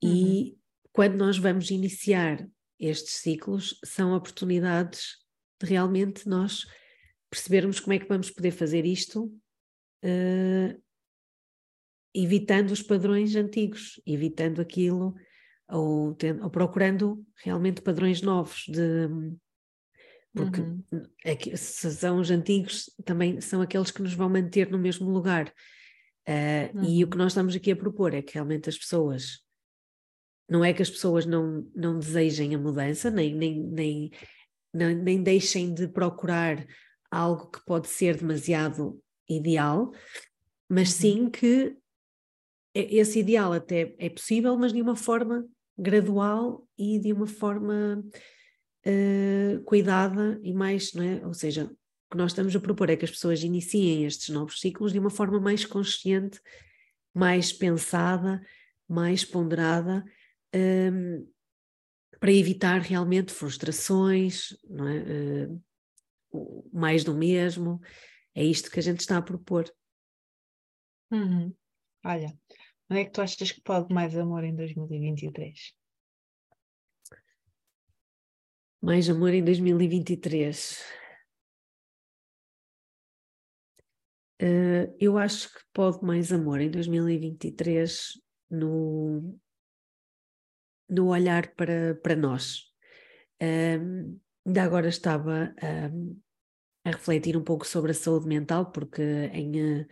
Uhum. 0.03 0.11
E 0.13 0.59
quando 0.93 1.17
nós 1.17 1.37
vamos 1.37 1.71
iniciar 1.71 2.47
estes 2.79 3.15
ciclos, 3.15 3.79
são 3.85 4.15
oportunidades 4.15 5.17
de 5.61 5.69
realmente 5.69 6.29
nós 6.29 6.65
percebermos 7.29 7.81
como 7.81 7.93
é 7.93 7.99
que 7.99 8.09
vamos 8.09 8.31
poder 8.31 8.53
fazer 8.53 8.85
isto, 8.87 9.25
uh, 10.05 10.83
evitando 12.15 12.71
os 12.71 12.83
padrões 12.83 13.37
antigos, 13.37 14.01
evitando 14.07 14.61
aquilo, 14.61 15.15
ou, 15.69 16.15
tendo, 16.15 16.43
ou 16.43 16.51
procurando 16.51 17.25
realmente 17.37 17.83
padrões 17.83 18.23
novos 18.23 18.65
de 18.67 19.09
porque 20.33 20.61
uhum. 20.61 20.83
é 21.25 21.35
que, 21.35 21.57
se 21.57 21.91
são 21.93 22.21
os 22.21 22.31
antigos, 22.31 22.91
também 23.05 23.41
são 23.41 23.61
aqueles 23.61 23.91
que 23.91 24.03
nos 24.03 24.15
vão 24.15 24.29
manter 24.29 24.71
no 24.71 24.79
mesmo 24.79 25.11
lugar. 25.11 25.53
Uh, 26.29 26.79
uhum. 26.79 26.85
E 26.85 27.05
o 27.05 27.09
que 27.09 27.17
uhum. 27.17 27.23
nós 27.23 27.33
estamos 27.33 27.55
aqui 27.57 27.73
a 27.73 27.77
propor 27.77 28.15
é 28.15 28.23
que 28.23 28.35
realmente 28.35 28.69
as 28.69 28.79
pessoas, 28.79 29.41
não 30.49 30.65
é 30.65 30.73
que 30.73 30.83
as 30.83 30.91
pessoas 30.91 31.27
não, 31.27 31.69
não 31.75 31.99
desejem 31.99 32.55
a 32.55 32.59
mudança, 32.59 33.11
nem, 33.11 33.35
nem, 33.35 33.61
nem, 33.61 34.11
nem, 34.73 34.95
nem 34.95 35.23
deixem 35.23 35.75
de 35.75 35.89
procurar 35.89 36.65
algo 37.11 37.51
que 37.51 37.65
pode 37.65 37.89
ser 37.89 38.17
demasiado 38.17 39.03
ideal, 39.29 39.91
mas 40.69 40.91
uhum. 40.91 41.01
sim 41.01 41.31
que 41.31 41.77
esse 42.73 43.19
ideal 43.19 43.53
até 43.53 43.97
é 43.99 44.09
possível, 44.09 44.57
mas 44.57 44.73
de 44.73 44.81
uma 44.81 44.95
forma 44.95 45.45
gradual 45.77 46.65
e 46.79 47.01
de 47.01 47.13
uma 47.13 47.27
forma 47.27 48.05
uh, 48.87 49.63
cuidada 49.65 50.41
e 50.43 50.53
mais, 50.53 50.93
não 50.95 51.03
é? 51.03 51.27
Ou 51.27 51.35
seja, 51.35 51.65
o 51.65 52.11
que 52.11 52.17
nós 52.17 52.33
estamos 52.33 52.55
a 52.55 52.61
propor 52.61 52.91
é 52.91 52.97
que 52.97 53.05
as 53.05 53.11
pessoas 53.11 53.43
iniciem 53.43 54.05
estes 54.05 54.29
novos 54.31 54.61
ciclos 54.61 54.93
de 54.93 54.99
uma 54.99 55.11
forma 55.11 55.41
mais 55.41 55.65
consciente, 55.65 56.41
mais 57.15 57.53
pensada, 57.53 58.45
mais 58.89 59.25
ponderada, 59.25 60.05
um, 60.55 60.59
ehm, 60.59 61.27
para 62.19 62.33
evitar 62.33 62.81
realmente 62.81 63.33
frustrações, 63.33 64.57
não 64.69 64.87
é? 64.87 65.47
Uh, 65.47 66.69
mais 66.73 67.03
do 67.03 67.15
mesmo. 67.15 67.81
É 68.35 68.45
isto 68.45 68.71
que 68.71 68.79
a 68.79 68.83
gente 68.83 69.01
está 69.01 69.17
a 69.17 69.23
propor. 69.23 69.73
Uhum. 71.11 71.55
Olha, 72.05 72.33
onde 72.89 73.01
é 73.01 73.05
que 73.05 73.11
tu 73.11 73.21
achas 73.21 73.51
que 73.51 73.61
pode 73.63 73.93
mais 73.93 74.17
amor 74.17 74.45
em 74.45 74.55
2023? 74.55 75.80
Mais 78.83 79.11
amor 79.11 79.35
em 79.35 79.45
2023. 79.45 80.83
Uh, 84.41 84.45
eh, 84.45 84.95
eu 84.99 85.19
acho 85.19 85.53
que 85.53 85.61
pode 85.73 86.03
mais 86.03 86.33
amor 86.33 86.61
em 86.61 86.71
2023 86.71 88.19
no, 88.51 89.39
no 90.89 91.09
olhar 91.09 91.55
para, 91.55 91.95
para 91.97 92.17
nós. 92.17 92.71
Um, 93.43 94.19
ainda 94.47 94.63
agora 94.63 94.89
estava 94.89 95.55
um, 95.93 96.19
a 96.85 96.91
refletir 96.91 97.37
um 97.37 97.45
pouco 97.45 97.67
sobre 97.67 97.91
a 97.91 97.95
saúde 97.95 98.27
mental, 98.27 98.73
porque 98.73 99.03
em, 99.03 99.83
uh, 99.83 99.87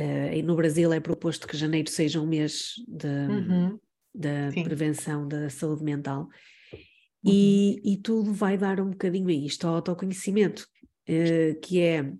uh, 0.00 0.42
no 0.42 0.56
Brasil 0.56 0.92
é 0.92 1.00
proposto 1.00 1.46
que 1.46 1.56
janeiro 1.56 1.90
seja 1.90 2.20
um 2.20 2.26
mês 2.26 2.74
de, 2.88 3.06
uhum. 3.06 3.78
da 4.14 4.50
prevenção 4.64 5.28
da 5.28 5.50
saúde 5.50 5.84
mental. 5.84 6.28
E, 7.24 7.80
uhum. 7.84 7.92
e 7.92 7.96
tudo 7.98 8.32
vai 8.32 8.58
dar 8.58 8.80
um 8.80 8.90
bocadinho 8.90 9.28
a 9.28 9.32
isto, 9.32 9.66
ao 9.66 9.76
autoconhecimento, 9.76 10.66
uh, 11.08 11.60
que 11.60 11.80
é 11.80 12.12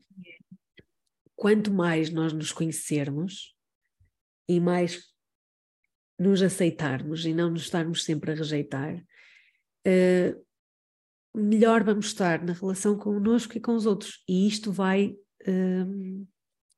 quanto 1.34 1.72
mais 1.72 2.10
nós 2.10 2.32
nos 2.32 2.52
conhecermos 2.52 3.54
e 4.48 4.60
mais 4.60 5.12
nos 6.18 6.40
aceitarmos 6.40 7.24
e 7.24 7.34
não 7.34 7.50
nos 7.50 7.62
estarmos 7.62 8.04
sempre 8.04 8.30
a 8.30 8.34
rejeitar, 8.34 8.94
uh, 8.94 10.44
melhor 11.34 11.82
vamos 11.82 12.06
estar 12.06 12.42
na 12.44 12.52
relação 12.52 12.96
connosco 12.96 13.56
e 13.56 13.60
com 13.60 13.74
os 13.74 13.86
outros. 13.86 14.22
E 14.28 14.46
isto 14.46 14.70
vai 14.70 15.08
uh, 15.48 16.26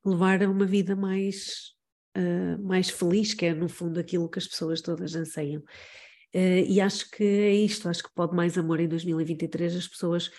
levar 0.03 0.41
a 0.41 0.49
uma 0.49 0.65
vida 0.65 0.95
mais, 0.95 1.73
uh, 2.17 2.61
mais 2.63 2.89
feliz, 2.89 3.33
que 3.33 3.45
é 3.45 3.53
no 3.53 3.69
fundo 3.69 3.99
aquilo 3.99 4.29
que 4.29 4.39
as 4.39 4.47
pessoas 4.47 4.81
todas 4.81 5.15
anseiam. 5.15 5.63
Uh, 6.35 6.67
e 6.67 6.81
acho 6.81 7.09
que 7.11 7.23
é 7.23 7.53
isto, 7.53 7.87
acho 7.87 8.03
que 8.03 8.13
pode 8.13 8.35
mais 8.35 8.57
amor 8.57 8.81
em 8.81 8.89
2023 8.89 9.73
as 9.73 9.87
pessoas 9.87 10.29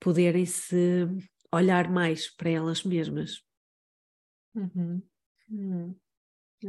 poderem 0.00 0.46
se 0.46 1.06
olhar 1.52 1.90
mais 1.90 2.34
para 2.34 2.48
elas 2.48 2.82
mesmas. 2.82 3.44
Uhum. 4.54 5.02
Uhum. 5.50 5.94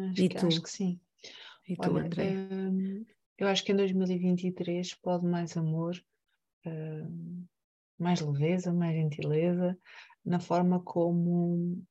Acho, 0.09 0.21
e 0.21 0.27
que, 0.27 0.35
tu? 0.35 0.47
acho 0.47 0.61
que 0.61 0.69
sim. 0.69 0.99
E 1.65 1.77
tu, 1.77 1.93
Olha, 1.93 2.07
André? 2.07 2.33
Um, 2.51 3.05
eu 3.37 3.47
acho 3.47 3.63
que 3.63 3.71
em 3.71 3.75
2023 3.77 4.95
pode 4.95 5.25
mais 5.25 5.55
amor, 5.55 5.95
uh, 6.65 7.47
mais 7.97 8.19
leveza, 8.19 8.73
mais 8.73 8.97
gentileza, 8.97 9.79
na 10.25 10.41
forma 10.41 10.81
como, 10.83 11.81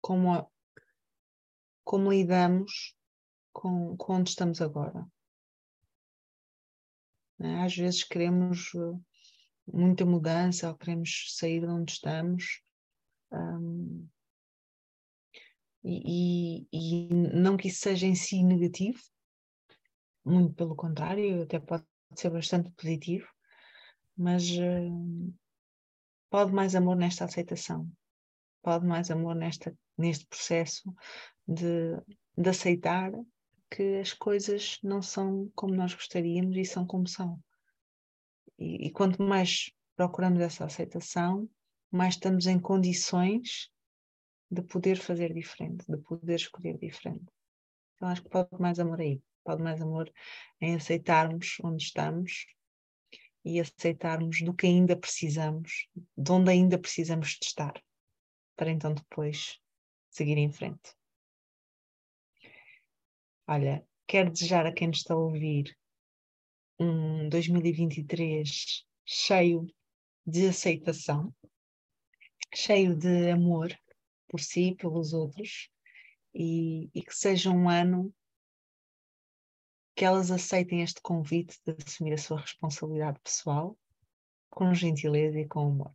como, 0.00 0.50
como 1.84 2.10
lidamos 2.10 2.96
com, 3.54 3.96
com 3.96 4.14
onde 4.14 4.30
estamos 4.30 4.60
agora. 4.60 5.06
Né? 7.38 7.64
Às 7.64 7.74
vezes 7.74 8.04
queremos 8.04 8.74
uh, 8.74 9.02
muita 9.66 10.04
mudança 10.04 10.68
ou 10.68 10.76
queremos 10.76 11.34
sair 11.36 11.60
de 11.60 11.66
onde 11.66 11.92
estamos. 11.92 12.60
Um, 13.32 14.06
e, 15.82 16.66
e, 16.72 17.08
não 17.12 17.56
que 17.56 17.68
isso 17.68 17.80
seja 17.80 18.06
em 18.06 18.14
si 18.14 18.42
negativo, 18.42 18.98
muito 20.24 20.54
pelo 20.54 20.74
contrário, 20.74 21.42
até 21.42 21.60
pode 21.60 21.84
ser 22.16 22.30
bastante 22.30 22.70
positivo, 22.72 23.28
mas 24.16 24.50
uh, 24.50 25.34
pode 26.30 26.52
mais 26.52 26.74
amor 26.74 26.96
nesta 26.96 27.26
aceitação, 27.26 27.90
pode 28.62 28.86
mais 28.86 29.10
amor 29.10 29.34
nesta, 29.34 29.76
neste 29.98 30.26
processo 30.26 30.94
de, 31.46 31.96
de 32.36 32.48
aceitar 32.48 33.12
que 33.70 33.98
as 33.98 34.12
coisas 34.12 34.78
não 34.82 35.02
são 35.02 35.50
como 35.54 35.74
nós 35.74 35.94
gostaríamos 35.94 36.56
e 36.56 36.64
são 36.64 36.86
como 36.86 37.08
são. 37.08 37.42
E, 38.58 38.86
e 38.86 38.90
quanto 38.90 39.22
mais 39.22 39.72
procuramos 39.96 40.40
essa 40.40 40.64
aceitação, 40.64 41.48
mais 41.90 42.14
estamos 42.14 42.46
em 42.46 42.58
condições 42.58 43.70
de 44.50 44.62
poder 44.62 44.96
fazer 44.96 45.32
diferente, 45.32 45.84
de 45.88 45.96
poder 45.98 46.36
escolher 46.36 46.78
diferente. 46.78 47.26
Então 47.94 48.08
acho 48.08 48.22
que 48.22 48.28
pode 48.28 48.48
mais 48.58 48.78
amor 48.78 49.00
aí, 49.00 49.22
pode 49.44 49.62
mais 49.62 49.80
amor 49.80 50.12
em 50.60 50.74
aceitarmos 50.74 51.58
onde 51.62 51.82
estamos 51.82 52.46
e 53.44 53.60
aceitarmos 53.60 54.40
do 54.42 54.54
que 54.54 54.66
ainda 54.66 54.96
precisamos, 54.96 55.88
de 56.16 56.32
onde 56.32 56.50
ainda 56.50 56.78
precisamos 56.78 57.30
de 57.40 57.46
estar, 57.46 57.74
para 58.56 58.70
então 58.70 58.94
depois 58.94 59.60
seguir 60.10 60.38
em 60.38 60.50
frente. 60.50 60.94
Olha, 63.46 63.86
quero 64.06 64.30
desejar 64.30 64.64
a 64.64 64.72
quem 64.72 64.88
nos 64.88 64.98
está 64.98 65.12
a 65.12 65.18
ouvir 65.18 65.76
um 66.78 67.28
2023 67.28 68.86
cheio 69.04 69.66
de 70.26 70.48
aceitação, 70.48 71.34
cheio 72.54 72.96
de 72.96 73.30
amor 73.30 73.78
por 74.28 74.40
si 74.40 74.68
e 74.68 74.74
pelos 74.74 75.12
outros, 75.12 75.70
e, 76.34 76.88
e, 76.94 77.02
que 77.02 77.14
seja 77.14 77.50
um 77.50 77.68
ano 77.68 78.12
que 79.94 80.06
elas 80.06 80.30
aceitem 80.30 80.82
este 80.82 81.02
convite 81.02 81.60
de 81.66 81.76
assumir 81.86 82.14
a 82.14 82.18
sua 82.18 82.40
responsabilidade 82.40 83.20
pessoal 83.22 83.78
com 84.48 84.72
gentileza 84.72 85.38
e 85.38 85.46
com 85.46 85.68
amor. 85.68 85.92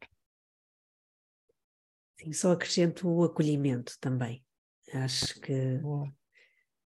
Sim, 2.21 2.31
só 2.31 2.51
acrescento 2.51 3.09
o 3.09 3.23
acolhimento 3.23 3.97
também. 3.99 4.45
Acho 4.93 5.39
que 5.41 5.79
Boa 5.79 6.18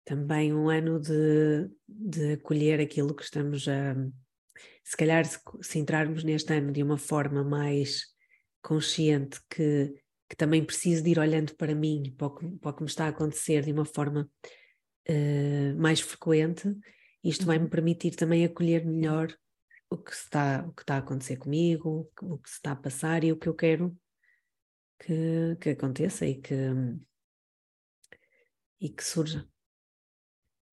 também 0.06 0.54
um 0.54 0.70
ano 0.70 1.00
de, 1.00 1.70
de 1.88 2.34
acolher 2.34 2.80
aquilo 2.80 3.14
que 3.14 3.24
estamos 3.24 3.68
a. 3.68 3.96
Se 4.84 4.98
calhar, 4.98 5.26
se, 5.26 5.40
se 5.62 5.80
entrarmos 5.80 6.24
neste 6.24 6.54
ano 6.54 6.72
de 6.72 6.82
uma 6.82 6.98
forma 6.98 7.44
mais 7.44 8.06
consciente, 8.62 9.40
que, 9.50 9.94
que 10.28 10.36
também 10.36 10.64
preciso 10.64 11.04
de 11.04 11.12
ir 11.12 11.20
olhando 11.20 11.56
para 11.56 11.76
mim, 11.76 12.14
para 12.18 12.28
o 12.28 12.36
que, 12.36 12.48
para 12.58 12.72
o 12.72 12.74
que 12.74 12.84
me 12.84 12.90
está 12.90 13.06
a 13.06 13.10
acontecer 13.10 13.64
de 13.64 13.72
uma 13.72 13.86
forma 13.86 14.30
uh, 15.10 15.82
mais 15.82 16.02
frequente, 16.02 16.76
isto 17.24 17.46
vai-me 17.46 17.66
uhum. 17.66 17.70
permitir 17.70 18.16
também 18.16 18.46
acolher 18.46 18.86
melhor 18.86 19.34
o 19.90 19.98
que 19.98 20.12
está, 20.12 20.66
o 20.68 20.74
que 20.74 20.84
está 20.84 20.96
a 20.96 21.00
acontecer 21.00 21.38
comigo, 21.38 22.10
o 22.22 22.38
que 22.38 22.50
se 22.50 22.56
está 22.56 22.72
a 22.72 22.76
passar 22.76 23.24
e 23.24 23.32
o 23.32 23.38
que 23.38 23.48
eu 23.48 23.54
quero 23.54 23.98
que, 25.00 25.56
que 25.60 25.70
aconteça 25.72 26.26
e 26.26 26.36
que, 26.36 26.56
e 28.80 28.90
que 28.90 29.04
surja. 29.04 29.48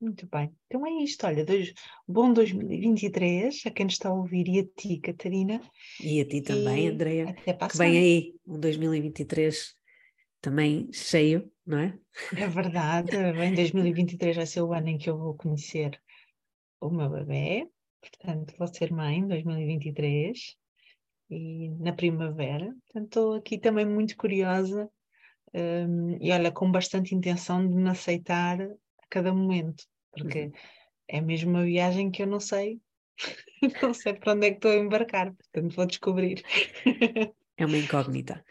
Muito 0.00 0.28
bem. 0.28 0.52
Então 0.66 0.86
é 0.86 0.90
isto, 1.02 1.26
olha, 1.26 1.44
dois, 1.44 1.72
bom 2.06 2.32
2023 2.32 3.62
a 3.66 3.70
quem 3.70 3.86
nos 3.86 3.94
está 3.94 4.10
a 4.10 4.14
ouvir 4.14 4.46
e 4.46 4.58
a 4.60 4.64
ti, 4.64 4.98
Catarina. 4.98 5.60
E 6.00 6.20
a 6.20 6.28
ti 6.28 6.42
também, 6.42 6.88
Andreia. 6.88 7.30
Até 7.30 7.54
para 7.54 7.68
que 7.68 7.78
vem 7.78 7.96
aí 7.96 8.34
um 8.46 8.60
2023 8.60 9.74
também 10.40 10.88
cheio, 10.92 11.50
não 11.66 11.78
é? 11.78 11.98
É 12.36 12.46
verdade, 12.46 13.16
em 13.16 13.54
2023 13.54 14.36
vai 14.36 14.46
ser 14.46 14.60
o 14.60 14.72
ano 14.72 14.88
em 14.88 14.98
que 14.98 15.08
eu 15.08 15.18
vou 15.18 15.34
conhecer 15.34 15.98
o 16.80 16.90
meu 16.90 17.08
bebê, 17.08 17.66
portanto 18.00 18.54
vou 18.58 18.68
ser 18.68 18.92
mãe 18.92 19.18
em 19.18 19.26
2023 19.26 20.56
e 21.30 21.70
na 21.80 21.92
primavera, 21.92 22.66
portanto 22.84 23.06
estou 23.06 23.34
aqui 23.34 23.58
também 23.58 23.86
muito 23.86 24.16
curiosa 24.16 24.88
um, 25.54 26.18
e 26.20 26.30
olha, 26.30 26.52
com 26.52 26.70
bastante 26.70 27.14
intenção 27.14 27.66
de 27.66 27.74
me 27.74 27.88
aceitar 27.88 28.58
cada 29.10 29.32
momento, 29.32 29.84
porque 30.12 30.46
uhum. 30.46 30.52
é 31.08 31.20
mesmo 31.20 31.50
uma 31.50 31.64
viagem 31.64 32.10
que 32.10 32.22
eu 32.22 32.26
não 32.26 32.40
sei, 32.40 32.80
não 33.82 33.94
sei 33.94 34.14
para 34.14 34.32
onde 34.32 34.46
é 34.46 34.50
que 34.50 34.56
estou 34.56 34.70
a 34.70 34.76
embarcar, 34.76 35.32
portanto 35.32 35.74
vou 35.74 35.86
descobrir. 35.86 36.42
É 37.58 37.64
uma 37.64 37.78
incógnita. 37.78 38.44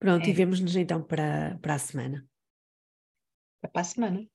Pronto, 0.00 0.26
é. 0.26 0.30
e 0.30 0.32
vemos-nos 0.32 0.74
então 0.74 1.02
para, 1.02 1.56
para 1.62 1.74
a 1.74 1.78
semana. 1.78 2.26
Até 3.62 3.72
para 3.72 3.80
a 3.80 3.84
semana. 3.84 4.28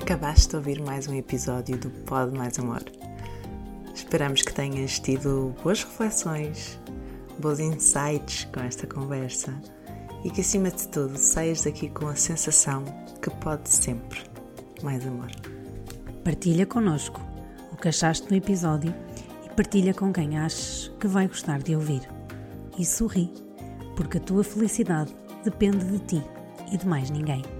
Acabaste 0.00 0.48
de 0.48 0.56
ouvir 0.56 0.80
mais 0.80 1.06
um 1.06 1.14
episódio 1.14 1.78
do 1.78 1.90
Pod 2.04 2.36
Mais 2.36 2.58
Amor. 2.58 2.82
Esperamos 3.94 4.42
que 4.42 4.52
tenhas 4.52 4.98
tido 4.98 5.54
boas 5.62 5.84
reflexões, 5.84 6.80
bons 7.38 7.60
insights 7.60 8.44
com 8.46 8.60
esta 8.60 8.86
conversa 8.86 9.60
e 10.24 10.30
que, 10.30 10.40
acima 10.40 10.70
de 10.70 10.86
tudo, 10.88 11.16
saias 11.16 11.64
daqui 11.64 11.88
com 11.88 12.08
a 12.08 12.16
sensação 12.16 12.84
que 13.22 13.30
pode 13.30 13.68
sempre 13.68 14.20
mais 14.82 15.06
amor. 15.06 15.30
Partilha 16.24 16.66
connosco 16.66 17.20
o 17.72 17.76
que 17.76 17.88
achaste 17.88 18.28
do 18.28 18.34
episódio 18.34 18.94
partilha 19.60 19.92
com 19.92 20.10
quem 20.10 20.38
achas 20.38 20.90
que 20.98 21.06
vai 21.06 21.28
gostar 21.28 21.58
de 21.60 21.74
ouvir. 21.74 22.00
E 22.78 22.84
sorri, 22.84 23.30
porque 23.94 24.16
a 24.16 24.20
tua 24.20 24.42
felicidade 24.42 25.14
depende 25.44 25.84
de 25.84 25.98
ti 25.98 26.24
e 26.72 26.78
de 26.78 26.88
mais 26.88 27.10
ninguém. 27.10 27.59